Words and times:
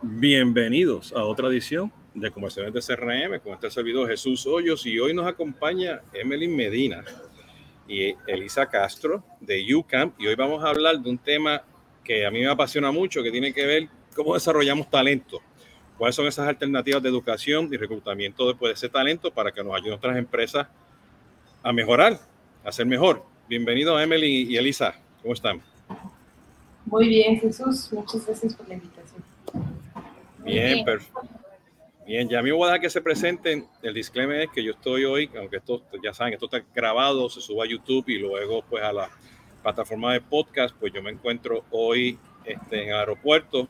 Bienvenidos 0.00 1.12
a 1.12 1.24
otra 1.24 1.48
edición 1.48 1.92
de 2.14 2.30
Conversaciones 2.30 2.72
de 2.72 2.94
CRM 2.94 3.40
con 3.40 3.54
este 3.54 3.68
servidor 3.68 4.08
Jesús 4.08 4.46
Hoyos 4.46 4.86
y 4.86 4.96
hoy 5.00 5.12
nos 5.12 5.26
acompaña 5.26 6.02
Emily 6.12 6.46
Medina 6.46 7.02
y 7.88 8.14
Elisa 8.28 8.66
Castro 8.66 9.24
de 9.40 9.74
UCAM 9.74 10.12
y 10.16 10.28
hoy 10.28 10.36
vamos 10.36 10.62
a 10.62 10.68
hablar 10.68 11.00
de 11.00 11.10
un 11.10 11.18
tema 11.18 11.64
que 12.04 12.24
a 12.24 12.30
mí 12.30 12.38
me 12.38 12.46
apasiona 12.46 12.92
mucho 12.92 13.24
que 13.24 13.32
tiene 13.32 13.52
que 13.52 13.66
ver 13.66 13.88
cómo 14.14 14.34
desarrollamos 14.34 14.88
talento, 14.88 15.40
cuáles 15.96 16.14
son 16.14 16.28
esas 16.28 16.46
alternativas 16.46 17.02
de 17.02 17.08
educación 17.08 17.68
y 17.72 17.76
reclutamiento 17.76 18.46
después 18.46 18.70
de 18.70 18.74
ese 18.74 18.88
talento 18.88 19.32
para 19.32 19.50
que 19.50 19.64
nos 19.64 19.74
ayuden 19.74 19.94
otras 19.94 20.16
empresas 20.16 20.68
a 21.60 21.72
mejorar, 21.72 22.20
a 22.62 22.70
ser 22.70 22.86
mejor. 22.86 23.24
Bienvenido 23.48 23.98
Emily 23.98 24.46
y 24.48 24.56
Elisa, 24.58 24.94
¿cómo 25.22 25.34
están? 25.34 25.60
Muy 26.86 27.08
bien, 27.08 27.40
Jesús, 27.40 27.92
muchas 27.92 28.24
gracias 28.24 28.54
por 28.54 28.68
la 28.68 28.74
invitación. 28.74 29.24
Bien, 30.44 30.84
perfecto. 30.84 31.20
Bien, 32.08 32.26
ya 32.26 32.40
me 32.40 32.52
voy 32.52 32.66
a 32.66 32.70
dar 32.70 32.80
que 32.80 32.88
se 32.88 33.02
presenten. 33.02 33.68
El 33.82 33.92
disclaimer 33.92 34.40
es 34.40 34.48
que 34.50 34.64
yo 34.64 34.72
estoy 34.72 35.04
hoy, 35.04 35.30
aunque 35.36 35.58
esto, 35.58 35.82
ya 36.02 36.14
saben, 36.14 36.32
esto 36.32 36.46
está 36.46 36.64
grabado, 36.74 37.28
se 37.28 37.42
sube 37.42 37.66
a 37.66 37.68
YouTube 37.68 38.08
y 38.08 38.18
luego 38.18 38.62
pues 38.62 38.82
a 38.82 38.94
la 38.94 39.10
plataforma 39.62 40.14
de 40.14 40.22
podcast, 40.22 40.74
pues 40.80 40.90
yo 40.90 41.02
me 41.02 41.10
encuentro 41.10 41.66
hoy 41.70 42.18
este, 42.46 42.84
en 42.84 42.88
el 42.88 42.94
aeropuerto. 42.94 43.68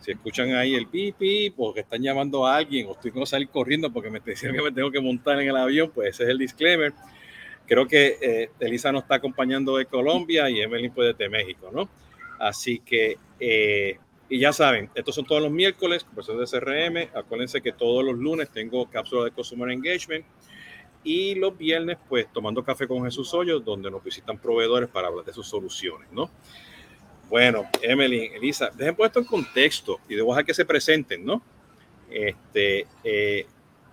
Si 0.00 0.10
escuchan 0.10 0.54
ahí 0.54 0.74
el 0.74 0.88
pipi, 0.88 1.50
porque 1.50 1.80
están 1.80 2.02
llamando 2.02 2.44
a 2.44 2.56
alguien 2.56 2.88
o 2.88 2.92
estoy 2.94 3.12
con 3.12 3.24
salir 3.28 3.48
corriendo 3.48 3.92
porque 3.92 4.10
me 4.10 4.18
dicen 4.26 4.52
que 4.52 4.62
me 4.62 4.72
tengo 4.72 4.90
que 4.90 5.00
montar 5.00 5.40
en 5.40 5.48
el 5.48 5.56
avión, 5.56 5.92
pues 5.94 6.10
ese 6.10 6.24
es 6.24 6.30
el 6.30 6.38
disclaimer. 6.38 6.92
Creo 7.64 7.86
que 7.86 8.16
eh, 8.20 8.50
Elisa 8.58 8.90
nos 8.90 9.02
está 9.02 9.14
acompañando 9.14 9.76
de 9.76 9.86
Colombia 9.86 10.50
y 10.50 10.60
Evelyn 10.60 10.90
pues 10.90 11.16
de 11.16 11.28
México, 11.28 11.70
¿no? 11.72 11.88
Así 12.40 12.80
que 12.80 13.18
eh, 13.38 13.98
y 14.30 14.38
ya 14.38 14.52
saben, 14.52 14.90
estos 14.94 15.14
son 15.14 15.24
todos 15.24 15.40
los 15.40 15.50
miércoles, 15.50 16.04
conversaciones 16.04 16.50
de 16.50 16.60
CRM. 16.60 17.18
Acuérdense 17.18 17.62
que 17.62 17.72
todos 17.72 18.04
los 18.04 18.18
lunes 18.18 18.50
tengo 18.50 18.88
cápsula 18.90 19.24
de 19.24 19.30
Customer 19.30 19.70
Engagement. 19.70 20.24
Y 21.02 21.34
los 21.36 21.56
viernes, 21.56 21.96
pues, 22.08 22.30
tomando 22.30 22.62
café 22.62 22.86
con 22.86 23.02
Jesús 23.04 23.32
Hoyos, 23.32 23.64
donde 23.64 23.90
nos 23.90 24.04
visitan 24.04 24.36
proveedores 24.36 24.90
para 24.90 25.08
hablar 25.08 25.24
de 25.24 25.32
sus 25.32 25.48
soluciones, 25.48 26.10
¿no? 26.12 26.30
Bueno, 27.30 27.64
Emily, 27.80 28.30
Elisa, 28.34 28.70
dejen 28.74 28.96
puesto 28.96 29.18
en 29.18 29.24
contexto 29.24 30.00
y 30.08 30.14
debo 30.14 30.32
dejar 30.32 30.44
que 30.44 30.54
se 30.54 30.66
presenten, 30.66 31.24
¿no? 31.24 31.42
Este, 32.10 32.86
eh, 33.04 33.46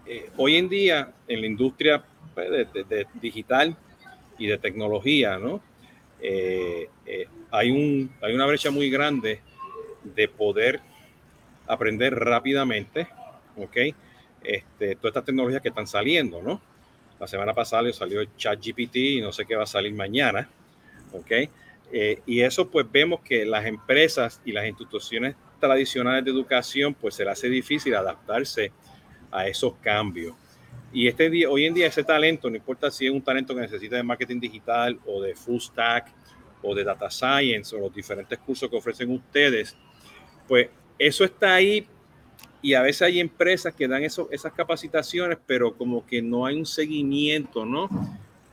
eh, 0.06 0.30
hoy 0.36 0.58
en 0.58 0.68
día, 0.68 1.14
en 1.28 1.42
la 1.42 1.48
industria 1.48 2.04
pues, 2.34 2.50
de, 2.50 3.08
digital 3.22 3.78
y 4.38 4.48
de 4.48 4.58
tecnología, 4.58 5.38
¿no? 5.38 5.62
Eh, 6.20 6.90
hay, 7.52 7.72
un, 7.72 8.12
hay 8.22 8.34
una 8.34 8.46
brecha 8.46 8.72
muy 8.72 8.90
grande 8.90 9.42
de 10.14 10.28
poder 10.28 10.82
aprender 11.68 12.14
rápidamente, 12.16 13.08
¿ok? 13.58 13.78
Este, 14.44 14.96
todas 14.96 15.12
estas 15.12 15.26
tecnologías 15.26 15.62
que 15.62 15.70
están 15.70 15.88
saliendo, 15.88 16.42
¿no? 16.42 16.62
La 17.20 17.28
semana 17.28 17.54
pasada 17.54 17.92
salió 17.94 18.22
el 18.22 18.36
ChatGPT 18.36 18.96
y 18.96 19.22
no 19.22 19.32
sé 19.32 19.46
qué 19.46 19.56
va 19.56 19.64
a 19.64 19.68
salir 19.68 19.94
mañana, 19.94 20.50
¿ok? 21.12 21.32
Eh, 21.92 22.22
y 22.26 22.42
eso 22.42 22.70
pues 22.70 22.86
vemos 22.92 23.22
que 23.22 23.46
las 23.46 23.66
empresas 23.66 24.42
y 24.44 24.52
las 24.52 24.66
instituciones 24.66 25.36
tradicionales 25.60 26.26
de 26.26 26.32
educación 26.32 26.94
pues 26.94 27.16
se 27.16 27.24
les 27.24 27.34
hace 27.34 27.50
difícil 27.50 27.96
adaptarse 27.96 28.72
a 29.32 29.48
esos 29.48 29.76
cambios. 29.76 30.36
Y 30.92 31.08
este 31.08 31.30
día, 31.30 31.50
hoy 31.50 31.66
en 31.66 31.74
día 31.74 31.88
ese 31.88 32.04
talento, 32.04 32.50
no 32.50 32.56
importa 32.56 32.90
si 32.90 33.06
es 33.06 33.12
un 33.12 33.22
talento 33.22 33.54
que 33.54 33.62
necesita 33.62 33.96
de 33.96 34.04
marketing 34.04 34.40
digital 34.40 35.00
o 35.06 35.22
de 35.22 35.36
full 35.36 35.60
stack 35.60 36.12
o 36.62 36.74
de 36.74 36.84
data 36.84 37.10
science 37.10 37.76
o 37.76 37.80
los 37.80 37.94
diferentes 37.94 38.40
cursos 38.40 38.70
que 38.70 38.78
ofrecen 38.78 39.12
ustedes, 39.12 39.78
pues 40.48 40.70
eso 40.98 41.24
está 41.24 41.56
ahí 41.56 41.88
y 42.62 42.74
a 42.74 42.82
veces 42.82 43.04
hay 43.04 43.20
empresas 43.20 43.74
que 43.76 43.88
dan 43.88 44.04
esas 44.04 44.54
capacitaciones, 44.56 45.38
pero 45.46 45.76
como 45.76 46.06
que 46.06 46.22
no 46.22 46.46
hay 46.46 46.58
un 46.58 46.66
seguimiento, 46.66 47.66
¿no? 47.66 47.90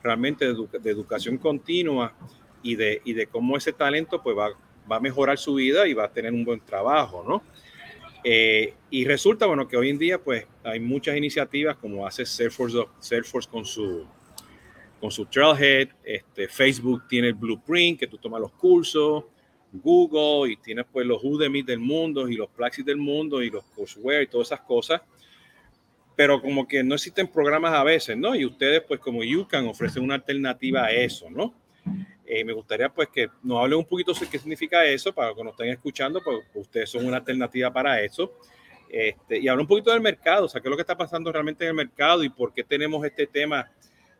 Realmente 0.02 0.44
de, 0.44 0.90
educación 0.90 1.38
continua 1.38 2.12
y 2.62 2.74
de, 2.74 3.28
cómo 3.30 3.56
ese 3.56 3.72
talento 3.72 4.22
pues 4.22 4.36
va, 4.36 4.50
va, 4.90 4.96
a 4.96 5.00
mejorar 5.00 5.38
su 5.38 5.54
vida 5.54 5.86
y 5.86 5.94
va 5.94 6.04
a 6.04 6.12
tener 6.12 6.32
un 6.32 6.44
buen 6.44 6.60
trabajo, 6.60 7.24
¿no? 7.26 7.42
Eh, 8.24 8.74
y 8.90 9.04
resulta, 9.04 9.46
bueno, 9.46 9.66
que 9.66 9.76
hoy 9.76 9.88
en 9.88 9.98
día 9.98 10.22
pues 10.22 10.46
hay 10.62 10.78
muchas 10.78 11.16
iniciativas 11.16 11.76
como 11.76 12.06
hace 12.06 12.24
Salesforce, 12.24 12.84
Salesforce 13.00 13.48
con 13.50 13.64
su 13.64 14.06
con 15.00 15.10
su 15.10 15.26
Trailhead, 15.26 15.88
este, 16.04 16.46
Facebook 16.46 17.08
tiene 17.08 17.26
el 17.26 17.34
Blueprint, 17.34 17.98
que 17.98 18.06
tú 18.06 18.18
tomas 18.18 18.40
los 18.40 18.52
cursos, 18.52 19.24
Google 19.72 20.52
y 20.52 20.56
tienes 20.56 20.86
pues 20.92 21.06
los 21.06 21.22
Udemy 21.22 21.62
del 21.62 21.78
mundo 21.78 22.28
y 22.28 22.36
los 22.36 22.48
Plaxis 22.50 22.84
del 22.84 22.98
mundo 22.98 23.42
y 23.42 23.50
los 23.50 23.64
Courseware 23.74 24.22
y 24.22 24.26
todas 24.26 24.48
esas 24.48 24.60
cosas. 24.60 25.00
Pero 26.14 26.42
como 26.42 26.68
que 26.68 26.84
no 26.84 26.94
existen 26.94 27.26
programas 27.26 27.72
a 27.72 27.82
veces, 27.82 28.16
¿no? 28.16 28.34
Y 28.34 28.44
ustedes 28.44 28.82
pues 28.82 29.00
como 29.00 29.20
UCAN 29.20 29.66
ofrecen 29.66 30.02
una 30.02 30.14
alternativa 30.14 30.84
a 30.84 30.92
eso, 30.92 31.30
¿no? 31.30 31.54
Eh, 32.26 32.44
me 32.44 32.52
gustaría 32.52 32.88
pues 32.88 33.08
que 33.08 33.28
nos 33.42 33.60
hablen 33.60 33.78
un 33.78 33.84
poquito 33.84 34.12
de 34.12 34.28
qué 34.28 34.38
significa 34.38 34.84
eso 34.84 35.12
para 35.12 35.34
que 35.34 35.42
nos 35.42 35.52
estén 35.52 35.68
escuchando, 35.68 36.20
pues 36.22 36.38
ustedes 36.54 36.90
son 36.90 37.06
una 37.06 37.18
alternativa 37.18 37.72
para 37.72 38.00
eso. 38.00 38.38
Este, 38.88 39.38
y 39.38 39.48
hablar 39.48 39.62
un 39.62 39.68
poquito 39.68 39.90
del 39.90 40.02
mercado, 40.02 40.44
o 40.44 40.48
sea, 40.48 40.60
qué 40.60 40.68
es 40.68 40.70
lo 40.70 40.76
que 40.76 40.82
está 40.82 40.96
pasando 40.96 41.32
realmente 41.32 41.64
en 41.64 41.70
el 41.70 41.74
mercado 41.74 42.22
y 42.22 42.28
por 42.28 42.52
qué 42.52 42.62
tenemos 42.62 43.04
este 43.06 43.26
tema 43.26 43.70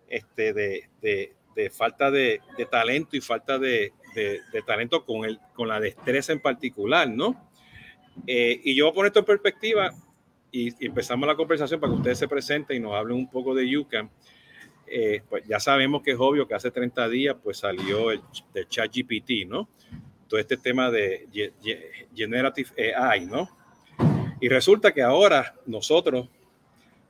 este, 0.09 0.53
de, 0.55 0.89
de, 1.01 1.35
de 1.55 1.71
falta 1.71 2.11
de, 2.11 2.41
de, 2.57 2.67
talento 2.67 3.17
y 3.17 3.21
falta 3.21 3.59
de, 3.59 3.93
de, 4.15 4.41
talento 4.67 5.05
con, 5.05 5.25
el, 5.25 5.39
con 5.55 5.69
la 5.69 5.81
destreza 5.81 6.33
en 6.33 6.41
particular, 6.41 7.09
¿no? 7.09 7.51
Eh, 8.27 8.61
y 8.65 8.75
yo 8.75 8.85
voy 8.85 8.93
a 8.93 8.95
poner 8.95 9.09
esto 9.09 9.21
en 9.21 9.27
perspectiva 9.27 9.91
y, 10.51 10.85
empezamos 10.85 11.27
la 11.27 11.35
conversación 11.35 11.81
para 11.81 11.93
que 11.93 11.99
ustedes 11.99 12.19
se 12.19 12.29
presenten 12.29 12.77
y 12.77 12.81
nos 12.81 12.95
hablen 12.95 13.17
un 13.17 13.31
poco 13.31 13.55
de 13.55 13.77
UCAM. 13.77 14.11
Eh, 14.87 15.23
pues 15.29 15.45
ya 15.47 15.59
sabemos 15.59 16.03
que 16.03 16.11
es 16.11 16.19
obvio 16.19 16.47
que 16.47 16.55
hace 16.55 16.71
30 16.71 17.09
días 17.09 17.37
pues 17.43 17.59
salió 17.59 18.11
el 18.11 18.21
de 18.53 18.67
ChatGPT, 18.69 19.49
¿no? 19.49 19.69
Todo 20.29 20.39
este 20.39 20.57
tema 20.57 20.91
de 20.91 21.53
Generative 22.15 22.95
AI, 22.95 23.27
¿no? 23.27 23.49
Y 24.41 24.49
resulta 24.49 24.93
que 24.93 25.03
ahora 25.03 25.55
nosotros 25.67 26.29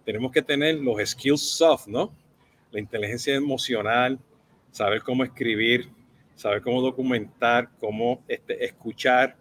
tenemos 0.04 0.30
que 0.30 0.42
tener 0.42 0.76
los 0.76 1.00
skills 1.08 1.40
soft, 1.40 1.86
¿no? 1.88 2.14
La 2.70 2.78
inteligencia 2.78 3.34
emocional, 3.34 4.18
saber 4.70 5.02
cómo 5.02 5.24
escribir, 5.24 5.88
saber 6.42 6.60
cómo 6.60 6.82
documentar, 6.82 7.70
cómo 7.78 8.24
este, 8.26 8.64
escuchar, 8.64 9.36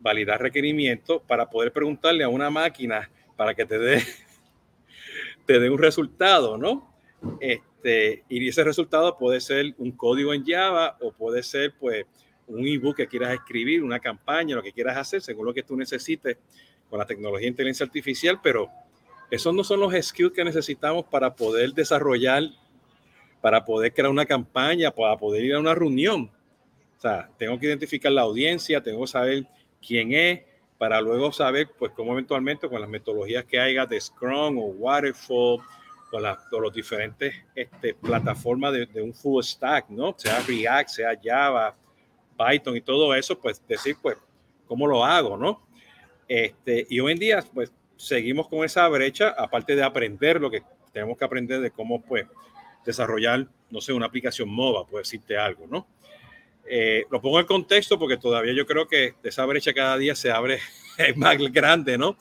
validar 0.00 0.40
requerimientos 0.40 1.20
para 1.26 1.50
poder 1.50 1.72
preguntarle 1.72 2.22
a 2.22 2.28
una 2.28 2.50
máquina 2.50 3.10
para 3.36 3.54
que 3.54 3.66
te 3.66 3.78
dé, 3.78 4.02
te 5.46 5.58
dé 5.58 5.68
un 5.68 5.78
resultado, 5.78 6.56
¿no? 6.56 6.94
Este, 7.40 8.22
y 8.28 8.48
ese 8.48 8.62
resultado 8.62 9.18
puede 9.18 9.40
ser 9.40 9.74
un 9.78 9.90
código 9.92 10.32
en 10.32 10.44
Java 10.46 10.96
o 11.00 11.12
puede 11.12 11.42
ser 11.42 11.74
pues 11.78 12.04
un 12.46 12.64
ebook 12.66 12.96
que 12.96 13.08
quieras 13.08 13.34
escribir, 13.34 13.82
una 13.82 13.98
campaña, 13.98 14.54
lo 14.54 14.62
que 14.62 14.72
quieras 14.72 14.96
hacer, 14.96 15.20
según 15.20 15.46
lo 15.46 15.54
que 15.54 15.64
tú 15.64 15.76
necesites 15.76 16.38
con 16.88 17.00
la 17.00 17.06
tecnología 17.06 17.46
de 17.46 17.50
inteligencia 17.50 17.84
artificial, 17.84 18.38
pero 18.40 18.70
esos 19.32 19.52
no 19.52 19.64
son 19.64 19.80
los 19.80 19.92
skills 19.92 20.32
que 20.32 20.44
necesitamos 20.44 21.06
para 21.06 21.34
poder 21.34 21.72
desarrollar 21.72 22.44
para 23.46 23.64
poder 23.64 23.92
crear 23.92 24.10
una 24.10 24.26
campaña, 24.26 24.90
para 24.90 25.16
poder 25.16 25.44
ir 25.44 25.54
a 25.54 25.60
una 25.60 25.72
reunión. 25.72 26.28
O 26.96 27.00
sea, 27.00 27.30
tengo 27.36 27.58
que 27.58 27.66
identificar 27.66 28.10
la 28.12 28.22
audiencia, 28.22 28.82
tengo 28.82 29.02
que 29.02 29.06
saber 29.08 29.46
quién 29.86 30.12
es, 30.12 30.40
para 30.78 31.00
luego 31.00 31.32
saber, 31.32 31.70
pues, 31.78 31.92
cómo 31.92 32.12
eventualmente 32.12 32.68
con 32.68 32.80
las 32.80 32.90
metodologías 32.90 33.44
que 33.44 33.58
haya 33.58 33.86
de 33.86 34.00
Scrum 34.00 34.58
o 34.58 34.66
Waterfall, 34.66 35.60
con, 36.10 36.22
las, 36.22 36.38
los 36.52 36.72
diferentes 36.72 37.34
este, 37.54 37.94
plataformas 37.94 38.72
de, 38.72 38.86
de, 38.86 39.02
un 39.02 39.12
full 39.12 39.42
stack, 39.42 39.88
¿no? 39.88 40.14
Sea 40.16 40.40
React, 40.46 40.88
sea 40.88 41.18
Java, 41.22 41.74
Python 42.36 42.76
y 42.76 42.80
todo 42.80 43.14
eso, 43.14 43.38
pues 43.38 43.62
decir, 43.66 43.96
pues, 44.00 44.16
cómo 44.66 44.86
lo 44.86 45.04
hago, 45.04 45.36
¿no? 45.36 45.66
Este, 46.28 46.86
y 46.88 47.00
hoy 47.00 47.12
en 47.12 47.18
día, 47.18 47.44
pues, 47.54 47.72
seguimos 47.96 48.48
con 48.48 48.64
esa 48.64 48.86
brecha, 48.88 49.34
aparte 49.36 49.74
de 49.74 49.82
aprender 49.82 50.40
lo 50.40 50.50
que 50.50 50.62
tenemos 50.92 51.16
que 51.16 51.24
aprender 51.24 51.60
de 51.60 51.70
cómo, 51.70 52.02
pues, 52.02 52.26
desarrollar, 52.84 53.46
no 53.70 53.80
sé, 53.80 53.92
una 53.92 54.06
aplicación 54.06 54.48
MOBA, 54.48 54.86
puede 54.86 55.02
decirte 55.02 55.36
algo, 55.36 55.66
¿no? 55.66 55.86
Eh, 56.68 57.06
lo 57.10 57.20
pongo 57.20 57.38
en 57.38 57.46
contexto 57.46 57.98
porque 57.98 58.16
todavía 58.16 58.52
yo 58.52 58.66
creo 58.66 58.88
que 58.88 59.14
esa 59.22 59.44
brecha 59.46 59.72
cada 59.72 59.96
día 59.96 60.14
se 60.14 60.30
abre 60.30 60.58
más 61.16 61.36
grande, 61.38 61.96
¿no? 61.96 62.16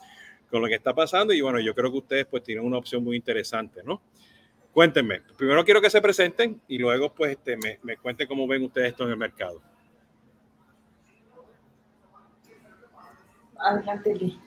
Con 0.49 0.61
lo 0.61 0.67
que 0.67 0.75
está 0.75 0.93
pasando 0.93 1.33
y 1.33 1.41
bueno, 1.41 1.59
yo 1.59 1.73
creo 1.73 1.91
que 1.91 1.97
ustedes 1.97 2.25
pues 2.27 2.43
tienen 2.43 2.63
una 2.63 2.77
opción 2.77 3.03
muy 3.03 3.15
interesante, 3.15 3.81
¿no? 3.83 4.01
Cuéntenme, 4.71 5.21
primero 5.37 5.63
quiero 5.63 5.81
que 5.81 5.89
se 5.89 6.01
presenten 6.01 6.61
y 6.67 6.77
luego 6.77 7.13
pues 7.13 7.31
este, 7.31 7.57
me, 7.57 7.79
me 7.81 7.97
cuenten 7.97 8.27
cómo 8.27 8.45
ven 8.45 8.63
ustedes 8.63 8.89
esto 8.89 9.05
en 9.05 9.11
el 9.11 9.17
mercado. 9.17 9.61
Adelante, 13.57 14.13
Lee. 14.15 14.39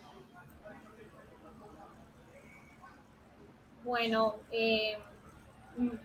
Bueno, 3.82 4.36
eh, 4.52 4.98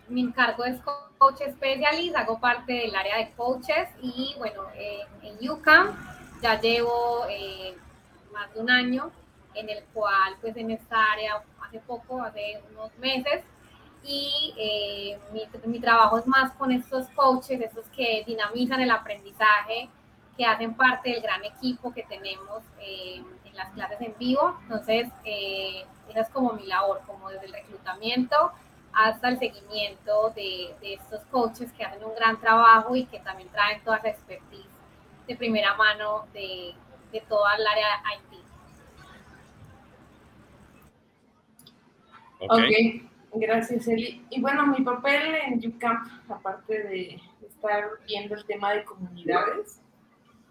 mi 0.08 0.22
encargo 0.22 0.64
es 0.66 0.80
coach 1.18 1.42
especialista, 1.42 2.22
hago 2.22 2.40
parte 2.40 2.74
del 2.74 2.96
área 2.96 3.18
de 3.18 3.32
coaches 3.32 3.90
y 4.02 4.36
bueno, 4.38 4.64
en 4.76 5.50
UCAM 5.50 5.96
ya 6.42 6.60
llevo 6.60 7.26
eh, 7.30 7.76
más 8.32 8.54
de 8.54 8.60
un 8.60 8.70
año, 8.70 9.12
en 9.54 9.70
el 9.70 9.84
cual 9.94 10.36
pues 10.42 10.56
en 10.58 10.72
esta 10.72 11.12
área 11.14 11.42
hace 11.66 11.80
poco, 11.80 12.22
hace 12.22 12.62
unos 12.72 12.96
meses, 12.98 13.44
y 14.04 14.54
eh, 14.58 15.20
mi, 15.32 15.48
mi, 15.66 15.80
trabajo 15.80 16.18
es 16.18 16.28
más 16.28 16.52
con 16.54 16.72
estos 16.72 17.08
coaches, 17.10 17.62
estos 17.62 17.86
que 17.96 18.24
dinamizan 18.28 18.82
el 18.82 18.92
aprendizaje, 18.92 19.90
que 20.38 20.46
hacen 20.46 20.74
parte 20.74 21.12
del 21.12 21.22
gran 21.22 21.44
equipo 21.46 21.94
que 21.94 22.04
tenemos 22.04 22.64
eh, 22.82 23.24
en 23.46 23.56
las 23.56 23.72
clases 23.74 24.02
en 24.02 24.14
vivo. 24.20 24.58
Entonces, 24.64 25.08
eh, 25.24 25.86
esa 26.10 26.22
es 26.22 26.30
como 26.30 26.54
mi 26.54 26.66
labor, 26.66 27.02
como 27.08 27.30
desde 27.30 27.46
el 27.46 27.54
reclutamiento 27.54 28.52
hasta 28.94 29.30
el 29.30 29.40
seguimiento 29.40 30.32
de, 30.36 30.76
de, 30.82 30.94
estos 30.94 31.22
coaches 31.32 31.72
que 31.74 31.84
hacen 31.84 32.04
un 32.04 32.16
gran 32.16 32.40
trabajo 32.40 32.96
y 32.96 33.06
que 33.06 33.20
también 33.20 33.50
traen 33.50 33.84
toda 33.84 33.98
esa 33.98 34.10
expertise 34.10 34.68
de 35.28 35.36
primera 35.36 35.74
mano 35.76 36.28
de, 36.34 36.74
de 37.12 37.22
toda 37.22 37.56
el 37.56 37.66
área 37.66 38.04
IT. 38.16 38.34
Ok, 42.50 43.10
gracias 43.34 43.88
Eli. 43.88 44.26
Y 44.30 44.42
bueno, 44.42 44.68
mi 44.68 44.84
papel 44.84 45.36
en 45.48 45.66
UCamp, 45.66 46.08
aparte 46.30 46.84
de 46.84 47.22
estar 47.48 47.86
viendo 48.06 48.36
el 48.36 48.46
tema 48.46 48.74
de 48.74 48.84
comunidades, 48.84 49.82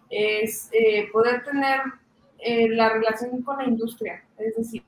es 0.09 0.71
eh, 0.73 1.09
poder 1.13 1.45
tener 1.45 1.81
eh, 2.39 2.69
la 2.71 2.91
relación 2.91 3.43
con 3.43 3.59
la 3.59 3.65
industria. 3.65 4.25
Es 4.39 4.57
decir, 4.57 4.83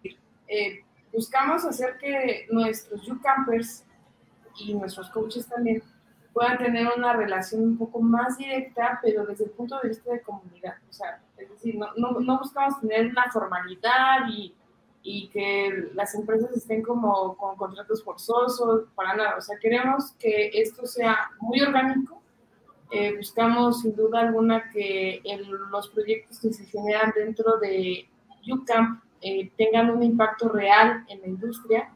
eh, 0.48 0.83
buscamos 1.14 1.64
hacer 1.64 1.96
que 1.98 2.46
nuestros 2.50 3.08
UCampers 3.08 3.84
y 4.58 4.74
nuestros 4.74 5.08
coaches 5.10 5.46
también 5.46 5.82
puedan 6.32 6.58
tener 6.58 6.88
una 6.96 7.12
relación 7.12 7.62
un 7.62 7.78
poco 7.78 8.00
más 8.00 8.36
directa, 8.36 8.98
pero 9.00 9.24
desde 9.24 9.44
el 9.44 9.50
punto 9.50 9.78
de 9.80 9.90
vista 9.90 10.12
de 10.12 10.20
comunidad. 10.20 10.74
O 10.90 10.92
sea, 10.92 11.22
es 11.38 11.48
decir, 11.48 11.76
no, 11.76 11.86
no, 11.96 12.18
no 12.20 12.38
buscamos 12.38 12.80
tener 12.80 13.06
una 13.06 13.30
formalidad 13.30 14.28
y, 14.28 14.52
y, 15.04 15.28
que 15.28 15.90
las 15.94 16.14
empresas 16.16 16.50
estén 16.56 16.82
como 16.82 17.36
con 17.36 17.56
contratos 17.56 18.02
forzosos, 18.02 18.88
para 18.96 19.14
nada. 19.14 19.36
O 19.36 19.40
sea, 19.40 19.56
queremos 19.58 20.12
que 20.18 20.50
esto 20.52 20.86
sea 20.86 21.30
muy 21.38 21.60
orgánico. 21.60 22.20
Eh, 22.90 23.16
buscamos 23.16 23.82
sin 23.82 23.94
duda 23.94 24.20
alguna 24.20 24.70
que 24.70 25.22
los 25.70 25.88
proyectos 25.90 26.40
que 26.40 26.52
se 26.52 26.64
generan 26.66 27.12
dentro 27.14 27.58
de 27.58 28.08
UCamp 28.52 29.03
eh, 29.26 29.50
tengan 29.56 29.88
un 29.88 30.02
impacto 30.02 30.50
real 30.50 31.02
en 31.08 31.22
la 31.22 31.28
industria 31.28 31.88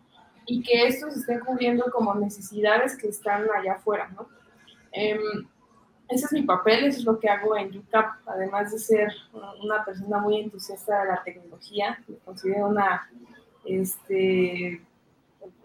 y 0.47 0.63
que 0.63 0.87
estos 0.87 1.15
estén 1.15 1.41
cubriendo 1.41 1.85
como 1.93 2.15
necesidades 2.15 2.97
que 2.97 3.09
están 3.09 3.47
allá 3.55 3.75
afuera, 3.75 4.09
¿no? 4.17 4.27
Em, 4.93 5.21
ese 6.09 6.25
es 6.25 6.33
mi 6.33 6.41
papel, 6.41 6.87
eso 6.87 7.01
es 7.01 7.05
lo 7.05 7.21
que 7.21 7.29
hago 7.29 7.55
en 7.55 7.77
UCAP, 7.77 8.27
además 8.29 8.73
de 8.73 8.79
ser 8.79 9.13
una 9.63 9.85
persona 9.85 10.21
muy 10.21 10.41
entusiasta 10.41 11.03
de 11.03 11.09
la 11.09 11.23
tecnología, 11.23 12.03
me 12.09 12.17
considero 12.17 12.69
una, 12.69 13.11
este, 13.67 14.81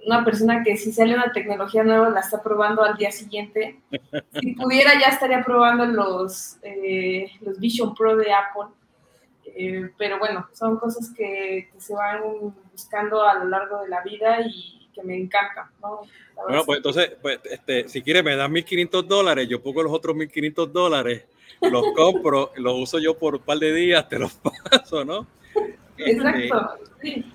una 0.05 0.25
persona 0.25 0.63
que 0.63 0.75
si 0.75 0.91
sale 0.91 1.15
una 1.15 1.31
tecnología 1.31 1.85
nueva 1.85 2.09
la 2.09 2.19
está 2.19 2.43
probando 2.43 2.83
al 2.83 2.97
día 2.97 3.11
siguiente. 3.11 3.79
Si 4.33 4.53
pudiera 4.55 4.99
ya 4.99 5.07
estaría 5.07 5.43
probando 5.45 5.85
los, 5.85 6.57
eh, 6.61 7.31
los 7.39 7.57
Vision 7.57 7.95
Pro 7.95 8.17
de 8.17 8.33
Apple 8.33 8.75
eh, 9.55 9.91
pero 9.97 10.19
bueno, 10.19 10.47
son 10.53 10.77
cosas 10.77 11.11
que, 11.15 11.69
se 11.77 11.93
van 11.93 12.21
buscando 12.71 13.23
a 13.23 13.35
lo 13.35 13.45
largo 13.45 13.81
de 13.81 13.89
la 13.89 14.01
vida 14.01 14.41
y 14.41 14.89
que 14.93 15.03
me 15.03 15.17
encantan, 15.17 15.67
¿no? 15.81 16.01
Bueno, 16.35 16.63
pues 16.65 16.77
entonces, 16.77 17.11
pues, 17.21 17.39
este, 17.45 17.87
si 17.87 18.01
quieres 18.01 18.23
me 18.23 18.35
das 18.35 18.49
1.500 18.49 19.03
dólares, 19.03 19.47
yo 19.47 19.61
pongo 19.61 19.83
los 19.83 19.91
otros 19.91 20.15
1.500 20.15 20.71
dólares, 20.71 21.25
los 21.61 21.83
compro, 21.95 22.51
los 22.55 22.73
uso 22.75 22.99
yo 22.99 23.17
por 23.17 23.35
un 23.35 23.41
par 23.41 23.57
de 23.57 23.73
días, 23.73 24.07
te 24.07 24.19
los 24.19 24.33
paso, 24.71 25.03
¿no? 25.05 25.27
Exacto, 25.97 26.79
sí. 27.01 27.25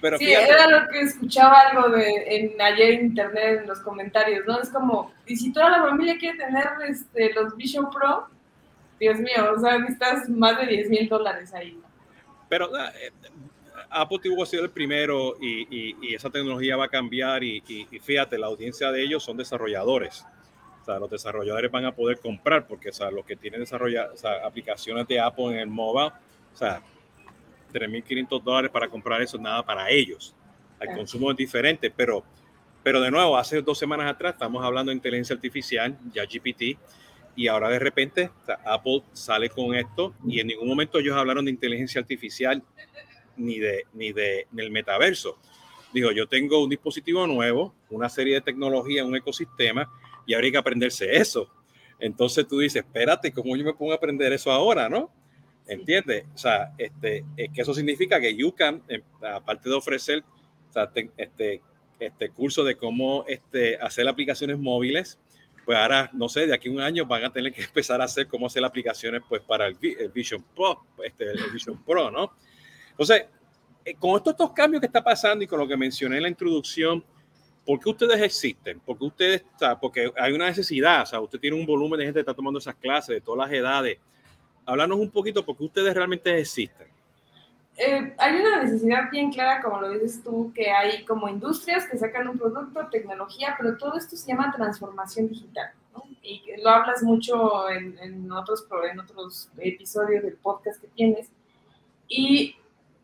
Pero 0.00 0.18
sí, 0.18 0.32
era 0.32 0.68
lo 0.68 0.88
que 0.88 1.00
escuchaba 1.00 1.60
algo 1.60 1.88
de 1.88 2.24
en, 2.26 2.60
ayer 2.60 2.90
en 2.90 3.06
internet 3.06 3.60
en 3.62 3.66
los 3.66 3.80
comentarios, 3.80 4.44
¿no? 4.46 4.60
Es 4.60 4.68
como, 4.68 5.14
y 5.26 5.34
si 5.34 5.50
toda 5.50 5.70
la 5.70 5.82
familia 5.82 6.18
quiere 6.18 6.36
tener 6.36 6.68
este, 6.86 7.32
los 7.32 7.56
Vision 7.56 7.88
Pro, 7.90 8.28
Dios 8.98 9.18
mío, 9.18 9.52
o 9.56 9.60
sea, 9.60 9.78
necesitas 9.78 10.28
más 10.28 10.58
de 10.58 10.66
10 10.66 10.90
mil 10.90 11.08
dólares 11.08 11.52
ahí. 11.52 11.78
Pero 12.48 12.70
uh, 12.70 12.76
Apple 13.90 14.18
tuvo 14.22 14.42
que 14.42 14.46
ser 14.46 14.60
el 14.60 14.70
primero 14.70 15.36
y, 15.40 15.96
y, 16.00 16.14
esa 16.14 16.30
tecnología 16.30 16.76
va 16.76 16.84
a 16.84 16.88
cambiar 16.88 17.42
y, 17.42 17.62
y, 17.66 17.98
fíjate, 17.98 18.38
la 18.38 18.46
audiencia 18.46 18.90
de 18.90 19.02
ellos 19.02 19.22
son 19.22 19.36
desarrolladores. 19.36 20.24
O 20.82 20.84
sea, 20.84 20.98
los 20.98 21.10
desarrolladores 21.10 21.70
van 21.70 21.86
a 21.86 21.92
poder 21.92 22.18
comprar 22.18 22.66
porque 22.66 22.90
o 22.90 22.92
sea, 22.92 23.10
los 23.10 23.24
que 23.24 23.36
tienen 23.36 23.60
desarrolladas 23.60 24.12
o 24.12 24.16
sea, 24.18 24.46
aplicaciones 24.46 25.08
de 25.08 25.18
Apple 25.18 25.46
en 25.46 25.58
el 25.58 25.66
mobile, 25.68 26.12
o 26.52 26.56
sea, 26.56 26.82
3.500 27.72 28.42
dólares 28.42 28.70
para 28.70 28.88
comprar 28.88 29.22
eso, 29.22 29.38
nada 29.38 29.64
para 29.64 29.90
ellos. 29.90 30.34
El 30.78 30.94
consumo 30.94 31.30
es 31.30 31.36
diferente, 31.36 31.90
pero, 31.90 32.22
pero 32.82 33.00
de 33.00 33.10
nuevo, 33.10 33.36
hace 33.36 33.62
dos 33.62 33.78
semanas 33.78 34.10
atrás 34.10 34.34
estamos 34.34 34.62
hablando 34.64 34.90
de 34.90 34.96
inteligencia 34.96 35.34
artificial, 35.34 35.96
ya 36.12 36.24
GPT, 36.24 36.78
y 37.36 37.48
ahora 37.48 37.68
de 37.68 37.78
repente 37.78 38.30
Apple 38.64 39.02
sale 39.12 39.48
con 39.48 39.74
esto 39.74 40.14
y 40.26 40.40
en 40.40 40.46
ningún 40.46 40.68
momento 40.68 40.98
ellos 40.98 41.16
hablaron 41.16 41.44
de 41.44 41.50
inteligencia 41.50 42.00
artificial 42.00 42.62
ni 43.36 43.58
de 43.58 43.84
ni 43.92 44.12
de 44.12 44.46
del 44.50 44.70
metaverso. 44.70 45.38
Digo, 45.92 46.10
yo 46.10 46.26
tengo 46.26 46.62
un 46.62 46.70
dispositivo 46.70 47.26
nuevo, 47.26 47.74
una 47.90 48.08
serie 48.08 48.34
de 48.34 48.40
tecnología, 48.40 49.04
un 49.04 49.16
ecosistema 49.16 49.90
y 50.26 50.34
habría 50.34 50.52
que 50.52 50.58
aprenderse 50.58 51.16
eso. 51.16 51.48
Entonces 52.00 52.46
tú 52.48 52.58
dices, 52.58 52.84
espérate, 52.84 53.32
¿cómo 53.32 53.56
yo 53.56 53.64
me 53.64 53.74
pongo 53.74 53.92
a 53.92 53.96
aprender 53.96 54.32
eso 54.32 54.50
ahora, 54.50 54.88
no? 54.88 55.10
¿Entiendes? 55.66 56.24
O 56.34 56.38
sea, 56.38 56.74
este, 56.76 57.24
es 57.36 57.50
que 57.52 57.62
eso 57.62 57.72
significa 57.72 58.20
que 58.20 58.36
UCAM, 58.44 58.82
eh, 58.88 59.02
aparte 59.22 59.68
de 59.68 59.74
ofrecer 59.76 60.24
este, 61.16 61.62
este 61.98 62.30
curso 62.30 62.64
de 62.64 62.76
cómo 62.76 63.24
este, 63.28 63.76
hacer 63.76 64.08
aplicaciones 64.08 64.58
móviles, 64.58 65.18
pues 65.64 65.78
ahora, 65.78 66.10
no 66.12 66.28
sé, 66.28 66.46
de 66.46 66.54
aquí 66.54 66.68
a 66.68 66.72
un 66.72 66.80
año 66.80 67.06
van 67.06 67.24
a 67.24 67.32
tener 67.32 67.52
que 67.52 67.62
empezar 67.64 68.00
a 68.00 68.04
hacer 68.04 68.26
cómo 68.26 68.46
hacer 68.46 68.64
aplicaciones 68.64 69.22
pues 69.28 69.42
para 69.42 69.66
el, 69.66 69.76
Vision 70.14 70.44
Pro, 70.54 70.84
este, 71.02 71.30
el 71.30 71.50
Vision 71.52 71.82
Pro, 71.84 72.10
¿no? 72.10 72.32
Entonces, 72.90 73.26
eh, 73.84 73.94
con 73.94 74.16
estos, 74.16 74.32
estos 74.32 74.52
cambios 74.52 74.80
que 74.80 74.86
está 74.86 75.02
pasando 75.02 75.44
y 75.44 75.46
con 75.46 75.58
lo 75.58 75.66
que 75.66 75.76
mencioné 75.76 76.16
en 76.16 76.22
la 76.22 76.28
introducción, 76.28 77.04
¿por 77.64 77.80
qué 77.80 77.90
ustedes 77.90 78.20
existen? 78.20 78.80
Porque 78.84 79.04
ustedes, 79.04 79.44
porque 79.80 80.12
hay 80.16 80.32
una 80.32 80.46
necesidad, 80.46 81.02
o 81.02 81.06
sea, 81.06 81.20
usted 81.20 81.38
tiene 81.38 81.56
un 81.56 81.66
volumen 81.66 81.98
de 81.98 82.04
gente 82.04 82.18
que 82.18 82.20
está 82.20 82.34
tomando 82.34 82.58
esas 82.58 82.76
clases 82.76 83.14
de 83.16 83.20
todas 83.20 83.48
las 83.48 83.58
edades. 83.58 83.98
Háblanos 84.66 84.98
un 84.98 85.10
poquito 85.10 85.44
por 85.44 85.56
qué 85.56 85.64
ustedes 85.64 85.94
realmente 85.94 86.38
existen. 86.38 86.93
Eh, 87.76 88.14
hay 88.18 88.36
una 88.36 88.62
necesidad 88.62 89.10
bien 89.10 89.32
clara, 89.32 89.60
como 89.60 89.80
lo 89.80 89.90
dices 89.90 90.22
tú, 90.22 90.52
que 90.54 90.70
hay 90.70 91.04
como 91.04 91.28
industrias 91.28 91.88
que 91.88 91.98
sacan 91.98 92.28
un 92.28 92.38
producto, 92.38 92.86
tecnología, 92.88 93.56
pero 93.58 93.76
todo 93.76 93.96
esto 93.96 94.16
se 94.16 94.28
llama 94.28 94.52
transformación 94.54 95.28
digital. 95.28 95.72
¿no? 95.92 96.04
Y 96.22 96.42
lo 96.62 96.70
hablas 96.70 97.02
mucho 97.02 97.68
en, 97.68 97.98
en, 97.98 98.30
otros, 98.30 98.66
en 98.90 99.00
otros 99.00 99.50
episodios 99.58 100.22
del 100.22 100.34
podcast 100.34 100.80
que 100.80 100.86
tienes. 100.88 101.28
Y 102.06 102.56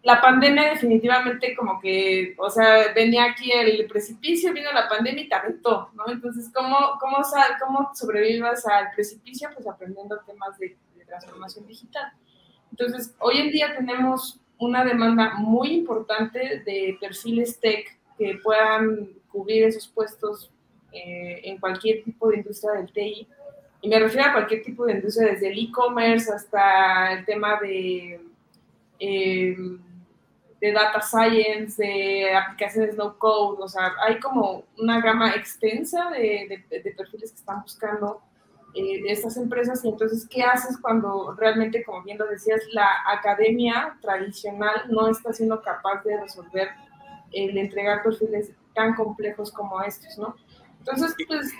la 0.03 0.21
pandemia 0.21 0.71
definitivamente 0.71 1.55
como 1.57 1.81
que, 1.81 2.35
o 2.39 2.49
sea, 2.49 2.93
venía 2.95 3.25
aquí 3.25 3.51
el 3.53 3.87
precipicio, 3.87 4.53
vino 4.53 4.73
la 4.73 4.89
pandemia 4.89 5.25
y 5.25 5.29
te 5.29 5.35
aventó, 5.35 5.91
¿no? 5.95 6.09
Entonces, 6.09 6.51
¿cómo, 6.55 6.77
cómo, 7.01 7.19
cómo 7.61 7.91
sobrevivas 7.95 8.65
al 8.67 8.91
precipicio? 8.95 9.51
Pues 9.53 9.67
aprendiendo 9.67 10.19
temas 10.21 10.57
de, 10.59 10.77
de 10.97 11.05
transformación 11.05 11.67
digital. 11.67 12.13
Entonces, 12.71 13.15
hoy 13.19 13.39
en 13.41 13.51
día 13.51 13.77
tenemos 13.77 14.40
una 14.61 14.85
demanda 14.85 15.35
muy 15.39 15.73
importante 15.73 16.63
de 16.65 16.97
perfiles 17.01 17.59
tech 17.59 17.99
que 18.17 18.39
puedan 18.43 19.09
cubrir 19.33 19.65
esos 19.65 19.89
puestos 19.89 20.51
eh, 20.93 21.41
en 21.45 21.59
cualquier 21.59 22.05
tipo 22.05 22.29
de 22.29 22.37
industria 22.37 22.73
del 22.73 22.93
TI. 22.93 23.27
Y 23.81 23.89
me 23.89 23.99
refiero 23.99 24.29
a 24.29 24.33
cualquier 24.33 24.63
tipo 24.63 24.85
de 24.85 24.95
industria, 24.95 25.33
desde 25.33 25.49
el 25.51 25.59
e-commerce 25.59 26.31
hasta 26.31 27.15
el 27.15 27.25
tema 27.25 27.59
de, 27.59 28.21
eh, 28.99 29.57
de 30.61 30.73
data 30.73 31.01
science, 31.01 31.83
de 31.83 32.35
aplicaciones 32.35 32.97
no 32.97 33.19
code. 33.19 33.63
O 33.63 33.69
sea, 33.69 33.95
hay 34.07 34.21
como 34.21 34.65
una 34.77 35.01
gama 35.01 35.31
extensa 35.31 36.11
de, 36.11 36.63
perfiles 36.69 37.31
que 37.31 37.39
están 37.39 37.63
buscando 37.63 38.21
eh, 38.73 39.03
de 39.03 39.11
estas 39.11 39.37
empresas 39.37 39.85
y 39.85 39.89
entonces, 39.89 40.29
¿qué 40.31 40.45
haces 40.45 40.79
cuando 40.79 41.35
realmente, 41.37 41.83
como 41.83 42.03
bien 42.05 42.19
lo 42.19 42.27
decías, 42.27 42.61
la 42.73 42.89
academia 43.07 43.99
tradicional 44.01 44.85
no 44.89 45.09
está 45.09 45.33
siendo 45.33 45.61
capaz 45.61 46.05
de 46.05 46.21
resolver 46.21 46.69
el 47.33 47.59
entregar 47.59 48.03
perfiles 48.05 48.53
tan 48.75 48.95
complejos 48.95 49.51
como 49.51 49.83
estos, 49.83 50.17
¿no? 50.19 50.37
Entonces, 50.79 51.15
pues 51.27 51.53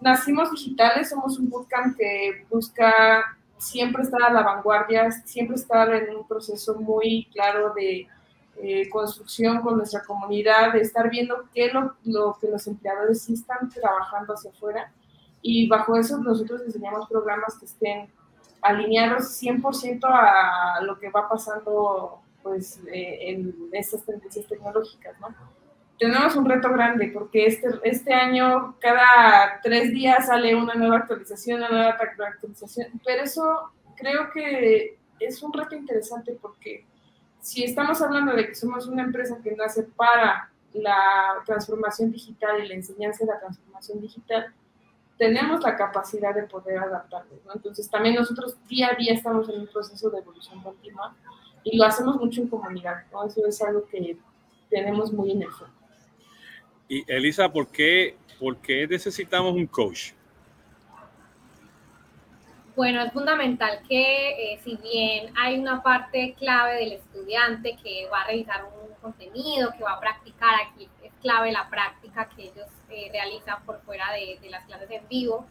nacimos 0.00 0.50
digitales, 0.50 1.10
somos 1.10 1.38
un 1.38 1.50
bootcamp 1.50 1.96
que 1.98 2.46
busca 2.50 3.36
siempre 3.58 4.02
estar 4.02 4.22
a 4.22 4.32
la 4.32 4.42
vanguardia, 4.42 5.10
siempre 5.10 5.56
estar 5.56 5.92
en 5.94 6.16
un 6.16 6.26
proceso 6.26 6.74
muy 6.80 7.28
claro 7.32 7.74
de 7.74 8.08
eh, 8.56 8.88
construcción 8.88 9.60
con 9.60 9.76
nuestra 9.76 10.02
comunidad, 10.02 10.72
de 10.72 10.80
estar 10.80 11.10
viendo 11.10 11.44
qué 11.52 11.66
es 11.66 11.74
lo, 11.74 11.94
lo 12.04 12.38
que 12.40 12.48
los 12.48 12.66
empleadores 12.66 13.22
sí 13.22 13.34
están 13.34 13.68
trabajando 13.68 14.32
hacia 14.32 14.50
afuera 14.50 14.90
y 15.46 15.68
bajo 15.68 15.96
eso 15.96 16.16
nosotros 16.18 16.64
diseñamos 16.64 17.06
programas 17.08 17.56
que 17.58 17.66
estén 17.66 18.08
alineados 18.62 19.40
100% 19.42 20.00
a 20.04 20.80
lo 20.82 20.98
que 20.98 21.10
va 21.10 21.28
pasando 21.28 22.22
pues, 22.42 22.80
en 22.86 23.54
estas 23.72 24.04
tendencias 24.04 24.46
tecnológicas, 24.46 25.20
¿no? 25.20 25.28
tenemos 25.98 26.34
un 26.36 26.44
reto 26.44 26.70
grande 26.70 27.10
porque 27.12 27.46
este, 27.46 27.68
este 27.84 28.12
año 28.12 28.76
cada 28.80 29.60
tres 29.62 29.92
días 29.92 30.26
sale 30.26 30.54
una 30.54 30.74
nueva 30.74 30.98
actualización, 30.98 31.58
una 31.58 31.68
nueva 31.68 31.90
actualización, 31.90 33.00
pero 33.04 33.22
eso 33.22 33.72
creo 33.96 34.30
que 34.32 34.98
es 35.20 35.42
un 35.42 35.52
reto 35.52 35.74
interesante 35.74 36.36
porque 36.40 36.84
si 37.40 37.64
estamos 37.64 38.00
hablando 38.02 38.34
de 38.34 38.48
que 38.48 38.54
somos 38.54 38.86
una 38.86 39.02
empresa 39.02 39.38
que 39.42 39.52
nace 39.52 39.84
para 39.84 40.50
la 40.72 41.42
transformación 41.44 42.10
digital 42.10 42.64
y 42.64 42.68
la 42.68 42.74
enseñanza 42.74 43.24
de 43.24 43.32
la 43.32 43.38
transformación 43.38 44.00
digital, 44.00 44.52
tenemos 45.18 45.62
la 45.62 45.76
capacidad 45.76 46.34
de 46.34 46.44
poder 46.44 46.78
adaptarnos, 46.78 47.44
¿no? 47.44 47.52
Entonces 47.54 47.88
también 47.88 48.16
nosotros 48.16 48.56
día 48.68 48.90
a 48.92 48.94
día 48.96 49.14
estamos 49.14 49.48
en 49.48 49.60
un 49.60 49.66
proceso 49.68 50.10
de 50.10 50.18
evolución 50.18 50.62
continua 50.62 51.14
y 51.62 51.76
lo 51.76 51.84
hacemos 51.84 52.16
mucho 52.16 52.42
en 52.42 52.48
comunidad, 52.48 53.04
¿no? 53.12 53.24
Eso 53.24 53.46
es 53.46 53.60
algo 53.62 53.86
que 53.86 54.16
tenemos 54.68 55.12
muy 55.12 55.32
en 55.32 55.42
el 55.42 55.50
fondo. 55.50 55.74
Y 56.88 57.04
Elisa, 57.10 57.50
¿por 57.50 57.68
qué, 57.68 58.16
¿por 58.38 58.56
qué 58.58 58.86
necesitamos 58.86 59.54
un 59.54 59.66
coach? 59.66 60.12
Bueno, 62.76 63.02
es 63.02 63.12
fundamental 63.12 63.80
que 63.88 64.54
eh, 64.54 64.60
si 64.64 64.76
bien 64.76 65.32
hay 65.36 65.60
una 65.60 65.80
parte 65.80 66.34
clave 66.36 66.74
del 66.74 66.92
estudiante 66.94 67.76
que 67.82 68.08
va 68.12 68.22
a 68.22 68.26
revisar 68.26 68.64
un 68.64 68.92
contenido, 69.00 69.70
que 69.78 69.84
va 69.84 69.92
a 69.92 70.00
practicar, 70.00 70.54
aquí 70.66 70.88
clave 71.24 71.50
la 71.50 71.68
práctica 71.68 72.28
que 72.28 72.44
ellos 72.44 72.68
eh, 72.90 73.08
realizan 73.10 73.64
por 73.64 73.80
fuera 73.80 74.12
de, 74.12 74.38
de, 74.40 74.50
las 74.50 74.64
clases 74.66 74.88
en 74.92 75.08
vivo, 75.08 75.44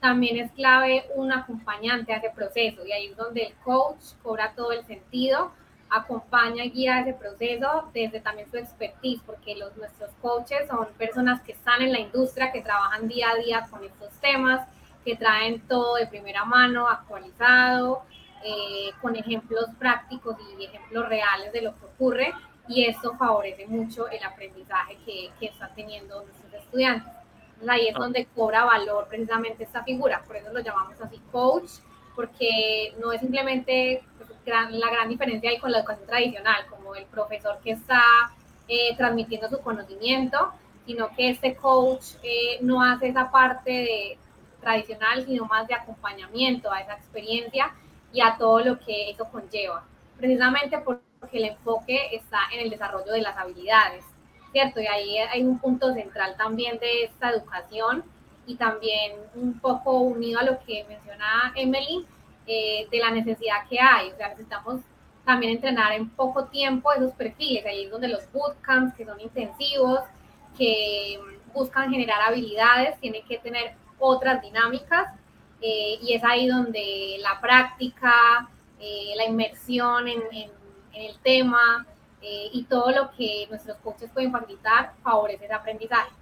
también 0.00 0.36
es 0.36 0.52
clave 0.52 1.06
un 1.14 1.32
acompañante 1.32 2.12
a 2.12 2.18
ese 2.18 2.30
proceso 2.30 2.84
y 2.84 2.92
ahí 2.92 3.06
es 3.06 3.16
donde 3.16 3.44
el 3.44 3.54
coach 3.64 4.02
cobra 4.22 4.52
todo 4.54 4.72
el 4.72 4.84
sentido 4.84 5.52
acompaña 5.92 6.64
y 6.64 6.70
guía 6.70 7.00
ese 7.00 7.12
proceso 7.12 7.90
desde 7.92 8.20
también 8.20 8.50
su 8.50 8.56
expertise, 8.56 9.20
porque 9.26 9.54
los, 9.54 9.76
nuestros 9.76 10.10
coaches 10.22 10.66
son 10.66 10.86
personas 10.96 11.42
que 11.42 11.52
están 11.52 11.82
en 11.82 11.92
la 11.92 12.00
industria, 12.00 12.50
que 12.50 12.62
trabajan 12.62 13.08
día 13.08 13.30
a 13.30 13.36
día 13.36 13.66
con 13.70 13.84
estos 13.84 14.10
temas, 14.20 14.66
que 15.04 15.16
traen 15.16 15.60
todo 15.68 15.96
de 15.96 16.06
primera 16.06 16.44
mano, 16.44 16.88
actualizado, 16.88 18.04
eh, 18.42 18.90
con 19.02 19.16
ejemplos 19.16 19.66
prácticos 19.78 20.36
y 20.58 20.64
ejemplos 20.64 21.08
reales 21.08 21.52
de 21.52 21.60
lo 21.60 21.78
que 21.78 21.84
ocurre, 21.84 22.32
y 22.68 22.84
esto 22.84 23.14
favorece 23.16 23.66
mucho 23.66 24.08
el 24.08 24.22
aprendizaje 24.22 24.98
que, 25.04 25.30
que 25.38 25.46
están 25.46 25.74
teniendo 25.74 26.22
nuestros 26.22 26.54
estudiantes. 26.54 27.12
ahí 27.66 27.88
es 27.88 27.96
ah. 27.96 27.98
donde 27.98 28.26
cobra 28.26 28.64
valor 28.64 29.06
precisamente 29.08 29.64
esta 29.64 29.82
figura, 29.82 30.22
por 30.26 30.36
eso 30.36 30.52
lo 30.52 30.60
llamamos 30.60 31.00
así 31.00 31.20
coach, 31.30 31.70
porque 32.14 32.94
no 33.00 33.12
es 33.12 33.20
simplemente 33.20 34.02
la 34.44 34.90
gran 34.90 35.08
diferencia 35.08 35.50
ahí 35.50 35.58
con 35.58 35.72
la 35.72 35.78
educación 35.78 36.06
tradicional, 36.06 36.66
como 36.68 36.94
el 36.94 37.04
profesor 37.06 37.58
que 37.62 37.72
está 37.72 38.02
eh, 38.68 38.94
transmitiendo 38.96 39.48
su 39.48 39.60
conocimiento, 39.60 40.52
sino 40.86 41.14
que 41.14 41.30
este 41.30 41.54
coach 41.54 42.16
eh, 42.22 42.58
no 42.60 42.82
hace 42.82 43.08
esa 43.08 43.30
parte 43.30 43.70
de, 43.70 44.18
tradicional, 44.60 45.24
sino 45.26 45.44
más 45.46 45.66
de 45.68 45.74
acompañamiento 45.74 46.72
a 46.72 46.80
esa 46.80 46.94
experiencia 46.94 47.72
y 48.12 48.20
a 48.20 48.36
todo 48.36 48.60
lo 48.60 48.78
que 48.78 49.10
eso 49.10 49.26
conlleva, 49.30 49.84
precisamente 50.16 50.82
porque 51.22 51.38
el 51.38 51.44
enfoque 51.44 52.08
está 52.16 52.40
en 52.52 52.62
el 52.62 52.70
desarrollo 52.70 53.12
de 53.12 53.22
las 53.22 53.36
habilidades, 53.36 54.04
¿cierto? 54.50 54.80
Y 54.80 54.88
ahí 54.88 55.18
hay 55.18 55.44
un 55.44 55.60
punto 55.60 55.94
central 55.94 56.34
también 56.36 56.80
de 56.80 57.04
esta 57.04 57.30
educación 57.30 58.02
y 58.44 58.56
también 58.56 59.12
un 59.36 59.60
poco 59.60 60.00
unido 60.00 60.40
a 60.40 60.42
lo 60.42 60.58
que 60.64 60.84
menciona 60.88 61.52
Emily, 61.54 62.04
eh, 62.44 62.88
de 62.90 62.98
la 62.98 63.12
necesidad 63.12 63.68
que 63.70 63.78
hay. 63.78 64.10
O 64.10 64.16
sea, 64.16 64.30
necesitamos 64.30 64.80
también 65.24 65.52
entrenar 65.52 65.92
en 65.92 66.10
poco 66.10 66.46
tiempo 66.46 66.92
esos 66.92 67.12
perfiles. 67.12 67.64
Ahí 67.64 67.84
es 67.84 67.90
donde 67.92 68.08
los 68.08 68.30
bootcamps, 68.32 68.96
que 68.96 69.06
son 69.06 69.20
intensivos, 69.20 70.00
que 70.58 71.20
buscan 71.54 71.92
generar 71.92 72.20
habilidades, 72.22 72.98
tienen 72.98 73.24
que 73.26 73.38
tener 73.38 73.74
otras 74.00 74.42
dinámicas. 74.42 75.14
Eh, 75.60 76.00
y 76.02 76.14
es 76.14 76.24
ahí 76.24 76.48
donde 76.48 77.18
la 77.20 77.40
práctica, 77.40 78.48
eh, 78.80 79.12
la 79.14 79.26
inmersión 79.26 80.08
en, 80.08 80.20
en, 80.32 80.61
el 80.94 81.18
tema 81.20 81.86
y 82.20 82.64
todo 82.68 82.90
lo 82.92 83.10
que 83.16 83.46
nuestros 83.50 83.76
coaches 83.78 84.08
pueden 84.12 84.30
facilitar 84.30 84.94
favorece 85.02 85.44
ese 85.44 85.54
aprendizaje. 85.54 86.12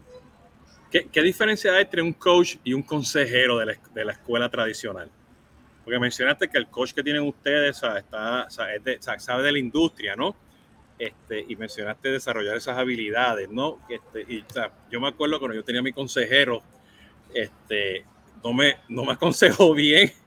¿Qué, 0.91 1.07
¿Qué, 1.07 1.23
diferencia 1.23 1.73
hay 1.73 1.83
entre 1.83 2.03
un 2.03 2.13
coach 2.13 2.57
y 2.65 2.73
un 2.73 2.83
consejero 2.83 3.59
de 3.59 3.67
la, 3.67 3.75
de 3.95 4.05
la 4.05 4.13
escuela 4.13 4.49
tradicional? 4.49 5.11
Porque 5.85 5.99
mencionaste 5.99 6.49
que 6.49 6.59
el 6.59 6.69
coach 6.69 6.93
que 6.93 7.03
tienen 7.03 7.23
ustedes 7.23 7.83
está, 7.83 8.47
sabe 8.49 9.43
de 9.43 9.53
la 9.53 9.59
industria, 9.59 10.15
¿no? 10.17 10.37
Este, 10.99 11.45
y 11.49 11.57
mencionaste 11.57 12.11
desarrollar 12.11 12.57
esas 12.57 12.77
habilidades, 12.77 13.49
¿no? 13.49 13.79
Este, 13.89 14.21
y, 14.33 14.45
yo 14.91 15.01
me 15.01 15.09
acuerdo 15.09 15.39
cuando 15.39 15.57
yo 15.57 15.65
tenía 15.65 15.83
mi 15.83 15.93
consejero, 15.93 16.63
este, 17.35 18.05
no, 18.45 18.53
me, 18.53 18.77
no 18.89 19.05
me 19.05 19.13
aconsejó 19.15 19.75
bien. 19.75 20.13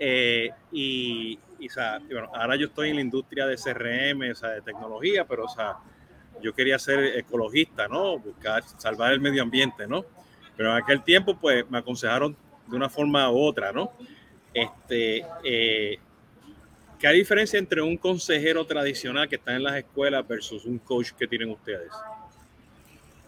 Eh, 0.00 0.50
y, 0.72 1.38
y 1.64 2.12
bueno, 2.12 2.30
ahora 2.34 2.56
yo 2.56 2.66
estoy 2.66 2.90
en 2.90 2.96
la 2.96 3.02
industria 3.02 3.46
de 3.46 3.56
CRM, 3.56 4.30
o 4.30 4.34
sea, 4.34 4.50
de 4.50 4.62
tecnología, 4.62 5.26
pero 5.26 5.44
o 5.44 5.48
sea, 5.48 5.76
yo 6.42 6.54
quería 6.54 6.78
ser 6.78 7.18
ecologista, 7.18 7.88
¿no? 7.88 8.18
Buscar 8.18 8.62
salvar 8.78 9.12
el 9.12 9.20
medio 9.20 9.42
ambiente, 9.42 9.86
¿no? 9.86 10.04
Pero 10.56 10.70
en 10.70 10.82
aquel 10.82 11.02
tiempo, 11.02 11.36
pues 11.38 11.68
me 11.70 11.78
aconsejaron 11.78 12.36
de 12.66 12.76
una 12.76 12.88
forma 12.88 13.30
u 13.30 13.38
otra, 13.38 13.72
¿no? 13.72 13.92
Este, 14.52 15.24
eh, 15.42 15.98
¿Qué 16.98 17.08
hay 17.08 17.18
diferencia 17.18 17.58
entre 17.58 17.82
un 17.82 17.96
consejero 17.96 18.64
tradicional 18.66 19.28
que 19.28 19.36
está 19.36 19.54
en 19.54 19.62
las 19.62 19.76
escuelas 19.76 20.26
versus 20.26 20.64
un 20.64 20.78
coach 20.78 21.10
que 21.12 21.26
tienen 21.26 21.50
ustedes? 21.50 21.90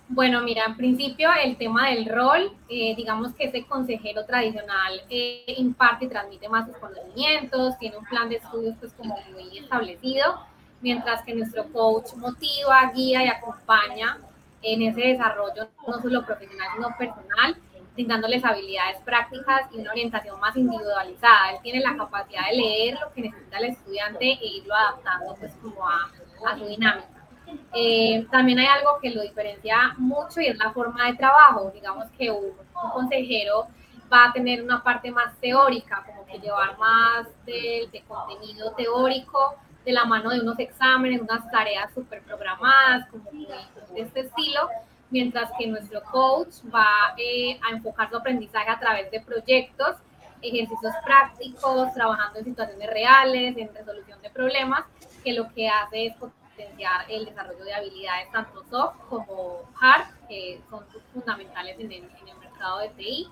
Bueno, 0.09 0.41
mira, 0.43 0.65
en 0.67 0.77
principio 0.77 1.31
el 1.43 1.57
tema 1.57 1.91
del 1.91 2.07
rol, 2.07 2.53
eh, 2.69 2.95
digamos 2.97 3.35
que 3.35 3.47
ese 3.47 3.65
consejero 3.67 4.25
tradicional 4.25 5.03
eh, 5.11 5.55
imparte 5.59 6.05
y 6.05 6.09
transmite 6.09 6.49
más 6.49 6.67
sus 6.67 6.77
conocimientos, 6.77 7.77
tiene 7.79 7.97
un 7.97 8.05
plan 8.05 8.29
de 8.29 8.37
estudios 8.37 8.77
pues 8.79 8.93
como 8.93 9.19
muy 9.33 9.59
establecido, 9.59 10.41
mientras 10.81 11.23
que 11.25 11.35
nuestro 11.35 11.65
coach 11.73 12.15
motiva, 12.15 12.93
guía 12.95 13.25
y 13.25 13.29
acompaña 13.29 14.19
en 14.63 14.83
ese 14.83 15.01
desarrollo 15.01 15.69
no 15.87 16.01
solo 16.01 16.25
profesional 16.25 16.69
sino 16.77 16.97
personal 16.97 17.57
brindándoles 17.97 18.45
habilidades 18.45 18.99
prácticas 19.05 19.63
y 19.73 19.79
una 19.81 19.91
orientación 19.91 20.39
más 20.39 20.55
individualizada. 20.55 21.53
Él 21.53 21.59
tiene 21.63 21.81
la 21.81 21.97
capacidad 21.97 22.43
de 22.51 22.57
leer 22.57 22.99
lo 23.01 23.11
que 23.13 23.23
necesita 23.23 23.59
el 23.59 23.65
estudiante 23.65 24.25
e 24.25 24.47
irlo 24.59 24.75
adaptando 24.75 25.35
pues 25.35 25.53
como 25.63 25.89
a, 25.89 26.13
a 26.47 26.59
su 26.59 26.67
dinámica. 26.67 27.16
Eh, 27.75 28.27
también 28.31 28.59
hay 28.59 28.67
algo 28.67 28.99
que 29.01 29.11
lo 29.11 29.23
diferencia 29.23 29.95
mucho 29.99 30.41
y 30.41 30.47
es 30.47 30.59
la 30.59 30.73
forma 30.73 31.07
de 31.07 31.17
trabajo. 31.17 31.71
Digamos 31.73 32.07
que 32.19 32.31
un, 32.31 32.53
consejero 32.93 33.67
va 34.13 34.27
a 34.27 34.33
tener 34.33 34.63
una 34.63 34.83
parte 34.83 35.11
más 35.11 35.35
teórica, 35.41 36.05
como 36.07 36.25
que 36.27 36.39
llevar 36.39 36.79
más 36.79 37.27
de, 37.45 37.89
de 37.91 38.03
contenido 38.03 38.73
teórico 38.73 39.57
de 39.87 39.93
la 39.93 40.05
mano 40.05 40.31
de 40.31 40.41
unos 40.41 40.59
exámenes, 40.59 41.23
unas 41.23 41.49
tareas 41.51 41.95
súper 41.95 42.21
programadas, 42.23 43.09
como 43.09 43.31
de 43.31 44.01
este 44.01 44.21
estilo, 44.21 44.69
mientras 45.11 45.51
que 45.57 45.69
nuestro 45.69 46.03
coach 46.03 46.57
va 46.75 47.15
eh, 47.17 47.59
a 47.63 47.71
enfocar 47.71 48.11
su 48.11 48.17
aprendizaje 48.17 48.69
a 48.69 48.81
través 48.81 49.11
de 49.13 49.21
proyectos, 49.21 49.97
ejercicios 50.43 50.93
prácticos, 51.05 51.95
trabajando 51.95 52.41
en 52.41 52.45
situaciones 52.47 52.91
reales, 52.91 53.57
en 53.57 53.73
resolución 53.73 54.21
de 54.23 54.31
problemas, 54.31 54.85
que 55.23 55.33
lo 55.33 55.53
que 55.55 55.69
hace 55.69 56.07
es 56.07 56.17
potenciar 56.57 57.05
el 57.09 57.27
desarrollo 57.27 57.65
de 57.65 57.75
habilidades 57.75 58.31
tanto 58.33 58.65
soft 58.71 58.97
como 59.09 59.61
hard, 59.81 60.07
que 60.29 60.61
son 60.71 60.85
fundamentales 61.13 61.79
en 61.79 61.93
el, 61.93 62.05
en 62.05 62.29
el 62.29 62.39
mercado 62.39 62.79
de 62.79 62.89
TI 62.91 63.29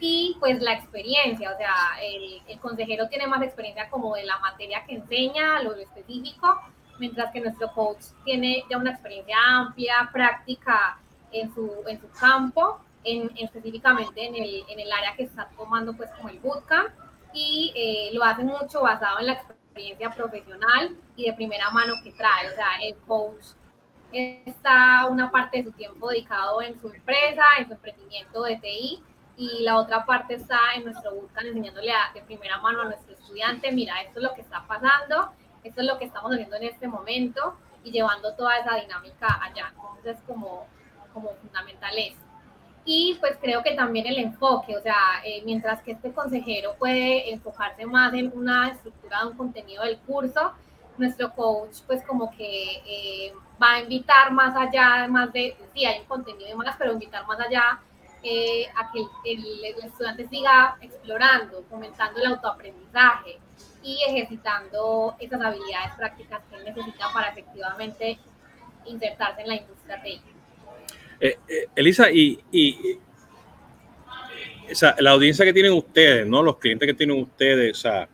y 0.00 0.36
pues 0.38 0.60
la 0.60 0.74
experiencia, 0.74 1.50
o 1.52 1.56
sea, 1.56 1.74
el, 2.02 2.42
el, 2.46 2.60
consejero 2.60 3.08
tiene 3.08 3.26
más 3.26 3.42
experiencia 3.42 3.88
como 3.88 4.14
de 4.14 4.24
la 4.24 4.38
materia 4.38 4.84
que 4.84 4.94
enseña, 4.94 5.62
lo 5.62 5.74
específico, 5.74 6.60
mientras 6.98 7.32
que 7.32 7.40
nuestro 7.40 7.72
coach 7.72 8.02
tiene 8.24 8.64
ya 8.70 8.76
una 8.76 8.92
experiencia 8.92 9.36
amplia, 9.44 10.08
práctica 10.12 10.98
en 11.32 11.52
su, 11.52 11.72
en 11.86 12.00
su 12.00 12.08
campo, 12.10 12.80
en, 13.02 13.30
específicamente 13.38 14.24
en 14.24 14.36
el, 14.36 14.64
en 14.68 14.78
el 14.78 14.92
área 14.92 15.16
que 15.16 15.24
está 15.24 15.48
tomando 15.56 15.94
pues 15.94 16.10
como 16.16 16.28
el 16.28 16.38
bootcamp. 16.38 16.90
Y 17.32 17.72
eh, 17.76 18.10
lo 18.14 18.24
hace 18.24 18.42
mucho 18.42 18.80
basado 18.80 19.18
en 19.20 19.26
la 19.26 19.32
experiencia 19.32 19.57
profesional 20.16 20.96
y 21.16 21.26
de 21.26 21.32
primera 21.34 21.70
mano 21.70 21.94
que 22.02 22.12
trae, 22.12 22.48
o 22.48 22.54
sea, 22.54 22.68
el 22.82 22.96
coach 23.06 23.44
está 24.12 25.06
una 25.06 25.30
parte 25.30 25.58
de 25.58 25.64
su 25.64 25.72
tiempo 25.72 26.08
dedicado 26.08 26.62
en 26.62 26.80
su 26.80 26.88
empresa, 26.88 27.44
en 27.58 27.66
su 27.66 27.72
emprendimiento 27.74 28.42
de 28.42 28.56
TI 28.56 29.02
y 29.36 29.62
la 29.62 29.78
otra 29.78 30.04
parte 30.04 30.34
está 30.34 30.58
en 30.76 30.84
nuestro 30.84 31.14
bootcamp 31.14 31.46
enseñándole 31.46 31.92
a, 31.92 32.12
de 32.14 32.22
primera 32.22 32.58
mano 32.58 32.82
a 32.82 32.84
nuestro 32.86 33.14
estudiante, 33.14 33.70
mira, 33.70 34.00
esto 34.02 34.18
es 34.18 34.24
lo 34.24 34.34
que 34.34 34.40
está 34.40 34.66
pasando, 34.66 35.32
esto 35.62 35.80
es 35.80 35.86
lo 35.86 35.98
que 35.98 36.06
estamos 36.06 36.32
haciendo 36.32 36.56
en 36.56 36.64
este 36.64 36.88
momento 36.88 37.56
y 37.84 37.90
llevando 37.90 38.34
toda 38.34 38.58
esa 38.58 38.76
dinámica 38.76 39.40
allá. 39.42 39.72
Entonces, 39.96 40.16
como 40.26 40.66
como 41.18 41.34
fundamental 41.36 41.96
es. 41.98 42.14
Y 42.90 43.18
pues 43.20 43.36
creo 43.38 43.62
que 43.62 43.74
también 43.74 44.06
el 44.06 44.16
enfoque, 44.16 44.74
o 44.74 44.80
sea, 44.80 44.96
eh, 45.22 45.42
mientras 45.44 45.82
que 45.82 45.92
este 45.92 46.10
consejero 46.10 46.74
puede 46.78 47.30
enfocarse 47.30 47.84
más 47.84 48.14
en 48.14 48.32
una 48.34 48.70
estructura 48.70 49.20
de 49.20 49.26
un 49.26 49.36
contenido 49.36 49.84
del 49.84 49.98
curso, 49.98 50.54
nuestro 50.96 51.30
coach 51.34 51.80
pues 51.86 52.02
como 52.06 52.30
que 52.30 52.82
eh, 52.86 53.34
va 53.62 53.74
a 53.74 53.80
invitar 53.80 54.32
más 54.32 54.56
allá, 54.56 55.06
más 55.06 55.30
de, 55.34 55.54
sí, 55.74 55.84
hay 55.84 56.00
un 56.00 56.06
contenido 56.06 56.48
de 56.48 56.54
más, 56.54 56.76
pero 56.78 56.94
invitar 56.94 57.26
más 57.26 57.38
allá 57.38 57.78
eh, 58.22 58.66
a 58.74 58.90
que 58.90 59.00
el, 59.32 59.64
estudiante 59.84 60.26
siga 60.26 60.78
explorando, 60.80 61.62
fomentando 61.68 62.20
el 62.20 62.32
autoaprendizaje 62.32 63.38
y 63.82 63.98
ejercitando 64.08 65.14
esas 65.18 65.42
habilidades 65.42 65.94
prácticas 65.94 66.40
que 66.48 66.56
él 66.56 66.64
necesita 66.64 67.12
para 67.12 67.28
efectivamente 67.28 68.18
insertarse 68.86 69.42
en 69.42 69.48
la 69.48 69.56
industria 69.56 69.98
de 69.98 70.37
eh, 71.20 71.38
Elisa, 71.74 72.10
y, 72.10 72.38
o 74.70 74.74
sea, 74.74 74.94
la 74.98 75.10
audiencia 75.10 75.44
que 75.44 75.52
tienen 75.52 75.72
ustedes, 75.72 76.26
¿no? 76.26 76.42
Los 76.42 76.58
clientes 76.58 76.86
que 76.86 76.94
tienen 76.94 77.20
ustedes, 77.20 77.78
o 77.78 77.80
sea, 77.80 78.08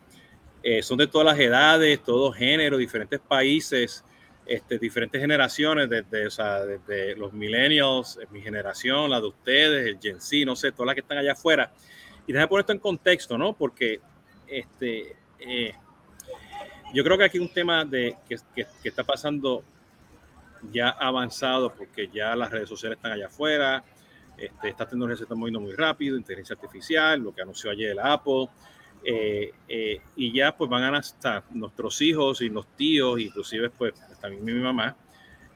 eh, 0.63 0.81
son 0.81 0.97
de 0.97 1.07
todas 1.07 1.25
las 1.25 1.39
edades, 1.39 2.01
todos 2.03 2.35
géneros, 2.35 2.79
diferentes 2.79 3.19
países, 3.19 4.03
este, 4.45 4.77
diferentes 4.79 5.19
generaciones, 5.19 5.89
desde, 5.89 6.27
o 6.27 6.31
sea, 6.31 6.65
desde 6.65 7.15
los 7.15 7.33
millennials, 7.33 8.19
mi 8.31 8.41
generación, 8.41 9.09
la 9.09 9.19
de 9.19 9.27
ustedes, 9.27 9.87
el 9.87 9.99
Gen 9.99 10.21
Z, 10.21 10.45
no 10.45 10.55
sé, 10.55 10.71
todas 10.71 10.87
las 10.87 10.95
que 10.95 11.01
están 11.01 11.17
allá 11.17 11.33
afuera. 11.33 11.71
Y 12.27 12.33
déjame 12.33 12.47
poner 12.47 12.61
esto 12.61 12.73
en 12.73 12.79
contexto, 12.79 13.37
¿no? 13.37 13.53
Porque 13.53 13.99
este, 14.47 15.15
eh, 15.39 15.73
yo 16.93 17.03
creo 17.03 17.17
que 17.17 17.25
aquí 17.25 17.39
un 17.39 17.51
tema 17.51 17.85
de, 17.85 18.15
que, 18.27 18.37
que, 18.55 18.89
está 18.89 19.03
pasando 19.03 19.63
ya 20.71 20.89
avanzado, 20.89 21.73
porque 21.73 22.09
ya 22.13 22.35
las 22.35 22.51
redes 22.51 22.69
sociales 22.69 22.97
están 22.97 23.13
allá 23.13 23.27
afuera, 23.27 23.83
este, 24.37 24.69
esta 24.69 24.85
tecnología 24.85 25.17
se 25.17 25.23
está 25.23 25.35
moviendo 25.35 25.61
muy 25.61 25.73
rápido, 25.73 26.17
inteligencia 26.17 26.55
artificial, 26.55 27.21
lo 27.21 27.33
que 27.33 27.41
anunció 27.41 27.71
ayer 27.71 27.97
Apple, 27.99 28.49
eh, 29.03 29.53
eh, 29.67 30.01
y 30.15 30.33
ya 30.33 30.55
pues 30.55 30.69
van 30.69 30.95
a 30.95 30.99
estar 30.99 31.43
nuestros 31.51 32.01
hijos 32.01 32.41
y 32.41 32.49
los 32.49 32.67
tíos, 32.75 33.19
inclusive 33.19 33.69
pues 33.69 33.93
también 34.19 34.43
mi 34.43 34.53
mamá, 34.53 34.95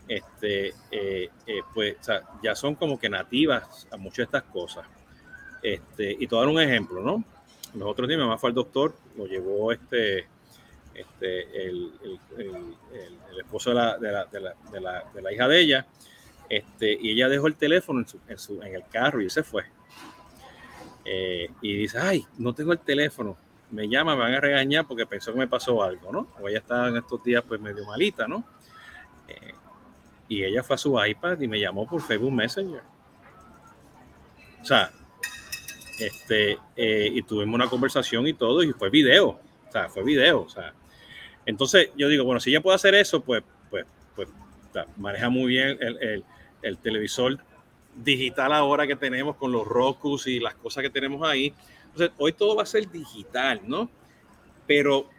este, 0.08 0.74
eh, 0.92 1.30
pues 1.74 1.98
ya 2.44 2.56
son 2.56 2.75
como 2.75 3.00
que 3.00 3.10
nativas 3.10 3.88
a 3.92 3.98
muchas 3.98 4.18
de 4.18 4.24
estas 4.24 4.44
cosas. 4.44 4.86
Este, 5.62 6.16
y 6.18 6.28
te 6.28 6.36
un 6.36 6.60
ejemplo, 6.60 7.01
¿no? 7.01 7.24
Los 7.74 7.89
otros 7.89 8.08
días 8.08 8.18
mi 8.18 8.24
mamá 8.24 8.38
fue 8.38 8.50
al 8.50 8.56
doctor, 8.56 8.96
lo 9.18 9.25
llevó 9.28 9.72
este, 9.72 10.28
este, 11.01 11.68
el, 11.68 11.91
esposo 13.39 13.72
de 13.72 13.75
la, 13.75 13.98
de, 13.98 14.12
la, 14.12 14.25
de, 14.25 14.39
la, 14.82 15.03
de 15.13 15.22
la, 15.22 15.34
hija 15.34 15.48
de 15.48 15.60
ella, 15.60 15.88
este, 16.50 16.98
y 17.00 17.12
ella 17.12 17.29
dejó 17.29 17.48
el 17.48 17.56
teléfono 17.56 18.00
en, 18.00 18.08
su, 18.08 18.20
en, 18.27 18.38
su, 18.38 18.62
en 18.62 18.75
el 18.75 18.84
carro 18.91 19.22
y 19.22 19.29
se 19.29 19.44
fue. 19.44 19.63
Eh, 21.06 21.50
y 21.62 21.75
dice, 21.75 22.00
ay, 22.00 22.25
no 22.38 22.53
tengo 22.53 22.74
el 22.74 22.79
teléfono. 22.79 23.38
Me 23.72 23.88
llama, 23.88 24.15
me 24.15 24.22
van 24.24 24.34
a 24.34 24.41
regañar 24.41 24.88
porque 24.88 25.06
pensó 25.06 25.32
que 25.32 25.39
me 25.39 25.48
pasó 25.48 25.82
algo, 25.84 26.12
¿no? 26.12 26.27
O 26.41 26.50
ella 26.50 26.60
estaba 26.60 26.89
en 26.89 26.98
estos 26.98 27.24
días 27.24 27.44
pues 27.48 27.62
medio 27.62 27.86
malita, 27.86 28.27
¿no? 28.27 28.44
Eh, 29.27 29.53
y 30.27 30.44
ella 30.44 30.63
fue 30.63 30.75
a 30.75 30.77
su 30.77 31.03
iPad 31.03 31.39
y 31.39 31.48
me 31.48 31.60
llamó 31.60 31.88
por 31.88 32.01
Facebook 32.01 32.32
Messenger. 32.32 32.82
O 34.62 34.65
sea, 34.65 34.91
este, 36.00 36.58
eh, 36.75 37.10
y 37.13 37.22
tuvimos 37.24 37.56
una 37.56 37.70
conversación 37.70 38.27
y 38.27 38.34
todo, 38.34 38.63
y 38.63 38.72
fue 38.74 38.89
video, 38.89 39.29
o 39.29 39.72
sea, 39.72 39.89
fue 39.89 40.03
video, 40.03 40.41
o 40.41 40.50
sea. 40.50 40.74
Entonces 41.50 41.89
yo 41.98 42.08
digo, 42.08 42.24
bueno, 42.24 42.39
si 42.39 42.51
ella 42.51 42.62
puede 42.62 42.75
hacer 42.75 42.94
eso, 42.94 43.22
pues, 43.22 43.44
pues, 43.70 43.86
pues 44.15 44.29
maneja 44.98 45.29
muy 45.29 45.48
bien 45.48 45.77
el, 45.82 45.98
el, 45.98 46.24
el 46.62 46.77
televisor 46.77 47.39
digital 47.96 48.53
ahora 48.53 48.86
que 48.86 48.96
tenemos 48.96 49.36
con 49.36 49.51
los 49.51 49.68
Rokus 49.68 50.27
y 50.27 50.39
las 50.39 50.53
cosas 50.53 50.84
que 50.84 50.91
tenemos 50.91 51.27
ahí. 51.27 51.53
Entonces, 51.86 52.12
hoy 52.20 52.34
todo 52.34 52.56
va 52.56 52.63
a 52.63 52.68
ser 52.68 52.89
digital, 52.89 53.62
¿no? 53.65 53.89
Pero, 54.68 55.10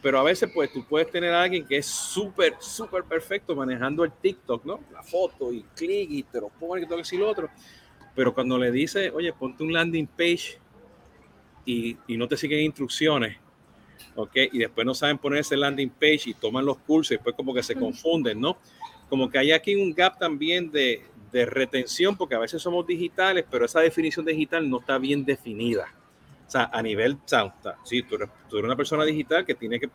pero 0.00 0.20
a 0.20 0.22
veces, 0.22 0.48
pues, 0.54 0.72
tú 0.72 0.84
puedes 0.86 1.10
tener 1.10 1.34
a 1.34 1.42
alguien 1.42 1.66
que 1.66 1.78
es 1.78 1.86
súper, 1.86 2.54
súper 2.60 3.02
perfecto 3.02 3.56
manejando 3.56 4.04
el 4.04 4.12
TikTok, 4.12 4.64
¿no? 4.64 4.80
La 4.92 5.02
foto 5.02 5.52
y 5.52 5.64
clic 5.74 6.08
y 6.08 6.22
te 6.22 6.40
lo 6.40 6.50
pone 6.50 6.82
y 6.82 6.86
todo 6.86 7.00
y 7.00 7.16
lo 7.16 7.28
otro. 7.28 7.50
Pero 8.14 8.32
cuando 8.32 8.56
le 8.56 8.70
dice, 8.70 9.10
oye, 9.10 9.32
ponte 9.32 9.64
un 9.64 9.72
landing 9.72 10.06
page 10.06 10.60
y, 11.66 11.96
y 12.06 12.16
no 12.16 12.28
te 12.28 12.36
siguen 12.36 12.60
instrucciones, 12.60 13.38
¿ok? 14.16 14.36
Y 14.52 14.58
después 14.58 14.86
no 14.86 14.94
saben 14.94 15.18
poner 15.18 15.40
ese 15.40 15.56
landing 15.56 15.90
page 15.90 16.22
y 16.26 16.34
toman 16.34 16.64
los 16.64 16.78
cursos 16.78 17.12
y 17.12 17.14
después 17.16 17.34
como 17.34 17.54
que 17.54 17.62
se 17.62 17.74
confunden, 17.74 18.40
¿no? 18.40 18.58
Como 19.08 19.28
que 19.30 19.38
hay 19.38 19.52
aquí 19.52 19.74
un 19.74 19.92
gap 19.92 20.18
también 20.18 20.70
de, 20.70 21.02
de 21.34 21.46
retención, 21.46 22.16
porque 22.16 22.36
a 22.36 22.38
veces 22.38 22.62
somos 22.62 22.86
digitales, 22.86 23.44
pero 23.50 23.64
esa 23.64 23.80
definición 23.80 24.24
digital 24.24 24.70
no 24.70 24.78
está 24.78 24.98
bien 24.98 25.24
definida. 25.24 25.92
O 26.46 26.50
sea, 26.50 26.70
a 26.72 26.80
nivel, 26.80 27.14
o 27.14 27.28
sea, 27.28 27.52
sí, 27.84 28.04
tú 28.04 28.14
eres, 28.14 28.30
una 28.52 28.76
persona 28.76 29.04
digital 29.04 29.44
que 29.44 29.56
tiene 29.56 29.80
que 29.80 29.90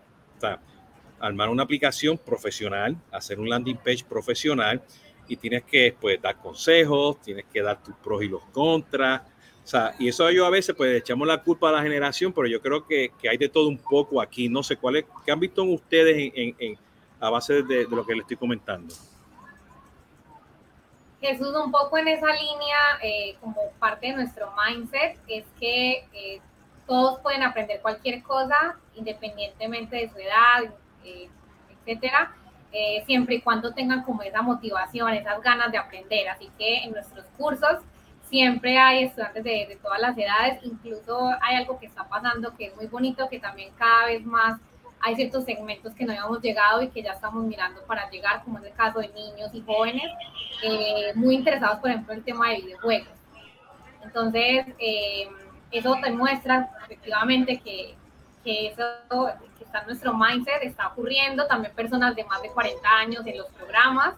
armar 1.17 1.47
una 1.47 1.63
aplicación 1.63 2.17
profesional, 2.17 2.97
hacer 3.09 3.39
un 3.39 3.49
landing 3.49 3.77
page 3.77 4.03
profesional 4.03 4.83
y 5.29 5.37
tienes 5.37 5.63
que 5.63 5.95
pues, 5.97 6.21
dar 6.21 6.37
consejos, 6.37 7.21
tienes 7.21 7.45
que 7.45 7.61
dar 7.61 7.81
tus 7.81 7.95
pros 7.95 8.21
y 8.21 8.27
los 8.27 8.43
contras. 8.51 9.21
O 9.69 9.71
sea, 9.71 9.93
y 9.99 10.07
eso 10.07 10.31
yo 10.31 10.47
a 10.47 10.49
veces 10.49 10.73
pues 10.75 10.97
echamos 10.97 11.27
la 11.27 11.43
culpa 11.43 11.69
a 11.69 11.71
la 11.71 11.83
generación, 11.83 12.33
pero 12.33 12.47
yo 12.47 12.59
creo 12.59 12.87
que, 12.87 13.11
que 13.21 13.29
hay 13.29 13.37
de 13.37 13.47
todo 13.47 13.67
un 13.67 13.77
poco 13.77 14.19
aquí. 14.19 14.49
No 14.49 14.63
sé 14.63 14.75
cuál 14.77 14.95
es, 14.95 15.05
qué 15.23 15.31
han 15.31 15.39
visto 15.39 15.61
ustedes 15.61 16.31
en, 16.33 16.55
en, 16.57 16.75
a 17.19 17.29
base 17.29 17.61
de, 17.61 17.85
de 17.85 17.95
lo 17.95 18.03
que 18.03 18.13
les 18.13 18.21
estoy 18.21 18.37
comentando. 18.37 18.91
Jesús, 21.21 21.55
un 21.63 21.71
poco 21.71 21.99
en 21.99 22.07
esa 22.07 22.33
línea, 22.33 22.77
eh, 23.03 23.35
como 23.41 23.61
parte 23.77 24.07
de 24.07 24.13
nuestro 24.13 24.51
mindset, 24.57 25.19
es 25.27 25.45
que 25.59 26.03
eh, 26.13 26.41
todos 26.87 27.19
pueden 27.19 27.43
aprender 27.43 27.79
cualquier 27.79 28.23
cosa, 28.23 28.75
independientemente 28.95 29.97
de 29.97 30.09
su 30.09 30.17
edad, 30.17 30.73
eh, 31.05 31.29
etcétera, 31.85 32.33
siempre 33.05 33.35
y 33.35 33.41
cuando 33.41 33.71
tengan 33.71 34.01
como 34.01 34.23
esa 34.23 34.41
motivación, 34.41 35.13
esas 35.13 35.39
ganas 35.43 35.71
de 35.71 35.77
aprender. 35.77 36.27
Así 36.27 36.49
que 36.57 36.85
en 36.85 36.91
nuestros 36.91 37.27
cursos 37.37 37.77
siempre 38.29 38.77
hay 38.77 39.05
estudiantes 39.05 39.43
de, 39.43 39.65
de 39.67 39.79
todas 39.81 39.99
las 39.99 40.17
edades, 40.17 40.59
incluso 40.63 41.31
hay 41.41 41.55
algo 41.55 41.79
que 41.79 41.87
está 41.87 42.07
pasando 42.07 42.55
que 42.55 42.67
es 42.67 42.75
muy 42.75 42.87
bonito, 42.87 43.27
que 43.29 43.39
también 43.39 43.71
cada 43.77 44.05
vez 44.07 44.25
más 44.25 44.59
hay 45.01 45.15
ciertos 45.15 45.45
segmentos 45.45 45.93
que 45.93 46.05
no 46.05 46.11
habíamos 46.11 46.41
llegado 46.41 46.81
y 46.81 46.89
que 46.89 47.01
ya 47.01 47.13
estamos 47.13 47.43
mirando 47.45 47.81
para 47.83 48.09
llegar, 48.09 48.43
como 48.43 48.59
es 48.59 48.65
el 48.65 48.73
caso 48.73 48.99
de 48.99 49.07
niños 49.09 49.49
y 49.53 49.61
jóvenes, 49.61 50.11
eh, 50.63 51.13
muy 51.15 51.35
interesados, 51.35 51.79
por 51.79 51.89
ejemplo, 51.89 52.13
en 52.13 52.19
el 52.19 52.25
tema 52.25 52.49
de 52.49 52.57
videojuegos. 52.57 53.09
Entonces, 54.03 54.65
eh, 54.77 55.29
eso 55.71 55.95
demuestra 56.03 56.69
efectivamente 56.83 57.59
que, 57.59 57.95
que 58.43 58.67
eso 58.67 58.83
que 59.57 59.63
está 59.63 59.79
en 59.79 59.87
nuestro 59.87 60.13
mindset 60.13 60.63
está 60.63 60.87
ocurriendo, 60.87 61.47
también 61.47 61.73
personas 61.73 62.15
de 62.15 62.23
más 62.25 62.41
de 62.41 62.49
40 62.49 62.89
años 62.89 63.25
en 63.25 63.37
los 63.37 63.47
programas. 63.51 64.15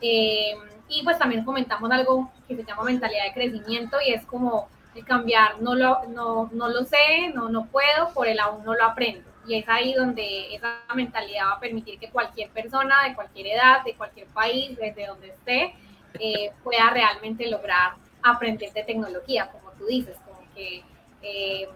Eh, 0.00 0.54
y 0.92 1.02
pues 1.02 1.18
también 1.18 1.44
comentamos 1.44 1.90
algo 1.90 2.30
que 2.46 2.56
se 2.56 2.64
llama 2.64 2.84
mentalidad 2.84 3.24
de 3.24 3.32
crecimiento 3.32 3.96
y 4.06 4.12
es 4.12 4.24
como 4.26 4.68
el 4.94 5.04
cambiar, 5.04 5.60
no 5.62 5.74
lo, 5.74 6.06
no, 6.08 6.50
no 6.52 6.68
lo 6.68 6.84
sé, 6.84 7.30
no, 7.34 7.48
no 7.48 7.66
puedo, 7.66 8.12
por 8.12 8.28
el 8.28 8.38
aún 8.38 8.62
no 8.64 8.74
lo 8.74 8.84
aprendo. 8.84 9.28
Y 9.46 9.56
es 9.56 9.68
ahí 9.68 9.94
donde 9.94 10.54
esa 10.54 10.80
mentalidad 10.94 11.46
va 11.46 11.52
a 11.52 11.60
permitir 11.60 11.98
que 11.98 12.10
cualquier 12.10 12.50
persona 12.50 13.04
de 13.08 13.14
cualquier 13.14 13.46
edad, 13.48 13.82
de 13.84 13.94
cualquier 13.94 14.26
país, 14.28 14.76
desde 14.76 15.06
donde 15.06 15.28
esté, 15.28 15.74
eh, 16.20 16.52
pueda 16.62 16.90
realmente 16.90 17.48
lograr 17.48 17.94
aprender 18.22 18.72
de 18.72 18.84
tecnología, 18.84 19.50
como 19.50 19.70
tú 19.72 19.86
dices, 19.86 20.16
como 20.26 20.40
que 20.54 20.84
eh, 21.22 21.68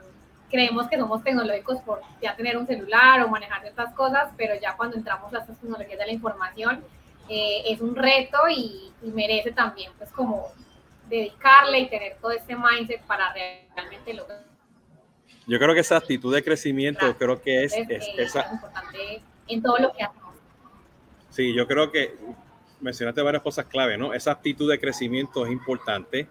creemos 0.51 0.87
que 0.89 0.99
somos 0.99 1.25
tecnológicos 1.25 1.81
por 1.83 2.03
ya 2.21 2.37
tener 2.37 2.57
un 2.57 2.67
celular 2.67 3.23
o 3.23 3.29
manejar 3.29 3.63
ciertas 3.63 3.93
cosas, 3.95 4.29
pero 4.37 4.55
ya 4.61 4.77
cuando 4.77 4.97
entramos 4.97 5.33
a 5.33 5.39
estas 5.39 5.59
tecnologías 5.59 5.99
de 5.99 6.07
la 6.07 6.13
información 6.13 6.85
eh, 7.29 7.63
es 7.67 7.81
un 7.81 7.95
reto 7.97 8.39
y, 8.49 8.93
y 9.03 9.11
merece 9.11 9.53
también 9.53 9.93
pues 9.99 10.11
como 10.13 10.53
dedicarle 11.09 11.81
y 11.81 11.89
tener 11.89 12.17
todo 12.21 12.33
este 12.33 12.57
mindset 12.57 13.03
para 13.03 13.33
realmente 13.33 14.15
lograr 14.15 14.45
yo 15.47 15.59
creo 15.61 15.75
que 15.75 15.81
esa 15.81 15.97
actitud 15.97 16.35
de 16.35 16.43
crecimiento, 16.43 17.17
creo 17.17 17.41
que 17.41 17.65
es, 17.65 17.73
esa... 17.73 18.53
importante 18.53 19.23
en 19.47 19.63
todo 19.63 19.79
lo 19.79 19.93
que 19.93 20.03
hacemos. 20.03 20.35
Sí, 21.31 21.55
yo 21.55 21.69
creo 21.69 21.93
que 21.93 22.17
mencionaste 22.81 23.23
varias 23.23 23.45
cosas 23.45 23.67
clave, 23.67 23.97
¿no? 23.97 24.13
Esa 24.13 24.33
actitud 24.33 24.69
de 24.69 24.81
crecimiento 24.81 25.47
es 25.47 25.53
importante, 25.53 26.27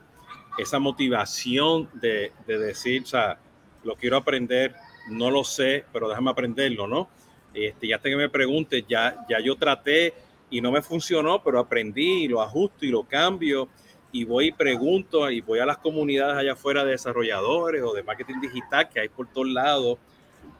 esa 0.58 0.80
motivación 0.80 1.90
de, 1.94 2.34
de 2.46 2.58
decir, 2.58 3.04
o 3.04 3.06
sea, 3.06 3.38
lo 3.84 3.96
quiero 3.96 4.18
aprender, 4.18 4.76
no 5.10 5.32
lo 5.32 5.46
sé, 5.46 5.86
pero 5.94 6.10
déjame 6.10 6.32
aprenderlo, 6.32 6.86
¿no? 6.86 7.10
Este, 7.54 7.88
ya 7.88 8.00
te 8.00 8.10
que 8.10 8.18
me 8.18 8.30
preguntes, 8.30 8.84
ya, 8.88 9.26
ya 9.30 9.40
yo 9.40 9.56
traté 9.56 10.14
y 10.50 10.62
no 10.62 10.72
me 10.72 10.82
funcionó, 10.82 11.44
pero 11.44 11.60
aprendí 11.60 12.24
y 12.24 12.28
lo 12.28 12.42
ajusto 12.42 12.86
y 12.86 12.90
lo 12.90 13.04
cambio 13.04 13.70
y 14.16 14.24
voy 14.24 14.48
y 14.48 14.52
pregunto 14.54 15.30
y 15.30 15.42
voy 15.42 15.60
a 15.60 15.66
las 15.66 15.78
comunidades 15.80 16.38
allá 16.38 16.54
afuera 16.54 16.86
de 16.86 16.92
desarrolladores 16.92 17.84
o 17.84 17.94
de 17.94 18.02
marketing 18.02 18.40
digital 18.40 18.88
que 18.88 19.02
hay 19.02 19.10
por 19.10 19.28
todos 19.28 19.50
lados, 19.50 19.98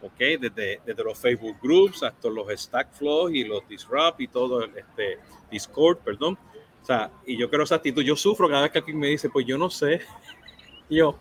¿ok? 0.02 0.18
Desde, 0.18 0.82
desde 0.86 1.04
los 1.04 1.18
Facebook 1.18 1.56
Groups 1.62 2.04
hasta 2.04 2.30
los 2.30 2.48
Stack 2.50 2.92
Flow 2.92 3.30
y 3.30 3.46
los 3.46 3.66
Disrupt 3.70 4.20
y 4.20 4.28
todo, 4.28 4.66
este, 4.66 5.20
Discord, 5.50 6.00
perdón. 6.00 6.38
O 6.82 6.86
sea, 6.86 7.10
y 7.26 7.38
yo 7.38 7.50
creo 7.50 7.64
esa 7.64 7.76
actitud, 7.76 8.04
yo 8.04 8.18
sufro 8.18 8.50
cada 8.50 8.64
vez 8.64 8.72
que 8.72 8.80
alguien 8.80 9.00
me 9.00 9.08
dice, 9.08 9.30
pues 9.30 9.46
yo 9.46 9.58
no 9.58 9.70
sé, 9.70 10.02
yo, 10.90 11.18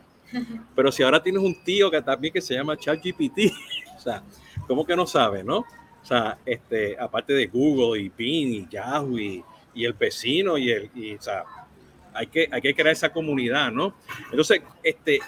pero 0.75 0.91
si 0.91 1.05
ahora 1.05 1.23
tienes 1.23 1.41
un 1.41 1.63
tío 1.63 1.89
que 1.89 2.03
también 2.03 2.33
que 2.33 2.41
se 2.41 2.55
llama 2.55 2.77
ChatGPT, 2.77 3.53
o 3.97 4.01
sea, 4.01 4.25
¿cómo 4.67 4.85
que 4.85 4.97
no 4.97 5.07
sabe, 5.07 5.45
no? 5.45 5.65
O 6.05 6.07
sea, 6.07 6.37
este, 6.45 6.99
aparte 7.01 7.33
de 7.33 7.47
Google 7.47 7.99
y 7.99 8.11
Pin 8.11 8.53
y 8.53 8.69
Yahoo 8.69 9.19
y, 9.19 9.43
el 9.75 9.95
vecino 9.95 10.59
y 10.59 10.71
el, 10.71 10.91
y, 10.95 11.15
o 11.15 11.23
sea, 11.23 11.45
hay 12.13 12.27
que, 12.27 12.47
hay 12.53 12.61
que 12.61 12.75
crear 12.75 12.93
esa 12.93 13.11
comunidad, 13.11 13.73
¿no? 13.73 13.95
Entonces, 14.31 14.61
este, 14.83 15.19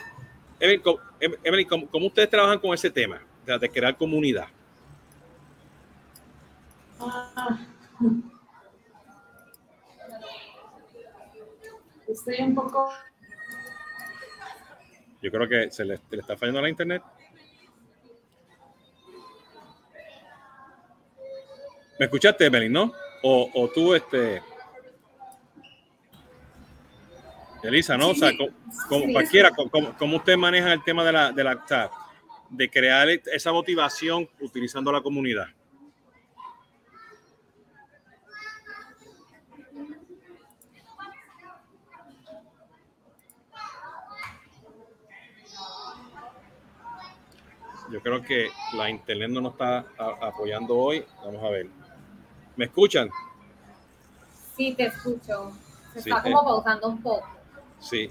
Emily, 0.60 1.64
¿cómo, 1.64 2.06
ustedes 2.06 2.28
trabajan 2.28 2.58
con 2.58 2.74
ese 2.74 2.90
tema 2.90 3.22
de, 3.46 3.70
crear 3.70 3.96
comunidad? 3.96 4.48
Ah. 7.00 7.58
Estoy 12.06 12.42
un 12.42 12.54
poco... 12.54 12.90
Yo 15.22 15.30
creo 15.30 15.48
que 15.48 15.70
se 15.70 15.86
le, 15.86 15.98
le 16.10 16.20
está 16.20 16.36
fallando 16.36 16.60
la 16.60 16.68
internet. 16.68 17.02
¿Me 21.98 22.06
escuchaste, 22.06 22.46
Emily, 22.46 22.68
no? 22.68 22.92
O, 23.22 23.50
o 23.54 23.68
tú, 23.70 23.94
este... 23.94 24.42
Elisa, 27.62 27.96
¿no? 27.96 28.10
o 28.10 28.14
sea, 28.14 28.30
como, 28.88 29.12
cualquiera, 29.12 29.50
como, 29.98 30.16
usted 30.16 30.36
maneja 30.36 30.72
el 30.72 30.84
tema 30.84 31.04
de 31.04 31.12
la, 31.12 31.32
de 31.32 31.42
la, 31.42 31.90
de 32.50 32.70
crear 32.70 33.08
esa 33.08 33.52
motivación 33.52 34.28
utilizando 34.40 34.92
la 34.92 35.00
comunidad. 35.00 35.48
Yo 47.90 48.00
creo 48.00 48.20
que 48.22 48.48
la 48.74 48.90
internet 48.90 49.30
no 49.30 49.40
nos 49.40 49.52
está 49.52 49.86
apoyando 49.98 50.76
hoy. 50.76 51.04
Vamos 51.24 51.42
a 51.42 51.50
ver. 51.50 51.85
¿Me 52.56 52.64
escuchan? 52.64 53.10
Sí, 54.56 54.74
te 54.74 54.86
escucho. 54.86 55.52
Se 55.92 55.98
está 56.00 56.22
como 56.22 56.42
pausando 56.42 56.88
un 56.88 57.02
poco. 57.02 57.28
Sí. 57.78 58.10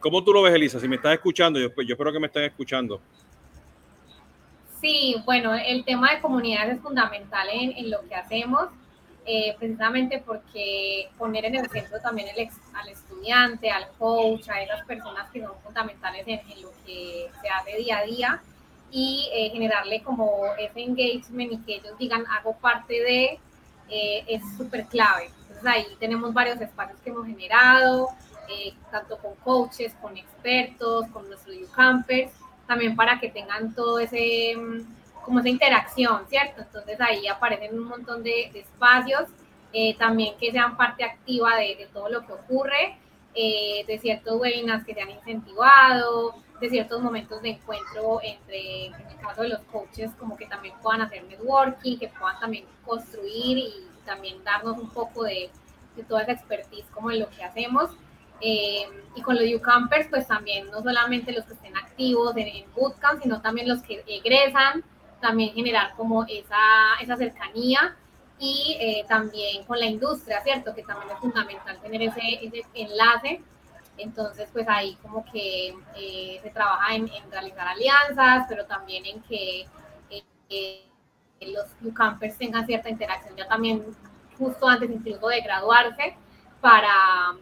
¿Cómo, 0.00 0.24
tú 0.24 0.32
lo 0.32 0.42
ves, 0.42 0.54
Elisa? 0.54 0.80
Si 0.80 0.88
me 0.88 0.96
estás 0.96 1.12
escuchando, 1.12 1.60
yo, 1.60 1.68
yo 1.68 1.94
espero 1.94 2.12
que 2.12 2.18
me 2.18 2.26
estén 2.26 2.44
escuchando. 2.44 3.00
Sí, 4.80 5.16
bueno, 5.24 5.54
el 5.54 5.84
tema 5.84 6.12
de 6.12 6.20
comunidades 6.20 6.76
es 6.76 6.82
fundamental 6.82 7.48
en, 7.50 7.90
lo 7.90 8.00
que 8.08 8.14
hacemos, 8.14 8.68
eh, 9.24 9.54
precisamente 9.58 10.22
porque 10.24 11.08
poner 11.18 11.44
en 11.46 11.56
el 11.56 11.68
centro 11.68 12.00
también 12.00 12.28
el 12.28 12.48
al 12.74 12.88
estudiante, 12.88 13.70
al 13.70 13.88
coach, 13.98 14.48
a 14.48 14.62
esas 14.62 14.84
personas 14.86 15.30
que 15.30 15.42
son 15.42 15.52
fundamentales 15.62 16.26
en, 16.26 16.40
lo 16.62 16.70
que 16.84 17.30
se 17.40 17.48
hace 17.48 17.76
día 17.78 17.98
a 17.98 18.04
día 18.04 18.42
y 18.90 19.28
eh, 19.32 19.50
generarle 19.50 20.02
como 20.02 20.46
ese 20.58 20.80
engagement 20.80 21.52
y 21.52 21.58
que 21.58 21.74
ellos 21.76 21.98
digan 21.98 22.24
hago 22.26 22.56
parte 22.56 22.94
de, 22.94 23.38
eh, 23.88 24.24
es 24.26 24.42
súper 24.56 24.86
clave. 24.86 25.30
Entonces 25.42 25.66
ahí 25.66 25.86
tenemos 25.98 26.32
varios 26.32 26.60
espacios 26.60 26.98
que 27.00 27.10
hemos 27.10 27.26
generado, 27.26 28.08
eh, 28.48 28.74
tanto 28.90 29.18
con 29.18 29.34
coaches, 29.36 29.94
con 30.00 30.16
expertos, 30.16 31.06
con 31.12 31.28
nuestros 31.28 31.56
campers, 31.74 32.32
también 32.66 32.96
para 32.96 33.18
que 33.20 33.28
tengan 33.28 33.74
todo 33.74 33.98
ese, 33.98 34.54
mm, 34.56 35.22
como 35.24 35.40
esa 35.40 35.48
interacción, 35.48 36.26
¿cierto? 36.28 36.62
Entonces 36.62 37.00
ahí 37.00 37.26
aparecen 37.26 37.78
un 37.78 37.88
montón 37.88 38.22
de, 38.22 38.50
espacios, 38.54 39.28
también 39.98 40.34
que 40.38 40.50
sean 40.52 40.74
parte 40.74 41.04
activa 41.04 41.54
de, 41.56 41.76
de 41.76 41.86
todo 41.92 42.08
lo 42.08 42.24
que 42.26 42.32
ocurre, 42.32 42.96
de 43.34 43.98
ciertos 44.00 44.40
webinars 44.40 44.86
que 44.86 44.94
se 44.94 45.02
han 45.02 45.10
incentivado, 45.10 46.34
de 46.60 46.70
ciertos 46.70 47.02
momentos 47.02 47.42
de 47.42 47.50
encuentro 47.50 48.20
entre, 48.22 48.86
en 48.86 48.94
el 48.94 49.16
caso 49.20 49.42
de 49.42 49.50
los 49.50 49.60
coaches, 49.72 50.10
como 50.18 50.36
que 50.36 50.46
también 50.46 50.74
puedan 50.82 51.02
hacer 51.02 51.24
networking, 51.24 51.98
que 51.98 52.08
puedan 52.08 52.38
también 52.40 52.64
construir 52.84 53.58
y 53.58 53.88
también 54.04 54.42
darnos 54.44 54.78
un 54.78 54.88
poco 54.90 55.24
de, 55.24 55.50
de 55.96 56.02
toda 56.04 56.22
esa 56.22 56.32
expertise 56.32 56.86
como 56.92 57.10
en 57.10 57.20
lo 57.20 57.30
que 57.30 57.44
hacemos. 57.44 57.90
Eh, 58.40 58.86
y 59.14 59.22
con 59.22 59.34
los 59.34 59.44
U-Campers, 59.44 60.08
pues 60.08 60.26
también 60.26 60.70
no 60.70 60.82
solamente 60.82 61.32
los 61.32 61.44
que 61.46 61.54
estén 61.54 61.76
activos 61.76 62.36
en, 62.36 62.48
en 62.48 62.72
bootcamp, 62.74 63.22
sino 63.22 63.40
también 63.40 63.68
los 63.68 63.82
que 63.82 64.04
egresan, 64.06 64.84
también 65.20 65.54
generar 65.54 65.94
como 65.96 66.24
esa, 66.24 66.56
esa 67.00 67.16
cercanía 67.16 67.96
y 68.38 68.76
eh, 68.78 69.04
también 69.08 69.64
con 69.64 69.78
la 69.78 69.86
industria, 69.86 70.42
¿cierto? 70.42 70.74
Que 70.74 70.82
también 70.82 71.10
es 71.10 71.18
fundamental 71.18 71.80
tener 71.80 72.02
ese, 72.02 72.20
ese 72.42 72.62
enlace 72.74 73.40
entonces, 73.98 74.48
pues 74.52 74.66
ahí 74.68 74.96
como 75.02 75.24
que 75.24 75.74
eh, 75.96 76.40
se 76.42 76.50
trabaja 76.50 76.94
en, 76.94 77.08
realizar 77.30 77.68
alianzas, 77.68 78.46
pero 78.48 78.66
también 78.66 79.04
en 79.06 79.22
que 79.22 79.66
eh, 80.50 80.86
los 81.40 81.66
campers 81.94 82.36
tengan 82.38 82.66
cierta 82.66 82.88
interacción 82.88 83.36
ya 83.36 83.46
también 83.46 83.84
justo 84.38 84.66
antes 84.68 84.90
incluso 84.90 85.28
de 85.28 85.40
graduarse 85.40 86.16
para 86.60 87.34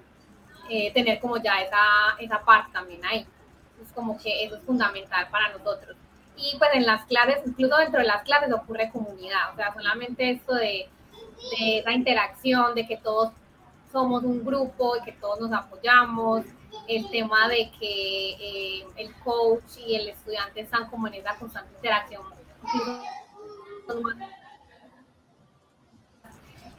eh, 0.68 0.92
tener 0.92 1.20
como 1.20 1.36
ya 1.36 1.60
esa, 1.60 2.16
esa 2.18 2.44
parte 2.44 2.72
también 2.72 3.04
ahí. 3.04 3.26
Es 3.82 3.92
como 3.92 4.18
que 4.18 4.44
eso 4.44 4.56
es 4.56 4.62
fundamental 4.62 5.28
para 5.30 5.50
nosotros. 5.50 5.96
Y 6.36 6.56
pues 6.58 6.70
en 6.74 6.86
las 6.86 7.04
clases, 7.06 7.42
incluso 7.46 7.76
dentro 7.76 8.00
de 8.00 8.06
las 8.06 8.22
clases 8.22 8.52
ocurre 8.52 8.90
comunidad, 8.90 9.52
o 9.52 9.56
sea, 9.56 9.72
solamente 9.72 10.30
esto 10.30 10.54
de, 10.54 10.88
de 11.58 11.78
esa 11.78 11.92
interacción, 11.92 12.74
de 12.74 12.86
que 12.86 12.96
todos 12.96 13.32
somos 13.94 14.24
un 14.24 14.44
grupo 14.44 14.96
y 14.96 15.04
que 15.04 15.12
todos 15.12 15.40
nos 15.40 15.52
apoyamos, 15.52 16.44
el 16.88 17.08
tema 17.10 17.48
de 17.48 17.70
que 17.78 18.30
eh, 18.32 18.86
el 18.96 19.14
coach 19.22 19.78
y 19.86 19.94
el 19.94 20.08
estudiante 20.08 20.62
están 20.62 20.90
como 20.90 21.06
en 21.06 21.14
esa 21.14 21.36
constante 21.36 21.72
interacción. 21.76 22.22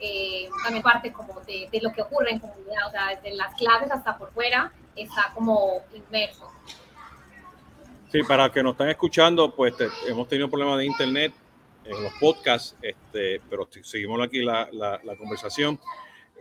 Eh, 0.01 0.49
también 0.61 0.83
parte 0.83 1.13
como 1.13 1.39
de, 1.41 1.69
lo 1.81 1.93
que 1.93 2.01
ocurre 2.01 2.31
en 2.31 2.39
comunidad, 2.39 2.87
o 2.87 2.91
sea, 2.91 3.15
desde 3.15 3.33
las 3.33 3.55
clases 3.55 3.89
hasta 3.89 4.17
por 4.17 4.33
fuera, 4.33 4.73
está 4.93 5.31
como 5.33 5.83
inmerso. 5.93 6.51
Sí, 8.11 8.23
para 8.23 8.51
que 8.51 8.61
nos 8.61 8.73
están 8.73 8.89
escuchando, 8.89 9.55
pues 9.55 9.73
hemos 10.05 10.27
tenido 10.27 10.49
problemas 10.49 10.79
de 10.79 10.85
internet 10.85 11.33
en 11.85 12.03
los 12.03 12.11
podcasts, 12.19 12.75
este, 12.81 13.39
pero 13.49 13.69
seguimos 13.83 14.21
aquí 14.21 14.41
la, 14.41 14.67
la, 14.73 14.99
la 15.01 15.15
conversación. 15.15 15.79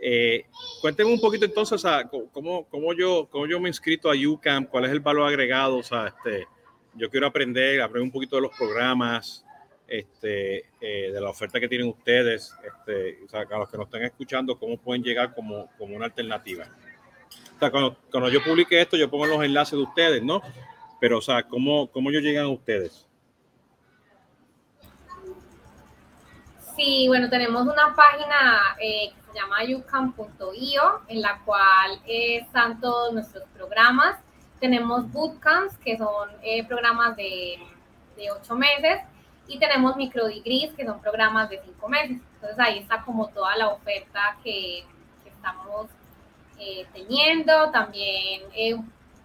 Eh, 0.07 0.45
cuénteme 0.81 1.11
un 1.11 1.19
poquito 1.19 1.45
entonces, 1.45 1.83
¿cómo, 2.31 2.67
cómo, 2.69 2.93
yo, 2.93 3.27
cómo 3.27 3.47
yo 3.47 3.59
me 3.59 3.69
he 3.69 3.71
inscrito 3.71 4.11
a 4.11 4.13
UCAM, 4.13 4.65
cuál 4.67 4.85
es 4.85 4.91
el 4.91 4.99
valor 4.99 5.27
agregado, 5.27 5.77
o 5.77 5.83
sea, 5.83 6.09
este, 6.09 6.47
yo 6.93 7.09
quiero 7.09 7.25
aprender, 7.25 7.81
aprender 7.81 8.03
un 8.03 8.11
poquito 8.11 8.35
de 8.35 8.43
los 8.43 8.55
programas, 8.55 9.43
este, 9.87 10.65
eh, 10.79 11.11
de 11.11 11.19
la 11.19 11.31
oferta 11.31 11.59
que 11.59 11.67
tienen 11.67 11.87
ustedes, 11.87 12.53
este, 12.63 13.17
o 13.25 13.27
sea, 13.27 13.47
a 13.49 13.57
los 13.57 13.67
que 13.67 13.77
nos 13.77 13.87
están 13.87 14.03
escuchando, 14.03 14.59
cómo 14.59 14.77
pueden 14.77 15.01
llegar 15.01 15.33
como, 15.33 15.71
como 15.75 15.95
una 15.95 16.05
alternativa. 16.05 16.67
O 17.55 17.59
sea, 17.59 17.71
cuando, 17.71 17.97
cuando, 18.11 18.29
yo 18.29 18.43
publique 18.43 18.79
esto, 18.79 18.97
yo 18.97 19.09
pongo 19.09 19.25
los 19.25 19.43
enlaces 19.43 19.71
de 19.71 19.85
ustedes, 19.85 20.21
¿no? 20.21 20.39
Pero, 21.01 21.17
o 21.17 21.21
sea, 21.21 21.41
¿cómo, 21.47 21.89
cómo 21.89 22.11
yo 22.11 22.19
llegan 22.19 22.45
a 22.45 22.49
ustedes? 22.49 23.07
Sí, 26.75 27.07
bueno, 27.07 27.29
tenemos 27.29 27.61
una 27.61 27.95
página 27.95 28.75
eh, 28.81 29.13
llama 29.33 29.63
yucam.io, 29.63 31.01
en 31.07 31.21
la 31.21 31.39
cual 31.45 32.01
están 32.05 32.81
todos 32.81 33.13
nuestros 33.13 33.45
programas. 33.55 34.17
Tenemos 34.59 35.09
bootcamps, 35.09 35.77
que 35.77 35.97
son 35.97 36.29
eh, 36.41 36.65
programas 36.65 37.15
de, 37.15 37.59
de 38.17 38.31
ocho 38.31 38.55
meses, 38.55 39.01
y 39.47 39.57
tenemos 39.57 39.95
microdegrees, 39.95 40.73
que 40.73 40.85
son 40.85 40.99
programas 40.99 41.49
de 41.49 41.61
cinco 41.63 41.87
meses. 41.87 42.17
Entonces 42.35 42.59
ahí 42.59 42.79
está 42.79 43.03
como 43.03 43.29
toda 43.29 43.55
la 43.55 43.69
oferta 43.69 44.37
que, 44.43 44.85
estamos 45.25 45.87
eh, 46.59 46.87
teniendo, 46.91 47.69
también 47.71 48.41
eh, 48.53 48.75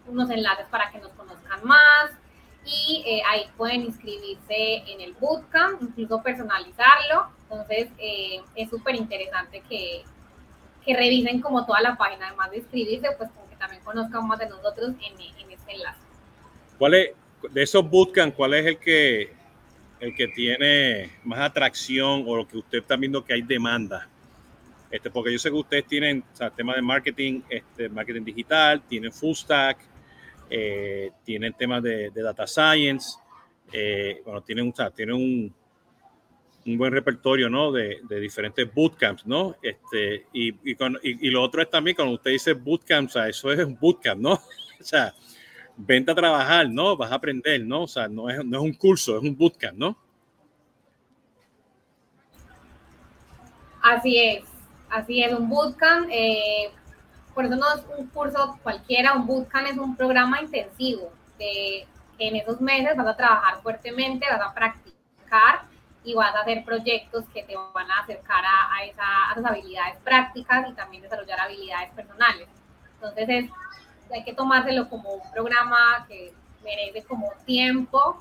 unos 0.06 0.30
enlaces 0.30 0.66
para 0.66 0.90
que 0.90 0.98
nos 0.98 1.10
conozcan 1.12 1.64
más, 1.64 2.12
y 2.64 3.22
ahí 3.26 3.50
pueden 3.56 3.82
inscribirse 3.82 4.84
en 4.86 5.00
el 5.00 5.14
bootcamp, 5.14 5.82
incluso 5.82 6.22
personalizarlo 6.22 7.39
entonces, 7.50 7.88
eh, 7.98 8.40
es 8.54 8.70
súper 8.70 8.94
interesante 8.94 9.60
que, 9.68 10.02
que, 10.84 10.94
revisen 10.94 11.40
como 11.40 11.66
toda 11.66 11.80
la 11.80 11.96
página, 11.96 12.28
además 12.28 12.50
de 12.52 12.58
inscribirse, 12.58 13.08
pues 13.18 13.28
como 13.30 13.48
que 13.48 13.56
también 13.56 13.82
conozcan 13.82 14.26
más 14.28 14.38
de 14.38 14.48
nosotros 14.48 14.90
en, 14.90 15.20
en 15.20 15.50
este 15.50 15.72
enlace. 15.72 15.98
¿Cuál 16.78 16.94
es, 16.94 17.10
de 17.50 17.62
esos 17.62 17.88
bootcamps, 17.88 18.36
cuál 18.36 18.54
es 18.54 18.66
el 18.66 18.78
que, 18.78 19.32
el 19.98 20.14
que 20.14 20.28
tiene 20.28 21.10
más 21.24 21.40
atracción 21.40 22.24
o 22.26 22.36
lo 22.36 22.46
que 22.46 22.58
usted 22.58 22.78
está 22.78 22.94
viendo 22.94 23.24
que 23.24 23.34
hay 23.34 23.42
demanda? 23.42 24.08
Este, 24.88 25.10
porque 25.10 25.32
yo 25.32 25.38
sé 25.38 25.50
que 25.50 25.56
ustedes 25.56 25.86
tienen 25.86 26.24
o 26.32 26.36
sea, 26.36 26.50
tema 26.50 26.74
de 26.76 26.82
marketing, 26.82 27.42
este, 27.48 27.88
marketing 27.88 28.22
digital, 28.22 28.80
tienen 28.82 29.12
full 29.12 29.34
stack, 29.34 29.78
eh, 30.48 31.10
tienen 31.24 31.52
temas 31.54 31.82
de, 31.82 32.10
de 32.10 32.22
data 32.22 32.46
science, 32.46 33.18
eh, 33.72 34.22
bueno, 34.24 34.40
tienen, 34.40 34.70
o 34.70 34.74
sea, 34.74 34.90
tienen 34.90 35.14
un, 35.16 35.59
un 36.66 36.76
buen 36.76 36.92
repertorio, 36.92 37.48
¿no? 37.48 37.72
De, 37.72 38.00
diferentes 38.20 38.72
bootcamps, 38.72 39.26
¿no? 39.26 39.56
Este, 39.62 40.26
y, 40.32 40.50
y, 40.70 40.76
y, 41.02 41.30
lo 41.30 41.42
otro 41.42 41.62
es 41.62 41.70
también 41.70 41.96
cuando 41.96 42.14
usted 42.14 42.32
dice 42.32 42.52
bootcamp, 42.52 43.08
o 43.08 43.12
sea, 43.12 43.28
eso 43.28 43.50
es 43.52 43.64
un 43.64 43.78
bootcamp, 43.78 44.20
¿no? 44.20 44.32
O 44.80 44.82
sea, 44.82 45.12
vente 45.76 46.10
a 46.10 46.14
trabajar, 46.14 46.68
¿no? 46.70 46.96
Vas 46.96 47.12
a 47.12 47.16
aprender, 47.16 47.60
¿no? 47.66 47.82
O 47.82 47.86
sea, 47.86 48.08
no 48.08 48.30
es, 48.30 48.42
no 48.42 48.58
es 48.58 48.64
un 48.64 48.72
curso, 48.72 49.18
es 49.18 49.22
un 49.22 49.36
bootcamp, 49.36 49.76
¿no? 49.76 49.96
Así 53.82 54.18
es, 54.18 54.44
así 54.88 55.22
es, 55.22 55.32
un 55.32 55.48
bootcamp, 55.48 56.08
eh, 56.10 56.70
por 57.34 57.44
eso 57.44 57.56
no 57.56 57.66
es 57.74 57.84
un 57.98 58.06
curso 58.08 58.58
cualquiera, 58.62 59.14
un 59.14 59.26
bootcamp 59.26 59.66
es 59.66 59.78
un 59.78 59.96
programa 59.96 60.40
intensivo, 60.40 61.12
de, 61.38 61.86
en 62.18 62.36
esos 62.36 62.60
meses 62.60 62.96
vas 62.96 63.06
a 63.06 63.16
trabajar 63.16 63.62
fuertemente, 63.62 64.26
vas 64.30 64.42
a 64.42 64.54
practicar 64.54 65.62
y 66.02 66.14
vas 66.14 66.34
a 66.34 66.40
hacer 66.40 66.64
proyectos 66.64 67.24
que 67.32 67.42
te 67.42 67.54
van 67.56 67.90
a 67.90 68.00
acercar 68.00 68.42
a, 68.44 68.84
esas 68.84 69.44
habilidades 69.44 69.96
prácticas 70.02 70.68
y 70.68 70.72
también 70.72 71.02
desarrollar 71.02 71.40
habilidades 71.40 71.90
personales. 71.90 72.48
Entonces 72.94 73.50
hay 74.12 74.24
que 74.24 74.34
tomárselo 74.34 74.88
como 74.88 75.10
un 75.10 75.30
programa 75.30 76.06
que 76.08 76.32
merece 76.64 77.04
como 77.04 77.30
tiempo 77.44 78.18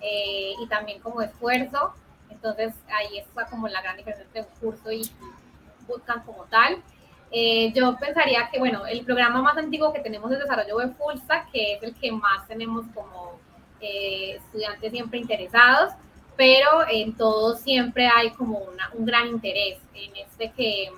eh, 0.00 0.52
y 0.60 0.66
también 0.68 1.00
como 1.00 1.22
esfuerzo. 1.22 1.94
Entonces 2.30 2.74
ahí 2.88 3.18
está 3.18 3.46
como 3.46 3.68
la 3.68 3.80
gran 3.80 3.96
diferencia 3.96 4.26
entre 4.26 4.42
un 4.42 4.60
curso 4.60 4.92
y 4.92 5.10
buscan 5.86 6.22
como 6.24 6.44
tal. 6.44 6.82
Eh, 7.30 7.72
yo 7.72 7.96
pensaría 7.96 8.50
que, 8.50 8.58
bueno, 8.58 8.84
el 8.84 9.04
programa 9.06 9.40
más 9.40 9.56
antiguo 9.56 9.90
que 9.94 10.00
tenemos 10.00 10.30
es 10.32 10.38
Desarrollo 10.38 10.76
Web 10.76 10.94
Full 10.98 11.16
Stack, 11.16 11.50
que 11.50 11.74
es 11.74 11.82
el 11.82 11.94
que 11.94 12.12
más 12.12 12.46
tenemos 12.46 12.84
como 12.94 13.40
eh, 13.80 14.36
estudiantes 14.36 14.92
siempre 14.92 15.18
interesados 15.18 15.94
pero 16.36 16.86
en 16.90 17.16
todo 17.16 17.56
siempre 17.56 18.08
hay 18.08 18.30
como 18.30 18.58
un 18.94 19.04
gran 19.04 19.28
interés. 19.28 19.78
En 19.94 20.16
este 20.16 20.50
que 20.52 20.88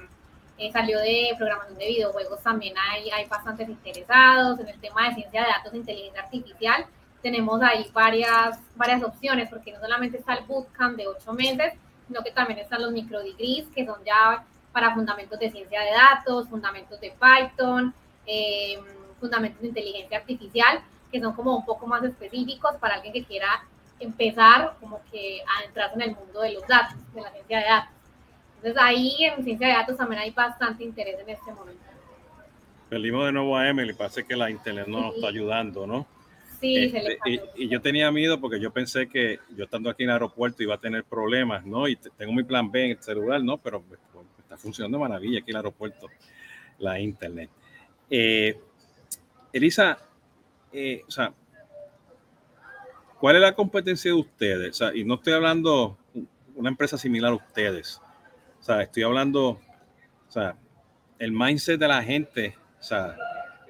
eh, 0.57 0.73
salió 0.73 1.01
de 1.01 1.35
programación 1.37 1.79
de 1.79 1.89
videojuegos 1.89 2.41
también 2.43 2.75
hay, 2.79 3.11
hay 3.11 3.27
bastantes 3.27 3.69
interesados. 3.69 4.61
En 4.61 4.69
el 4.69 4.81
tema 4.81 5.09
de 5.09 5.15
ciencia 5.15 5.43
de 5.43 5.49
datos 5.49 5.73
e 5.73 5.77
inteligencia 5.79 6.23
artificial 6.23 6.87
tenemos 7.23 7.61
ahí 7.63 7.91
varias, 7.93 8.59
varias 8.77 9.03
opciones, 9.03 9.49
porque 9.49 9.73
no 9.73 9.81
solamente 9.81 10.19
está 10.19 10.35
el 10.35 10.45
bootcamp 10.45 10.97
de 10.97 11.09
ocho 11.09 11.33
meses, 11.33 11.73
sino 12.07 12.23
que 12.23 12.31
también 12.31 12.59
están 12.59 12.83
los 12.83 12.93
microdegrees, 12.93 13.67
que 13.75 13.87
son 13.87 13.97
ya 14.05 14.45
para 14.73 14.93
fundamentos 14.95 15.39
de 15.39 15.51
ciencia 15.51 15.81
de 15.81 15.91
datos, 15.93 16.49
fundamentos 16.49 17.01
de 17.01 17.13
Python, 17.19 17.95
eh, 18.27 18.79
fundamentos 19.19 19.63
de 19.63 19.69
inteligencia 19.69 20.19
artificial, 20.19 20.83
que 21.11 21.21
son 21.21 21.33
como 21.33 21.57
un 21.57 21.65
poco 21.65 21.87
más 21.87 22.05
específicos 22.05 22.75
para 22.77 22.97
alguien 22.97 23.15
que 23.15 23.25
quiera 23.25 23.65
empezar 24.01 24.77
como 24.81 25.01
que 25.11 25.41
a 25.43 25.65
entrar 25.65 25.93
en 25.95 26.03
el 26.03 26.17
mundo 26.17 26.41
de 26.41 26.53
los 26.53 26.67
datos, 26.67 26.97
de 27.15 27.21
la 27.21 27.31
ciencia 27.31 27.59
de 27.59 27.65
datos. 27.65 27.91
Entonces 28.57 28.83
ahí 28.83 29.17
en 29.21 29.45
ciencia 29.45 29.69
de 29.69 29.73
datos 29.75 29.97
también 29.97 30.23
hay 30.23 30.31
bastante 30.31 30.85
interés 30.85 31.21
en 31.21 31.29
este 31.29 31.53
momento. 31.53 31.83
Perdimos 32.89 33.27
de 33.27 33.33
nuevo 33.33 33.57
a 33.57 33.69
Emily, 33.69 33.93
parece 33.93 34.25
que 34.25 34.37
la 34.37 34.51
internet 34.51 34.87
no 34.87 35.01
nos 35.01 35.15
está 35.17 35.29
ayudando, 35.29 35.87
¿no? 35.87 36.07
Sí, 36.61 36.89
se 36.91 37.03
le 37.03 37.13
este, 37.15 37.31
y, 37.57 37.65
y, 37.65 37.69
yo 37.69 37.81
tenía 37.81 38.11
miedo 38.11 38.41
porque 38.41 38.59
yo 38.61 38.71
pensé 38.71 39.09
que 39.09 39.39
yo 39.55 39.65
estando 39.65 39.91
aquí 39.91 40.05
en 40.05 40.11
el 40.11 40.15
aeropuerto 40.15 40.63
iba 40.63 40.75
a 40.75 40.79
tener 40.79 41.05
problemas, 41.05 41.67
¿no? 41.67 41.89
Y 41.89 41.97
tengo 41.97 42.33
mi 42.33 42.43
plan 42.43 42.71
B 42.71 42.85
en 42.85 42.91
el 42.93 43.03
celular, 43.03 43.43
¿no? 43.43 43.59
Pero 43.59 43.83
pues, 43.83 44.01
está 44.39 44.57
funcionando 44.57 44.99
maravilla 44.99 45.41
aquí 45.41 45.51
en 45.51 45.57
el 45.57 45.65
aeropuerto, 45.65 46.09
la 46.79 46.99
internet. 47.01 47.51
Eh, 48.09 48.59
Elisa, 49.53 49.99
eh, 50.73 51.03
o 51.07 51.11
sea, 51.11 51.33
¿Cuál 53.25 53.37
es 53.37 53.41
la 53.41 53.55
competencia 53.55 54.11
de 54.11 54.19
ustedes? 54.19 54.79
y 54.95 55.03
no 55.03 55.15
estoy 55.15 55.33
hablando 55.33 55.97
una 56.55 56.69
empresa 56.69 56.99
similar 56.99 57.33
a 57.33 57.37
ustedes. 57.37 57.99
O 58.61 58.63
sea, 58.63 58.83
estoy 58.83 59.03
hablando, 59.03 59.49
o 59.49 60.29
sea, 60.29 60.55
el 61.19 61.33
mindset 61.33 61.81
de 61.81 61.89
la 61.89 62.03
gente, 62.03 62.55
o 62.79 62.83
sea, 62.83 63.17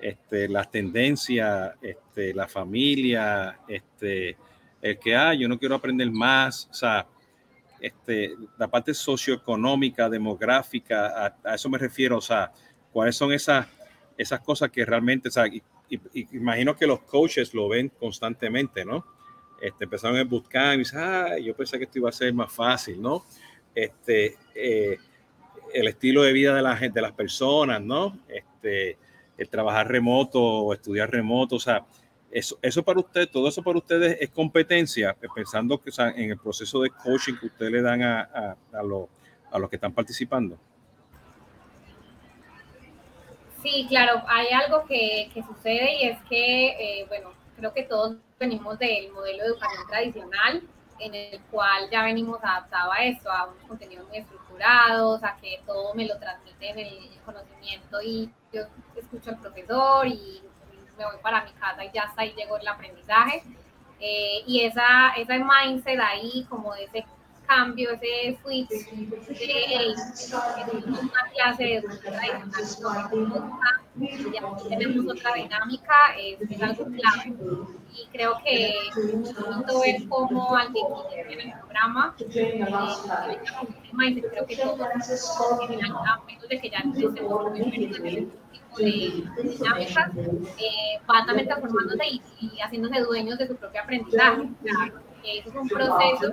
este, 0.02 0.48
las 0.48 0.68
tendencias, 0.72 1.72
este, 1.80 2.34
la 2.34 2.48
familia, 2.48 3.60
este, 3.68 4.36
el 4.82 4.98
que, 4.98 5.14
ah, 5.14 5.34
yo 5.34 5.48
no 5.48 5.56
quiero 5.56 5.76
aprender 5.76 6.10
más, 6.10 6.66
o 6.72 6.74
sea, 6.74 7.06
este, 7.78 8.34
la 8.58 8.66
parte 8.66 8.92
socioeconómica, 8.92 10.10
demográfica, 10.10 11.36
a, 11.44 11.54
eso 11.54 11.68
me 11.68 11.78
refiero, 11.78 12.18
o 12.18 12.20
sea, 12.20 12.50
cuáles 12.90 13.14
son 13.14 13.32
esas, 13.32 13.68
esas 14.18 14.40
cosas 14.40 14.68
que 14.72 14.84
realmente, 14.84 15.28
o 15.28 15.30
sea, 15.30 15.44
imagino 16.32 16.74
que 16.74 16.88
los 16.88 17.02
coaches 17.02 17.54
lo 17.54 17.68
ven 17.68 17.92
constantemente, 18.00 18.84
¿no? 18.84 19.13
Este, 19.60 19.84
empezaron 19.84 20.16
el 20.16 20.24
bootcamp 20.24 20.74
y 20.74 20.78
dice, 20.78 20.96
ah, 20.98 21.38
yo 21.38 21.54
pensé 21.54 21.78
que 21.78 21.84
esto 21.84 21.98
iba 21.98 22.08
a 22.08 22.12
ser 22.12 22.32
más 22.34 22.52
fácil, 22.52 23.00
¿no? 23.00 23.24
Este, 23.74 24.36
eh, 24.54 24.98
el 25.72 25.88
estilo 25.88 26.22
de 26.22 26.32
vida 26.32 26.54
de, 26.54 26.62
la 26.62 26.74
de 26.76 27.02
las 27.02 27.12
personas, 27.12 27.80
¿no? 27.80 28.18
Este, 28.28 28.98
el 29.36 29.48
trabajar 29.48 29.88
remoto 29.88 30.40
o 30.40 30.72
estudiar 30.72 31.10
remoto, 31.10 31.56
o 31.56 31.60
sea, 31.60 31.84
eso, 32.30 32.58
eso 32.62 32.82
para 32.82 33.00
usted, 33.00 33.28
todo 33.28 33.48
eso 33.48 33.62
para 33.62 33.78
ustedes 33.78 34.18
es 34.20 34.30
competencia, 34.30 35.16
pensando 35.34 35.80
que, 35.80 35.92
sea, 35.92 36.10
en 36.10 36.30
el 36.30 36.38
proceso 36.38 36.80
de 36.80 36.90
coaching 36.90 37.34
que 37.34 37.46
ustedes 37.46 37.72
le 37.72 37.82
dan 37.82 38.02
a, 38.02 38.20
a, 38.22 38.56
a, 38.72 39.06
a 39.50 39.58
los 39.58 39.70
que 39.70 39.76
están 39.76 39.92
participando. 39.92 40.58
Sí, 43.62 43.86
claro, 43.88 44.22
hay 44.26 44.48
algo 44.48 44.84
que, 44.86 45.30
que 45.32 45.42
sucede 45.42 46.02
y 46.02 46.08
es 46.08 46.18
que, 46.28 46.66
eh, 46.66 47.06
bueno, 47.08 47.32
creo 47.56 47.72
que 47.72 47.84
todos 47.84 48.16
venimos 48.38 48.78
del 48.78 49.12
modelo 49.12 49.42
de 49.42 49.48
educación 49.48 49.86
tradicional, 49.88 50.62
en 50.98 51.14
el 51.14 51.40
cual 51.50 51.90
ya 51.90 52.04
venimos 52.04 52.42
adaptados 52.42 52.94
a 52.96 53.04
esto, 53.04 53.30
a 53.30 53.46
unos 53.46 53.62
contenidos 53.66 54.08
muy 54.08 54.18
estructurados, 54.18 55.22
a 55.24 55.36
que 55.36 55.60
todo 55.66 55.94
me 55.94 56.06
lo 56.06 56.18
transmiten 56.18 56.78
el 56.78 57.10
conocimiento 57.24 58.00
y 58.02 58.30
yo 58.52 58.62
escucho 58.96 59.30
al 59.30 59.38
profesor 59.38 60.06
y 60.06 60.42
me 60.96 61.04
voy 61.04 61.16
para 61.22 61.44
mi 61.44 61.52
casa 61.52 61.84
y 61.84 61.90
ya 61.92 62.02
está 62.02 62.22
ahí 62.22 62.34
llegó 62.36 62.56
el 62.56 62.68
aprendizaje. 62.68 63.42
Eh, 64.00 64.42
y 64.46 64.60
esa, 64.60 65.14
esa 65.16 65.34
mindset 65.38 65.98
ahí, 66.00 66.46
como 66.48 66.74
de 66.74 66.84
ese 66.84 67.04
cambio, 67.46 67.90
ese 67.92 68.38
switch 68.42 68.68
de 68.68 69.94
una 70.87 71.30
clase 71.35 71.64
de 71.64 71.83
tradicional, 71.83 73.11
ya 74.33 74.68
tenemos 74.68 75.07
otra 75.12 75.35
dinámica, 75.35 75.94
es, 76.18 76.50
es 76.50 76.62
algo 76.62 76.85
clave. 76.85 77.35
Y 77.92 78.07
creo 78.12 78.35
que 78.44 78.74
bonito 78.94 79.80
ver 79.80 80.09
cómo 80.09 80.57
al 80.57 80.72
que 80.72 80.80
en 81.33 81.40
el 81.40 81.52
programa, 81.61 82.14
eh, 82.18 82.64
creo 84.30 84.46
que 84.46 84.57
todos 84.57 84.80
a 84.80 84.88
menos 86.26 86.48
de 86.48 86.61
que 86.61 86.70
ya 86.70 86.78
estemos 86.78 87.50
muy 87.50 87.61
en 87.61 87.85
este 87.85 88.28
tipo 88.52 88.76
de 88.78 89.24
dinámicas, 89.42 90.11
eh, 90.16 91.00
van 91.07 91.26
también 91.26 91.46
transformándose 91.46 92.04
y, 92.09 92.22
y, 92.40 92.61
haciéndose 92.61 93.00
dueños 93.00 93.38
de 93.38 93.46
su 93.46 93.57
propio 93.57 93.80
aprendizaje. 93.80 94.48
Claro, 94.62 95.13
es 95.24 95.46
un 95.54 95.68
proceso 95.68 96.32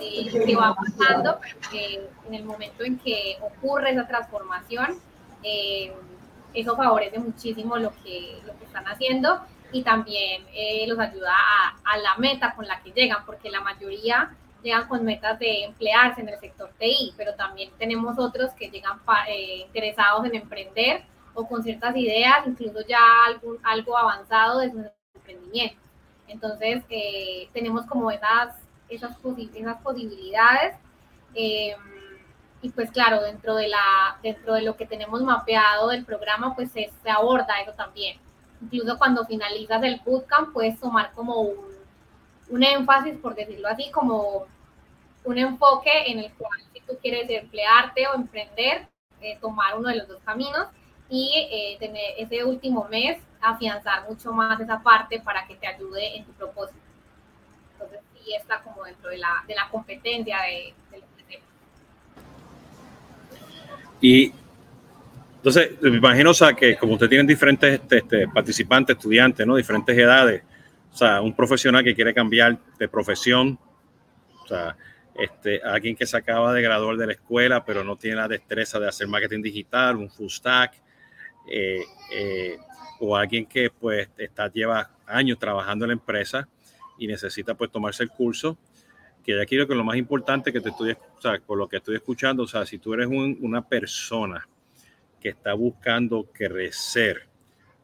eh, 0.00 0.44
que 0.46 0.56
va 0.56 0.74
pasando, 0.74 1.38
pero 1.40 1.56
que 1.70 2.08
en 2.26 2.34
el 2.34 2.44
momento 2.44 2.84
en 2.84 2.98
que 2.98 3.36
ocurre 3.40 3.90
esa 3.90 4.06
transformación, 4.06 4.98
eh, 5.42 5.92
eso 6.52 6.76
favorece 6.76 7.18
muchísimo 7.18 7.76
lo 7.76 7.90
que, 8.02 8.40
lo 8.46 8.56
que 8.58 8.64
están 8.64 8.86
haciendo 8.86 9.40
y 9.72 9.82
también 9.82 10.44
eh, 10.52 10.86
los 10.86 10.98
ayuda 10.98 11.32
a, 11.32 11.76
a, 11.84 11.98
la 11.98 12.16
meta 12.16 12.54
con 12.54 12.66
la 12.66 12.80
que 12.80 12.92
llegan, 12.92 13.26
porque 13.26 13.50
la 13.50 13.60
mayoría 13.60 14.30
llegan 14.64 14.88
con 14.88 15.04
metas 15.04 15.38
de 15.38 15.64
emplearse 15.64 16.22
en 16.22 16.30
el 16.30 16.40
sector 16.40 16.70
TI, 16.78 17.12
pero 17.16 17.34
también 17.34 17.70
tenemos 17.78 18.18
otros 18.18 18.50
que 18.52 18.70
llegan 18.70 18.98
eh, 19.28 19.58
interesados 19.66 20.24
en 20.24 20.34
emprender 20.34 21.02
o 21.34 21.46
con 21.46 21.62
ciertas 21.62 21.94
ideas, 21.96 22.46
incluso 22.46 22.80
ya 22.86 22.98
algún, 23.26 23.58
algo 23.62 23.96
avanzado 23.96 24.60
de 24.60 24.70
su 24.70 24.78
emprendimiento. 25.14 25.76
Entonces, 26.34 26.82
eh, 26.90 27.48
tenemos 27.52 27.86
como 27.86 28.10
esas, 28.10 28.56
esas, 28.88 29.16
posibilidades. 29.18 30.76
Eh, 31.34 31.76
y 32.60 32.70
pues 32.70 32.90
claro, 32.90 33.22
dentro 33.22 33.54
de, 33.54 33.70
lo 34.62 34.76
que 34.76 34.86
tenemos 34.86 35.22
mapeado 35.22 35.88
del 35.88 36.04
programa, 36.04 36.54
pues 36.56 36.70
se, 36.72 36.90
aborda 37.08 37.60
eso 37.60 37.72
también 37.72 38.18
incluso 38.60 38.96
cuando 38.96 39.26
finalizas 39.26 39.82
el 39.82 40.00
bootcamp 40.06 40.54
puedes 40.54 40.80
tomar 40.80 41.12
como 41.12 41.40
un, 41.40 41.66
un, 42.48 42.62
énfasis, 42.62 43.18
por 43.18 43.34
decirlo 43.34 43.68
así, 43.68 43.90
como 43.90 44.46
un 45.24 45.36
enfoque 45.36 45.90
en 46.06 46.20
el 46.20 46.32
cual 46.32 46.58
si 46.72 46.80
tú 46.80 46.94
quieres 47.02 47.28
emplearte 47.28 48.06
o 48.08 48.14
emprender, 48.14 48.88
eh, 49.20 49.36
tomar 49.38 49.76
uno 49.76 49.90
de 49.90 49.96
los 49.96 50.08
dos 50.08 50.22
caminos 50.24 50.68
y 51.14 51.30
eh, 51.48 51.76
tener 51.78 52.14
ese 52.18 52.42
último 52.42 52.88
mes 52.90 53.18
afianzar 53.40 54.08
mucho 54.08 54.32
más 54.32 54.58
esa 54.58 54.82
parte 54.82 55.20
para 55.20 55.46
que 55.46 55.54
te 55.54 55.68
ayude 55.68 56.16
en 56.16 56.24
tu 56.24 56.32
propósito. 56.32 56.80
Entonces 57.74 58.00
sí 58.14 58.34
está 58.34 58.60
como 58.62 58.82
dentro 58.82 59.10
de 59.10 59.18
la, 59.18 59.44
de 59.46 59.54
la 59.54 59.68
competencia 59.70 60.38
de, 60.42 60.74
de 60.90 60.98
lo 60.98 61.06
que 61.28 61.40
Y 64.00 64.32
entonces, 65.36 65.80
me 65.82 65.98
imagino, 65.98 66.30
o 66.30 66.34
sea, 66.34 66.52
que 66.54 66.74
como 66.76 66.94
usted 66.94 67.08
tiene 67.08 67.24
diferentes 67.24 67.74
este, 67.74 67.98
este, 67.98 68.28
participantes, 68.28 68.96
estudiantes, 68.96 69.46
¿no? 69.46 69.54
Diferentes 69.54 69.96
edades, 69.96 70.42
o 70.92 70.96
sea, 70.96 71.20
un 71.20 71.32
profesional 71.32 71.84
que 71.84 71.94
quiere 71.94 72.12
cambiar 72.12 72.58
de 72.78 72.88
profesión, 72.88 73.56
o 74.42 74.46
sea, 74.48 74.74
este, 75.14 75.62
alguien 75.62 75.94
que 75.94 76.06
se 76.06 76.16
acaba 76.16 76.52
de 76.52 76.62
graduar 76.62 76.96
de 76.96 77.06
la 77.06 77.12
escuela, 77.12 77.64
pero 77.64 77.84
no 77.84 77.94
tiene 77.94 78.16
la 78.16 78.26
destreza 78.26 78.80
de 78.80 78.88
hacer 78.88 79.06
marketing 79.06 79.42
digital, 79.42 79.96
un 79.96 80.10
full 80.10 80.28
stack, 80.28 80.82
eh, 81.48 81.84
eh, 82.12 82.58
o 83.00 83.16
alguien 83.16 83.46
que 83.46 83.70
pues 83.70 84.08
está, 84.16 84.50
lleva 84.50 84.90
años 85.06 85.38
trabajando 85.38 85.84
en 85.84 85.90
la 85.90 85.94
empresa 85.94 86.48
y 86.98 87.06
necesita 87.06 87.54
pues 87.54 87.70
tomarse 87.70 88.02
el 88.02 88.10
curso. 88.10 88.56
que 89.24 89.40
aquí 89.40 89.56
lo 89.56 89.66
que 89.66 89.74
lo 89.74 89.84
más 89.84 89.96
importante 89.96 90.52
que 90.52 90.60
te 90.60 90.68
estoy, 90.68 90.92
o 90.92 91.20
sea, 91.20 91.38
por 91.40 91.58
lo 91.58 91.68
que 91.68 91.78
estoy 91.78 91.96
escuchando, 91.96 92.42
o 92.42 92.46
sea, 92.46 92.66
si 92.66 92.78
tú 92.78 92.94
eres 92.94 93.08
una 93.08 93.66
persona 93.66 94.46
que 95.20 95.30
está 95.30 95.54
buscando 95.54 96.24
crecer, 96.24 97.26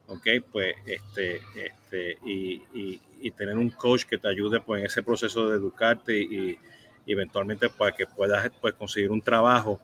¿ok? 0.07 0.27
Pues, 0.53 0.75
este, 0.85 1.41
este, 1.55 2.19
y, 2.25 2.63
y, 2.75 3.01
y, 3.23 3.31
tener 3.31 3.57
un 3.57 3.71
coach 3.71 4.05
que 4.05 4.19
te 4.19 4.29
ayude 4.29 4.61
pues, 4.61 4.81
en 4.81 4.87
ese 4.87 5.03
proceso 5.03 5.49
de 5.49 5.57
educarte 5.57 6.19
y, 6.19 6.59
eventualmente 7.07 7.69
para 7.71 7.93
que 7.93 8.07
puedas 8.07 8.51
pues, 8.61 8.75
conseguir 8.75 9.11
un 9.11 9.23
trabajo, 9.23 9.81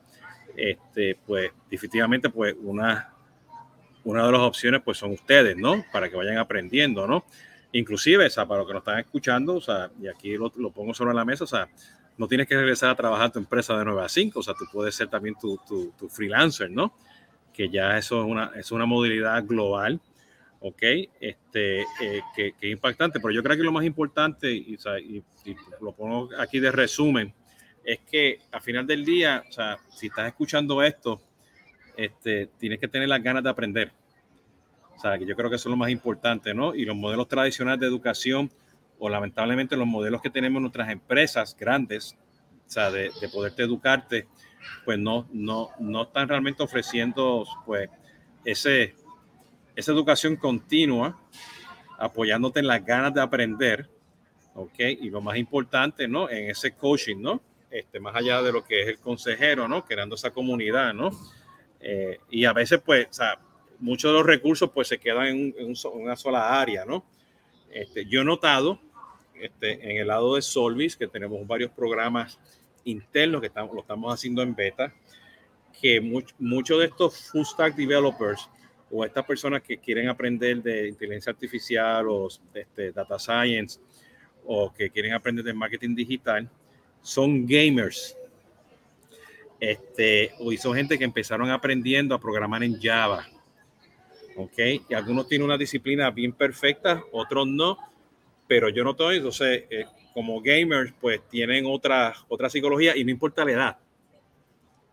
este, 0.55 1.17
pues 1.25 1.51
definitivamente 1.69 2.29
pues 2.29 2.55
una, 2.61 3.13
una 4.07 4.25
de 4.25 4.31
las 4.31 4.41
opciones 4.41 4.81
pues 4.83 4.97
son 4.97 5.11
ustedes, 5.11 5.57
¿no? 5.57 5.83
Para 5.91 6.09
que 6.09 6.15
vayan 6.15 6.37
aprendiendo, 6.37 7.05
¿no? 7.05 7.25
Inclusive, 7.73 8.25
o 8.25 8.29
sea, 8.29 8.45
para 8.45 8.59
los 8.59 8.67
que 8.67 8.73
nos 8.73 8.81
están 8.81 8.99
escuchando, 8.99 9.55
o 9.55 9.61
sea, 9.61 9.91
y 10.01 10.07
aquí 10.07 10.37
lo, 10.37 10.49
lo, 10.55 10.71
pongo 10.71 10.93
sobre 10.93 11.13
la 11.13 11.25
mesa, 11.25 11.43
o 11.43 11.47
sea, 11.47 11.67
no 12.17 12.25
tienes 12.25 12.47
que 12.47 12.55
regresar 12.55 12.89
a 12.89 12.95
trabajar 12.95 13.33
tu 13.33 13.39
empresa 13.39 13.77
de 13.77 13.83
9 13.83 14.01
a 14.01 14.07
5, 14.07 14.39
o 14.39 14.43
sea, 14.43 14.53
tú 14.53 14.63
puedes 14.71 14.95
ser 14.95 15.09
también 15.09 15.35
tu, 15.35 15.59
tu, 15.67 15.91
tu 15.99 16.07
freelancer, 16.07 16.71
¿no? 16.71 16.93
Que 17.53 17.67
ya 17.67 17.97
eso 17.97 18.21
es 18.21 18.25
una, 18.25 18.51
es 18.55 18.71
una 18.71 18.85
modalidad 18.85 19.43
global, 19.45 19.99
¿ok? 20.61 20.83
Este, 21.19 21.81
eh, 21.81 22.21
que, 22.33 22.53
que, 22.53 22.67
es 22.67 22.71
impactante, 22.71 23.19
pero 23.19 23.33
yo 23.33 23.43
creo 23.43 23.57
que 23.57 23.63
lo 23.63 23.73
más 23.73 23.83
importante, 23.83 24.49
y, 24.49 24.75
o 24.75 24.79
sea, 24.79 24.97
y, 24.99 25.21
y, 25.43 25.53
lo 25.81 25.91
pongo 25.91 26.29
aquí 26.39 26.61
de 26.61 26.71
resumen, 26.71 27.33
es 27.83 27.99
que 28.09 28.39
al 28.53 28.61
final 28.61 28.87
del 28.87 29.03
día, 29.03 29.43
o 29.49 29.51
sea, 29.51 29.77
si 29.89 30.07
estás 30.07 30.27
escuchando 30.27 30.81
esto, 30.81 31.21
este, 31.97 32.47
tienes 32.57 32.79
que 32.79 32.87
tener 32.87 33.09
las 33.09 33.21
ganas 33.21 33.43
de 33.43 33.49
aprender. 33.49 33.91
O 34.95 34.99
sea, 34.99 35.17
que 35.17 35.25
yo 35.25 35.35
creo 35.35 35.49
que 35.49 35.57
eso 35.57 35.67
es 35.67 35.71
lo 35.71 35.77
más 35.77 35.89
importante, 35.89 36.53
¿no? 36.53 36.73
Y 36.73 36.85
los 36.85 36.95
modelos 36.95 37.27
tradicionales 37.27 37.79
de 37.79 37.87
educación, 37.87 38.51
o 38.99 39.09
lamentablemente 39.09 39.75
los 39.75 39.87
modelos 39.87 40.21
que 40.21 40.29
tenemos 40.29 40.57
en 40.57 40.63
nuestras 40.63 40.89
empresas 40.89 41.55
grandes, 41.59 42.15
o 42.65 42.69
sea, 42.69 42.89
de, 42.89 43.11
de 43.19 43.29
poderte 43.29 43.63
educarte, 43.63 44.27
pues 44.85 44.97
no, 44.97 45.27
no, 45.31 45.69
no 45.79 46.03
están 46.03 46.27
realmente 46.27 46.63
ofreciendo, 46.63 47.45
pues, 47.65 47.89
ese, 48.45 48.95
esa 49.75 49.91
educación 49.91 50.35
continua, 50.35 51.19
apoyándote 51.99 52.59
en 52.59 52.67
las 52.67 52.83
ganas 52.83 53.13
de 53.13 53.21
aprender, 53.21 53.89
¿ok? 54.55 54.79
Y 54.79 55.09
lo 55.09 55.21
más 55.21 55.37
importante, 55.37 56.07
¿no? 56.07 56.29
En 56.29 56.49
ese 56.49 56.71
coaching, 56.71 57.17
¿no? 57.21 57.41
Este, 57.69 57.99
más 57.99 58.15
allá 58.15 58.41
de 58.41 58.51
lo 58.51 58.63
que 58.63 58.81
es 58.81 58.87
el 58.87 58.99
consejero, 58.99 59.67
¿no? 59.67 59.85
Creando 59.85 60.15
esa 60.15 60.31
comunidad, 60.31 60.93
¿no? 60.93 61.11
Eh, 61.79 62.19
y 62.29 62.45
a 62.45 62.53
veces, 62.53 62.81
pues, 62.83 63.07
o 63.09 63.13
sea, 63.13 63.39
muchos 63.79 64.11
de 64.11 64.17
los 64.17 64.25
recursos, 64.25 64.69
pues, 64.73 64.87
se 64.87 64.97
quedan 64.97 65.27
en, 65.27 65.55
en 65.57 65.73
una 65.93 66.15
sola 66.15 66.59
área, 66.59 66.85
¿no? 66.85 67.05
Este, 67.71 68.05
yo 68.05 68.21
he 68.21 68.25
notado, 68.25 68.79
este, 69.35 69.91
en 69.91 69.97
el 69.97 70.07
lado 70.07 70.35
de 70.35 70.41
Solvis, 70.41 70.95
que 70.95 71.07
tenemos 71.07 71.45
varios 71.45 71.71
programas 71.71 72.39
internos 72.85 73.41
que 73.41 73.47
estamos, 73.47 73.75
lo 73.75 73.81
estamos 73.81 74.13
haciendo 74.13 74.41
en 74.41 74.55
beta, 74.55 74.93
que 75.79 76.01
muchos 76.01 76.33
mucho 76.39 76.79
de 76.79 76.87
estos 76.87 77.29
full 77.29 77.43
stack 77.43 77.75
developers 77.75 78.49
o 78.89 79.05
estas 79.05 79.25
personas 79.25 79.61
que 79.61 79.77
quieren 79.77 80.07
aprender 80.07 80.61
de 80.63 80.87
inteligencia 80.87 81.31
artificial 81.31 82.07
o 82.07 82.29
este, 82.53 82.91
data 82.91 83.19
science 83.19 83.79
o 84.45 84.73
que 84.73 84.89
quieren 84.89 85.13
aprender 85.13 85.43
de 85.43 85.53
marketing 85.53 85.93
digital, 85.93 86.49
son 87.01 87.45
gamers. 87.45 88.17
Este, 89.59 90.33
son 90.59 90.75
gente 90.75 90.97
que 90.97 91.03
empezaron 91.03 91.49
aprendiendo 91.49 92.13
a 92.13 92.19
programar 92.19 92.63
en 92.63 92.79
Java. 92.79 93.27
¿Ok? 94.35 94.59
Y 94.89 94.93
algunos 94.93 95.27
tienen 95.27 95.45
una 95.45 95.57
disciplina 95.57 96.11
bien 96.11 96.31
perfecta, 96.31 97.03
otros 97.11 97.47
no, 97.47 97.77
pero 98.47 98.69
yo 98.69 98.83
no 98.83 98.91
estoy, 98.91 99.17
entonces, 99.17 99.63
eh, 99.69 99.85
como 100.13 100.41
gamers, 100.41 100.93
pues 101.01 101.21
tienen 101.29 101.65
otra, 101.65 102.13
otra 102.27 102.49
psicología 102.49 102.95
y 102.95 103.03
no 103.03 103.11
importa 103.11 103.43
la 103.43 103.51
edad. 103.51 103.77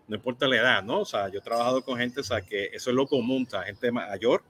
No 0.08 0.16
importa 0.16 0.48
la 0.48 0.56
edad, 0.56 0.82
¿no? 0.82 1.00
O 1.00 1.04
sea, 1.04 1.28
yo 1.28 1.38
he 1.38 1.42
trabajado 1.42 1.82
con 1.82 1.98
gente, 1.98 2.20
o 2.20 2.24
sea, 2.24 2.40
que 2.40 2.66
eso 2.72 2.90
es 2.90 2.96
lo 2.96 3.06
común, 3.06 3.44
o 3.46 3.50
sea, 3.50 3.62
gente 3.62 3.90
mayor 3.90 4.42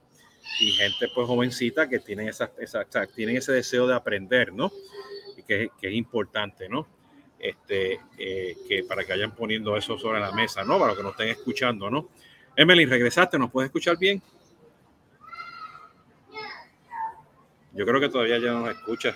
y 0.59 0.71
gente 0.71 1.07
pues 1.13 1.27
jovencita 1.27 1.89
que 1.89 1.99
tienen, 1.99 2.27
esa, 2.27 2.51
esa 2.59 2.81
o 2.81 2.91
sea, 2.91 3.07
tienen 3.07 3.37
ese 3.37 3.51
deseo 3.51 3.87
de 3.87 3.95
aprender, 3.95 4.53
¿no? 4.53 4.71
Y 5.37 5.43
que, 5.43 5.69
que 5.79 5.87
es 5.87 5.93
importante, 5.93 6.69
¿no? 6.69 6.87
Este, 7.45 7.99
eh, 8.17 8.57
que 8.67 8.83
para 8.85 9.03
que 9.03 9.11
vayan 9.11 9.35
poniendo 9.35 9.77
eso 9.77 9.99
sobre 9.99 10.19
la 10.19 10.31
mesa, 10.31 10.63
¿no? 10.63 10.79
Para 10.79 10.95
que 10.95 11.03
nos 11.03 11.11
estén 11.11 11.27
escuchando, 11.29 11.91
¿no? 11.91 12.09
Emily, 12.55 12.85
regresaste, 12.85 13.37
¿nos 13.37 13.51
puedes 13.51 13.67
escuchar 13.67 13.99
bien? 13.99 14.19
Yo 17.71 17.85
creo 17.85 17.99
que 18.01 18.09
todavía 18.09 18.39
ya 18.39 18.51
nos 18.51 18.69
escucha. 18.69 19.15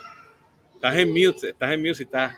Estás 0.76 0.96
en 0.98 1.10
mute, 1.10 1.50
estás 1.50 1.72
en 1.72 1.80
mute 1.82 1.96
si 1.96 2.04
estás. 2.04 2.36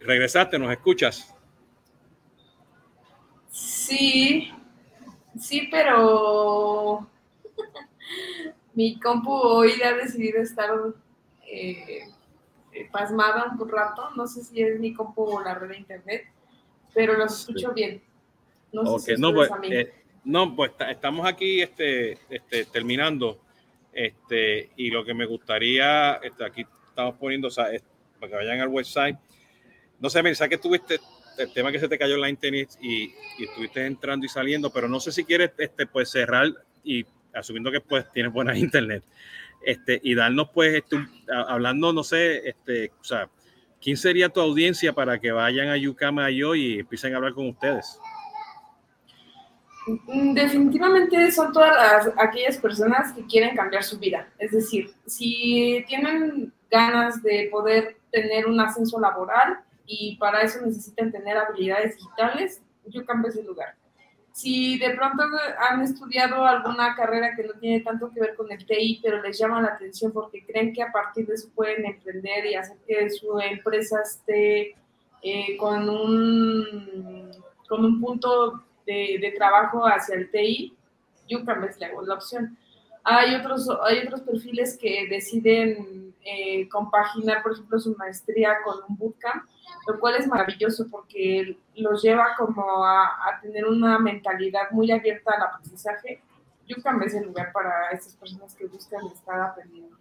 Regresaste, 0.00 0.58
¿nos 0.58 0.72
escuchas? 0.72 1.32
Sí, 3.48 4.50
sí, 5.38 5.68
pero 5.70 7.08
mi 8.74 8.98
compu 8.98 9.30
hoy 9.30 9.80
ha 9.82 9.94
decidido 9.94 10.42
estar 10.42 10.68
eh, 11.48 12.88
pasmada 12.90 13.56
un 13.58 13.68
rato. 13.68 14.10
No 14.16 14.26
sé 14.26 14.42
si 14.44 14.62
es 14.62 14.78
mi 14.78 14.92
compu 14.92 15.22
o 15.22 15.42
la 15.42 15.54
red 15.54 15.68
de 15.68 15.78
internet, 15.78 16.24
pero 16.94 17.14
los 17.14 17.40
escucho 17.40 17.68
sí. 17.68 17.74
bien. 17.74 18.02
No 18.72 18.84
sé 18.84 18.90
okay, 18.90 19.16
si 19.16 19.22
no, 19.22 19.32
pues, 19.32 19.50
eh, 19.70 19.94
no, 20.24 20.54
pues 20.54 20.72
estamos 20.88 21.26
aquí 21.26 21.62
este, 21.62 22.18
este, 22.28 22.64
terminando. 22.66 23.40
Este, 23.92 24.70
y 24.76 24.90
lo 24.90 25.04
que 25.04 25.14
me 25.14 25.24
gustaría, 25.24 26.14
este, 26.16 26.44
aquí 26.44 26.66
estamos 26.88 27.14
poniendo, 27.16 27.48
o 27.48 27.50
sea, 27.50 27.72
es, 27.72 27.82
para 28.20 28.30
que 28.30 28.36
vayan 28.36 28.60
al 28.60 28.68
website. 28.68 29.16
No 29.98 30.10
sé, 30.10 30.22
pensaba 30.22 30.48
que 30.48 30.58
tuviste 30.58 31.00
el 31.38 31.52
tema 31.52 31.72
que 31.72 31.78
se 31.78 31.88
te 31.88 31.98
cayó 31.98 32.14
en 32.16 32.20
la 32.20 32.28
internet 32.28 32.70
y, 32.80 33.04
y, 33.38 33.44
estuviste 33.44 33.86
entrando 33.86 34.26
y 34.26 34.28
saliendo, 34.28 34.70
pero 34.70 34.88
no 34.88 35.00
sé 35.00 35.12
si 35.12 35.24
quieres 35.24 35.52
este, 35.56 35.86
pues 35.86 36.10
cerrar 36.10 36.48
y 36.84 37.06
asumiendo 37.32 37.70
que 37.70 37.80
pues 37.80 38.10
tienes 38.12 38.32
buena 38.32 38.56
internet 38.58 39.02
este, 39.66 40.00
y 40.04 40.14
darnos 40.14 40.50
pues 40.54 40.74
este, 40.76 40.96
hablando, 41.48 41.92
no 41.92 42.04
sé, 42.04 42.48
este, 42.48 42.92
o 43.00 43.04
sea, 43.04 43.28
¿quién 43.82 43.96
sería 43.96 44.28
tu 44.28 44.40
audiencia 44.40 44.92
para 44.92 45.18
que 45.18 45.32
vayan 45.32 45.68
a 45.68 45.76
Yucama 45.76 46.30
y 46.30 46.44
hoy 46.44 46.66
y 46.66 46.78
empiecen 46.78 47.12
a 47.12 47.16
hablar 47.16 47.34
con 47.34 47.48
ustedes? 47.48 47.98
Definitivamente 50.06 51.32
son 51.32 51.52
todas 51.52 51.74
las, 51.74 52.14
aquellas 52.16 52.58
personas 52.58 53.12
que 53.12 53.26
quieren 53.26 53.56
cambiar 53.56 53.82
su 53.82 53.98
vida. 53.98 54.28
Es 54.38 54.52
decir, 54.52 54.92
si 55.04 55.84
tienen 55.88 56.52
ganas 56.70 57.20
de 57.24 57.48
poder 57.50 57.96
tener 58.12 58.46
un 58.46 58.60
ascenso 58.60 59.00
laboral 59.00 59.58
y 59.84 60.16
para 60.16 60.42
eso 60.42 60.60
necesitan 60.64 61.10
tener 61.10 61.36
habilidades 61.36 61.96
digitales, 61.96 62.62
Yucam 62.86 63.26
es 63.26 63.36
el 63.36 63.46
lugar. 63.46 63.74
Si 64.36 64.76
de 64.76 64.90
pronto 64.90 65.22
han 65.58 65.80
estudiado 65.80 66.44
alguna 66.44 66.94
carrera 66.94 67.34
que 67.34 67.44
no 67.44 67.54
tiene 67.54 67.80
tanto 67.80 68.12
que 68.12 68.20
ver 68.20 68.34
con 68.34 68.52
el 68.52 68.66
TI, 68.66 69.00
pero 69.02 69.22
les 69.22 69.38
llama 69.38 69.62
la 69.62 69.68
atención 69.68 70.12
porque 70.12 70.44
creen 70.44 70.74
que 70.74 70.82
a 70.82 70.92
partir 70.92 71.26
de 71.26 71.36
eso 71.36 71.48
pueden 71.54 71.86
emprender 71.86 72.44
y 72.44 72.54
hacer 72.54 72.76
que 72.86 73.08
su 73.08 73.40
empresa 73.40 74.02
esté 74.02 74.76
eh, 75.22 75.56
con, 75.56 75.88
un, 75.88 77.30
con 77.66 77.82
un 77.82 77.98
punto 77.98 78.62
de, 78.84 79.16
de 79.22 79.32
trabajo 79.38 79.86
hacia 79.86 80.16
el 80.16 80.30
TI, 80.30 80.76
Yucam 81.26 81.64
es 81.64 81.80
la, 81.80 81.88
la 82.06 82.14
opción. 82.14 82.58
Hay 83.04 83.36
otros, 83.36 83.66
hay 83.84 84.00
otros 84.00 84.20
perfiles 84.20 84.76
que 84.78 85.08
deciden 85.08 86.14
eh, 86.22 86.68
compaginar, 86.68 87.42
por 87.42 87.54
ejemplo, 87.54 87.78
su 87.80 87.96
maestría 87.96 88.56
con 88.66 88.80
un 88.86 88.98
bootcamp, 88.98 89.44
lo 89.86 90.00
cual 90.00 90.16
es 90.16 90.26
maravilloso 90.26 90.86
porque 90.90 91.56
los 91.76 92.02
lleva 92.02 92.34
como 92.36 92.84
a, 92.84 93.04
a 93.04 93.40
tener 93.40 93.64
una 93.66 93.98
mentalidad 93.98 94.70
muy 94.72 94.90
abierta 94.90 95.32
al 95.36 95.42
aprendizaje. 95.42 96.22
Yucam 96.66 97.02
es 97.02 97.14
el 97.14 97.26
lugar 97.26 97.52
para 97.52 97.90
estas 97.92 98.14
personas 98.16 98.54
que 98.54 98.66
buscan 98.66 99.06
estar 99.06 99.40
aprendiendo. 99.40 99.96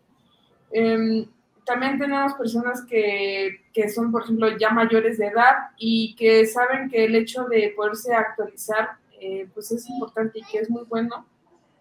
Eh, 0.72 1.28
también 1.66 1.98
tenemos 1.98 2.34
personas 2.36 2.86
que, 2.86 3.62
que, 3.74 3.90
son, 3.90 4.12
por 4.12 4.24
ejemplo, 4.24 4.56
ya 4.58 4.70
mayores 4.70 5.18
de 5.18 5.28
edad 5.28 5.70
y 5.78 6.16
que 6.16 6.46
saben 6.46 6.90
que 6.90 7.06
el 7.06 7.16
hecho 7.16 7.46
de 7.46 7.74
poderse 7.76 8.14
actualizar, 8.14 8.98
eh, 9.20 9.50
pues 9.54 9.72
es 9.72 9.90
importante 9.90 10.40
y 10.40 10.44
que 10.44 10.60
es 10.60 10.70
muy 10.70 10.84
bueno 10.84 11.26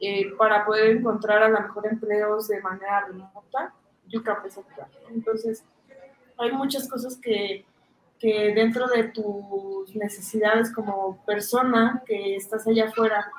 eh, 0.00 0.30
para 0.38 0.64
poder 0.64 0.96
encontrar 0.96 1.42
a 1.42 1.48
lo 1.48 1.60
mejor 1.60 1.86
empleos 1.86 2.48
de 2.48 2.60
manera 2.62 3.06
remota. 3.06 3.74
Yucam 4.08 4.38
es 4.46 4.58
Entonces, 5.10 5.64
hay 6.38 6.52
muchas 6.52 6.88
cosas 6.88 7.16
que, 7.18 7.64
que 8.18 8.54
dentro 8.54 8.86
de 8.88 9.04
tus 9.04 9.94
necesidades 9.94 10.72
como 10.72 11.22
persona 11.24 12.02
que 12.06 12.36
estás 12.36 12.66
allá 12.66 12.88
afuera, 12.88 13.30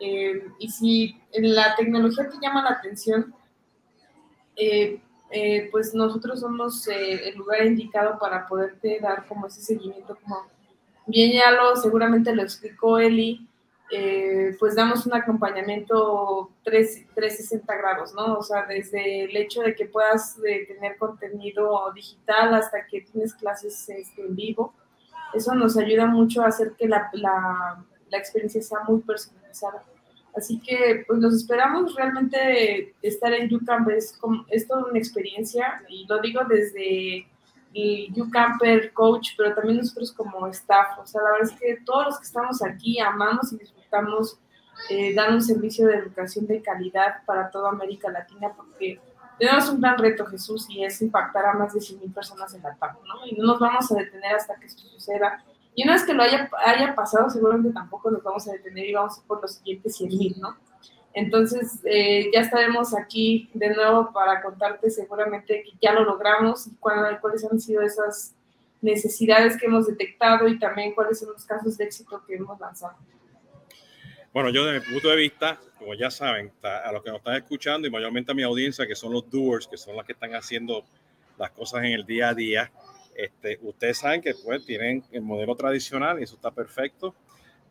eh, 0.00 0.46
y 0.58 0.68
si 0.68 1.16
la 1.32 1.76
tecnología 1.76 2.28
te 2.28 2.36
llama 2.40 2.64
la 2.64 2.70
atención, 2.70 3.32
eh, 4.56 5.00
eh, 5.30 5.68
pues 5.70 5.94
nosotros 5.94 6.40
somos 6.40 6.86
el 6.88 7.34
lugar 7.36 7.64
indicado 7.64 8.18
para 8.18 8.46
poderte 8.46 8.98
dar 9.00 9.26
como 9.26 9.46
ese 9.46 9.62
seguimiento, 9.62 10.18
como 10.22 10.46
bien 11.06 11.32
ya 11.32 11.52
lo 11.52 11.76
seguramente 11.76 12.34
lo 12.34 12.42
explicó 12.42 12.98
Eli, 12.98 13.46
eh, 13.94 14.56
pues 14.58 14.74
damos 14.74 15.04
un 15.04 15.12
acompañamiento 15.12 16.50
3, 16.64 17.08
360 17.14 17.76
grados, 17.76 18.14
¿no? 18.14 18.38
O 18.38 18.42
sea, 18.42 18.64
desde 18.64 19.24
el 19.24 19.36
hecho 19.36 19.60
de 19.60 19.74
que 19.74 19.84
puedas 19.84 20.38
eh, 20.46 20.64
tener 20.66 20.96
contenido 20.96 21.92
digital 21.94 22.54
hasta 22.54 22.86
que 22.86 23.02
tienes 23.02 23.34
clases 23.34 23.86
este, 23.90 24.22
en 24.22 24.34
vivo. 24.34 24.72
Eso 25.34 25.54
nos 25.54 25.76
ayuda 25.76 26.06
mucho 26.06 26.42
a 26.42 26.46
hacer 26.46 26.72
que 26.78 26.88
la, 26.88 27.10
la, 27.12 27.84
la 28.08 28.18
experiencia 28.18 28.62
sea 28.62 28.78
muy 28.88 29.00
personalizada. 29.00 29.84
Así 30.34 30.58
que 30.60 31.04
pues 31.06 31.20
los 31.20 31.34
esperamos 31.34 31.94
realmente 31.94 32.94
estar 33.02 33.34
en 33.34 33.50
YouCamp 33.50 33.90
es, 33.90 34.18
es 34.48 34.66
toda 34.66 34.86
una 34.86 34.98
experiencia 34.98 35.82
y 35.88 36.06
lo 36.06 36.18
digo 36.22 36.40
desde 36.48 37.26
el 37.74 38.12
YouCamper 38.14 38.92
coach, 38.92 39.30
pero 39.36 39.54
también 39.54 39.78
nosotros 39.78 40.12
como 40.12 40.46
staff. 40.48 40.98
O 40.98 41.06
sea, 41.06 41.22
la 41.22 41.32
verdad 41.32 41.48
es 41.52 41.58
que 41.58 41.82
todos 41.84 42.06
los 42.06 42.18
que 42.18 42.24
estamos 42.24 42.62
aquí 42.62 43.00
amamos 43.00 43.52
y 43.52 43.58
disfrutamos 43.58 44.38
eh, 44.90 45.14
dar 45.14 45.32
un 45.32 45.42
servicio 45.42 45.86
de 45.86 45.96
educación 45.96 46.46
de 46.46 46.62
calidad 46.62 47.24
para 47.26 47.50
toda 47.50 47.70
América 47.70 48.10
Latina 48.10 48.52
porque 48.56 49.00
tenemos 49.38 49.68
un 49.68 49.80
gran 49.80 49.98
reto, 49.98 50.26
Jesús, 50.26 50.66
y 50.68 50.84
es 50.84 51.00
impactar 51.02 51.46
a 51.46 51.54
más 51.54 51.74
de 51.74 51.80
100.000 51.80 52.12
personas 52.12 52.54
en 52.54 52.62
la 52.62 52.74
TAP, 52.74 52.94
¿no? 53.04 53.26
Y 53.26 53.34
no 53.34 53.46
nos 53.46 53.58
vamos 53.58 53.90
a 53.90 53.96
detener 53.96 54.36
hasta 54.36 54.54
que 54.56 54.66
esto 54.66 54.82
suceda 54.82 55.42
y 55.74 55.84
una 55.84 55.94
vez 55.94 56.04
que 56.04 56.12
lo 56.12 56.22
haya, 56.22 56.50
haya 56.64 56.94
pasado, 56.94 57.30
seguramente 57.30 57.72
tampoco 57.72 58.10
nos 58.10 58.22
vamos 58.22 58.46
a 58.48 58.52
detener 58.52 58.86
y 58.86 58.94
vamos 58.94 59.20
por 59.26 59.40
los 59.40 59.54
siguientes 59.54 59.96
100 59.96 60.08
mil, 60.10 60.34
¿no? 60.38 60.56
Entonces, 61.14 61.80
eh, 61.84 62.30
ya 62.32 62.40
estaremos 62.40 62.94
aquí 62.94 63.50
de 63.54 63.70
nuevo 63.74 64.12
para 64.12 64.42
contarte 64.42 64.90
seguramente 64.90 65.62
que 65.62 65.72
ya 65.80 65.92
lo 65.92 66.04
logramos 66.04 66.66
y 66.66 66.74
cuáles 66.76 67.44
han 67.50 67.60
sido 67.60 67.82
esas 67.82 68.34
necesidades 68.80 69.56
que 69.56 69.66
hemos 69.66 69.86
detectado 69.86 70.48
y 70.48 70.58
también 70.58 70.94
cuáles 70.94 71.20
son 71.20 71.30
los 71.32 71.44
casos 71.44 71.76
de 71.76 71.84
éxito 71.84 72.22
que 72.26 72.34
hemos 72.34 72.58
lanzado. 72.58 72.96
Bueno, 74.32 74.48
yo 74.50 74.64
desde 74.64 74.86
mi 74.86 74.94
punto 74.94 75.08
de 75.10 75.16
vista, 75.16 75.60
como 75.78 75.94
ya 75.94 76.10
saben, 76.10 76.50
a 76.62 76.90
los 76.90 77.02
que 77.02 77.10
nos 77.10 77.18
están 77.18 77.36
escuchando 77.36 77.86
y 77.86 77.90
mayormente 77.90 78.32
a 78.32 78.34
mi 78.34 78.42
audiencia, 78.42 78.86
que 78.86 78.94
son 78.94 79.12
los 79.12 79.30
doers, 79.30 79.68
que 79.68 79.76
son 79.76 79.94
los 79.94 80.04
que 80.06 80.12
están 80.12 80.34
haciendo 80.34 80.84
las 81.38 81.50
cosas 81.50 81.84
en 81.84 81.92
el 81.92 82.06
día 82.06 82.30
a 82.30 82.34
día, 82.34 82.72
este, 83.14 83.58
ustedes 83.62 83.98
saben 83.98 84.22
que 84.22 84.34
pues 84.34 84.64
tienen 84.64 85.04
el 85.12 85.22
modelo 85.22 85.54
tradicional 85.54 86.18
y 86.18 86.22
eso 86.22 86.36
está 86.36 86.50
perfecto. 86.50 87.14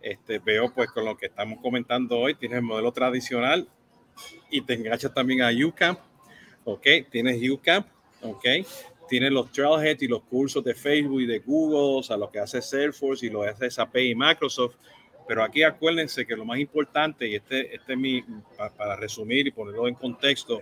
Este, 0.01 0.39
veo 0.39 0.73
pues 0.73 0.89
con 0.91 1.05
lo 1.05 1.15
que 1.15 1.27
estamos 1.27 1.59
comentando 1.61 2.17
hoy, 2.17 2.33
tienes 2.33 2.57
el 2.57 2.63
modelo 2.63 2.91
tradicional 2.91 3.67
y 4.49 4.61
te 4.61 4.73
enganchas 4.73 5.13
también 5.13 5.41
a 5.41 5.49
UCamp, 5.51 5.99
¿ok? 6.63 6.87
Tienes 7.09 7.37
UCamp, 7.49 7.87
¿ok? 8.21 8.45
Tienes 9.07 9.31
los 9.31 9.51
Trailhead 9.51 9.97
y 10.01 10.07
los 10.07 10.23
cursos 10.23 10.63
de 10.63 10.73
Facebook 10.73 11.21
y 11.21 11.25
de 11.25 11.39
Google, 11.39 11.99
o 11.99 12.03
sea, 12.03 12.17
lo 12.17 12.31
que 12.31 12.39
hace 12.39 12.61
Salesforce 12.61 13.25
y 13.25 13.29
lo 13.29 13.41
que 13.41 13.49
hace 13.49 13.69
SAP 13.69 13.97
y 13.97 14.15
Microsoft. 14.15 14.75
Pero 15.27 15.43
aquí 15.43 15.63
acuérdense 15.63 16.25
que 16.25 16.35
lo 16.35 16.45
más 16.45 16.59
importante, 16.59 17.27
y 17.27 17.35
este, 17.35 17.75
este 17.75 17.93
es 17.93 17.99
mi, 17.99 18.23
para, 18.77 18.95
resumir 18.95 19.47
y 19.47 19.51
ponerlo 19.51 19.87
en 19.87 19.95
contexto, 19.95 20.61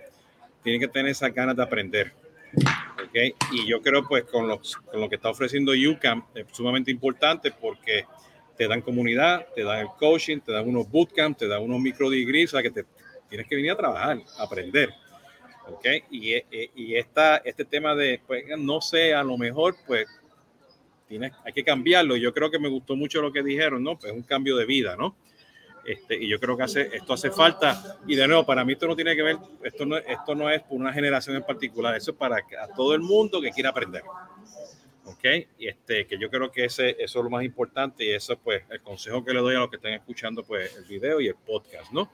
tienen 0.64 0.82
que 0.82 0.88
tener 0.88 1.12
esas 1.12 1.34
ganas 1.34 1.56
de 1.56 1.64
aprender 1.64 2.14
Okay. 3.08 3.34
Y 3.52 3.68
yo 3.68 3.82
creo 3.82 4.08
pues 4.08 4.24
con, 4.26 4.48
los, 4.48 4.76
con 4.78 5.00
lo 5.00 5.10
que 5.10 5.16
está 5.16 5.30
ofreciendo 5.30 5.72
UCAM 5.72 6.26
es 6.36 6.46
sumamente 6.52 6.92
importante 6.92 7.52
porque 7.52 8.06
te 8.60 8.68
dan 8.68 8.82
comunidad, 8.82 9.47
te 9.55 9.64
dan 9.64 9.80
el 9.80 9.88
coaching, 9.97 10.41
te 10.41 10.51
dan 10.51 10.68
unos 10.68 10.91
bootcamp, 10.91 11.38
te 11.38 11.47
dan 11.47 11.62
unos 11.62 11.80
micro 11.80 12.10
degrees, 12.10 12.53
o 12.53 12.57
sea 12.57 12.62
que 12.62 12.70
te 12.70 12.86
tienes 13.30 13.47
que 13.47 13.55
venir 13.55 13.72
a 13.72 13.78
trabajar, 13.78 14.20
a 14.38 14.43
aprender. 14.43 14.89
Okay. 15.66 16.03
Y, 16.12 16.34
eh, 16.34 16.70
y 16.76 16.95
esta, 16.95 17.38
este 17.38 17.64
tema 17.64 17.95
de, 17.95 18.20
pues 18.28 18.43
no 18.57 18.82
sé, 18.82 19.14
a 19.14 19.24
lo 19.24 19.38
mejor 19.38 19.78
pues 19.88 20.07
tienes, 21.07 21.32
hay 21.45 21.53
que 21.53 21.64
cambiarlo. 21.64 22.18
Yo 22.18 22.34
creo 22.34 22.51
que 22.51 22.60
me 22.60 22.68
gustó 22.68 22.97
mucho 22.97 23.22
lo 23.22 23.32
que 23.32 23.43
dijeron, 23.43 23.82
¿no? 23.82 23.97
Pues 23.97 24.12
un 24.12 24.24
cambio 24.24 24.57
de 24.57 24.66
vida, 24.66 24.97
¿no? 24.97 25.16
Este, 25.86 26.22
y 26.22 26.28
yo 26.28 26.38
creo 26.38 26.57
que 26.57 26.64
hace, 26.64 26.89
esto 26.93 27.14
hace 27.14 27.32
falta. 27.32 27.97
Y 28.07 28.16
de 28.18 28.28
nuevo, 28.28 28.45
para 28.45 28.66
mí 28.66 28.74
esto 28.74 28.88
no 28.88 28.95
tiene 28.95 29.16
que 29.16 29.24
ver, 29.24 29.38
esto 29.64 29.86
no, 29.86 29.95
esto 29.95 30.36
no 30.36 30.49
es 30.49 30.62
por 30.64 30.78
una 30.78 30.91
generación 30.91 31.38
en 31.38 31.43
particular, 31.43 31.95
eso 31.95 32.12
es 32.12 32.18
para 32.18 32.39
a 32.39 32.68
todo 32.76 32.93
el 32.93 32.99
mundo 32.99 33.39
que 33.39 33.51
quiera 33.51 33.70
aprender. 33.70 34.03
¿Ok? 35.10 35.26
Y 35.57 35.68
este, 35.68 36.05
que 36.05 36.20
yo 36.20 36.30
creo 36.30 36.51
que 36.51 36.66
ese, 36.66 36.91
eso 36.91 37.20
es 37.20 37.24
lo 37.24 37.30
más 37.30 37.43
importante 37.43 38.05
y 38.05 38.10
eso 38.12 38.38
pues 38.38 38.64
el 38.70 38.82
consejo 38.82 39.24
que 39.24 39.34
le 39.34 39.39
doy 39.39 39.55
a 39.55 39.60
los 39.60 39.70
que 39.70 39.78
estén 39.78 39.93
escuchando 39.93 40.43
pues 40.43 40.76
el 40.78 40.86
video 40.86 41.20
y 41.20 41.28
el 41.28 41.36
podcast, 41.36 41.91
¿no? 41.91 42.12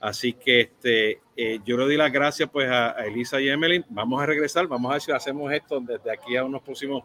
Así 0.00 0.32
que 0.32 0.62
este, 0.62 1.20
eh, 1.36 1.60
yo 1.64 1.76
le 1.76 1.84
doy 1.84 1.96
las 1.96 2.10
gracias 2.10 2.48
pues 2.50 2.68
a, 2.68 2.92
Elisa 3.04 3.40
y 3.40 3.48
Emily. 3.48 3.84
Vamos 3.88 4.22
a 4.22 4.26
regresar, 4.26 4.66
vamos 4.66 4.90
a 4.90 4.94
ver 4.94 5.02
si 5.02 5.12
hacemos 5.12 5.52
esto 5.52 5.80
desde 5.80 6.10
aquí 6.10 6.36
a 6.36 6.44
unos 6.44 6.62
próximos 6.62 7.04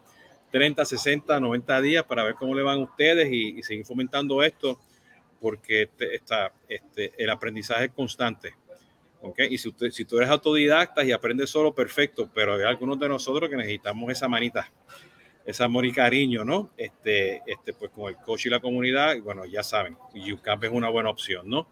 30, 0.50 0.84
60, 0.84 1.38
90 1.38 1.80
días 1.82 2.04
para 2.04 2.24
ver 2.24 2.34
cómo 2.34 2.54
le 2.54 2.62
van 2.62 2.78
ustedes 2.78 3.28
y, 3.30 3.58
y 3.58 3.62
seguir 3.62 3.84
fomentando 3.84 4.42
esto 4.42 4.80
porque 5.40 5.82
este, 5.82 6.20
este, 6.68 7.12
el 7.16 7.30
aprendizaje 7.30 7.86
es 7.86 7.92
constante. 7.92 8.54
¿okay? 9.20 9.52
Y 9.52 9.58
si, 9.58 9.68
usted, 9.68 9.90
si 9.90 10.04
tú 10.04 10.18
eres 10.18 10.30
autodidacta 10.30 11.04
y 11.04 11.12
aprendes 11.12 11.50
solo, 11.50 11.74
perfecto, 11.74 12.30
pero 12.34 12.54
hay 12.54 12.62
algunos 12.62 12.98
de 12.98 13.08
nosotros 13.08 13.48
que 13.48 13.56
necesitamos 13.56 14.10
esa 14.10 14.28
manita, 14.28 14.70
ese 15.48 15.64
amor 15.64 15.86
y 15.86 15.92
cariño, 15.92 16.44
¿no? 16.44 16.68
Este, 16.76 17.40
este, 17.46 17.72
pues 17.72 17.90
con 17.90 18.10
el 18.10 18.16
coach 18.16 18.44
y 18.44 18.50
la 18.50 18.60
comunidad, 18.60 19.18
bueno, 19.22 19.46
ya 19.46 19.62
saben, 19.62 19.96
UCAP 20.14 20.64
es 20.64 20.70
una 20.70 20.90
buena 20.90 21.08
opción, 21.08 21.48
¿no? 21.48 21.66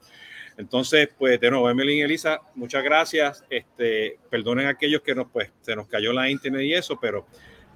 Entonces, 0.56 1.10
pues 1.18 1.38
de 1.38 1.50
nuevo, 1.50 1.68
Emily 1.68 1.98
y 1.98 2.00
Elisa, 2.00 2.40
muchas 2.54 2.82
gracias. 2.82 3.44
Este, 3.50 4.18
perdonen 4.30 4.68
a 4.68 4.70
aquellos 4.70 5.02
que 5.02 5.14
nos, 5.14 5.30
pues, 5.30 5.52
se 5.60 5.76
nos 5.76 5.88
cayó 5.88 6.14
la 6.14 6.30
internet 6.30 6.62
y 6.62 6.72
eso, 6.72 6.98
pero 6.98 7.26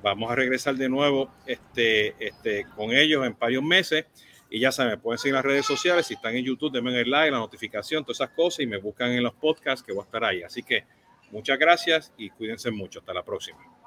vamos 0.02 0.30
a 0.30 0.34
regresar 0.34 0.74
de 0.76 0.88
nuevo 0.88 1.30
este, 1.44 2.14
este, 2.18 2.64
con 2.74 2.92
ellos 2.92 3.26
en 3.26 3.36
varios 3.38 3.62
meses. 3.62 4.06
Y 4.48 4.58
ya 4.58 4.72
saben, 4.72 4.98
pueden 4.98 5.18
seguir 5.18 5.34
las 5.34 5.44
redes 5.44 5.66
sociales. 5.66 6.06
Si 6.06 6.14
están 6.14 6.34
en 6.34 6.46
YouTube, 6.46 6.72
denme 6.72 6.98
el 6.98 7.10
like, 7.10 7.30
la 7.30 7.40
notificación, 7.40 8.04
todas 8.04 8.22
esas 8.22 8.30
cosas 8.30 8.60
y 8.60 8.66
me 8.66 8.78
buscan 8.78 9.12
en 9.12 9.22
los 9.22 9.34
podcasts 9.34 9.84
que 9.84 9.92
voy 9.92 10.00
a 10.00 10.04
estar 10.06 10.24
ahí. 10.24 10.42
Así 10.42 10.62
que 10.62 10.84
muchas 11.30 11.58
gracias 11.58 12.10
y 12.16 12.30
cuídense 12.30 12.70
mucho. 12.70 13.00
Hasta 13.00 13.12
la 13.12 13.22
próxima. 13.22 13.79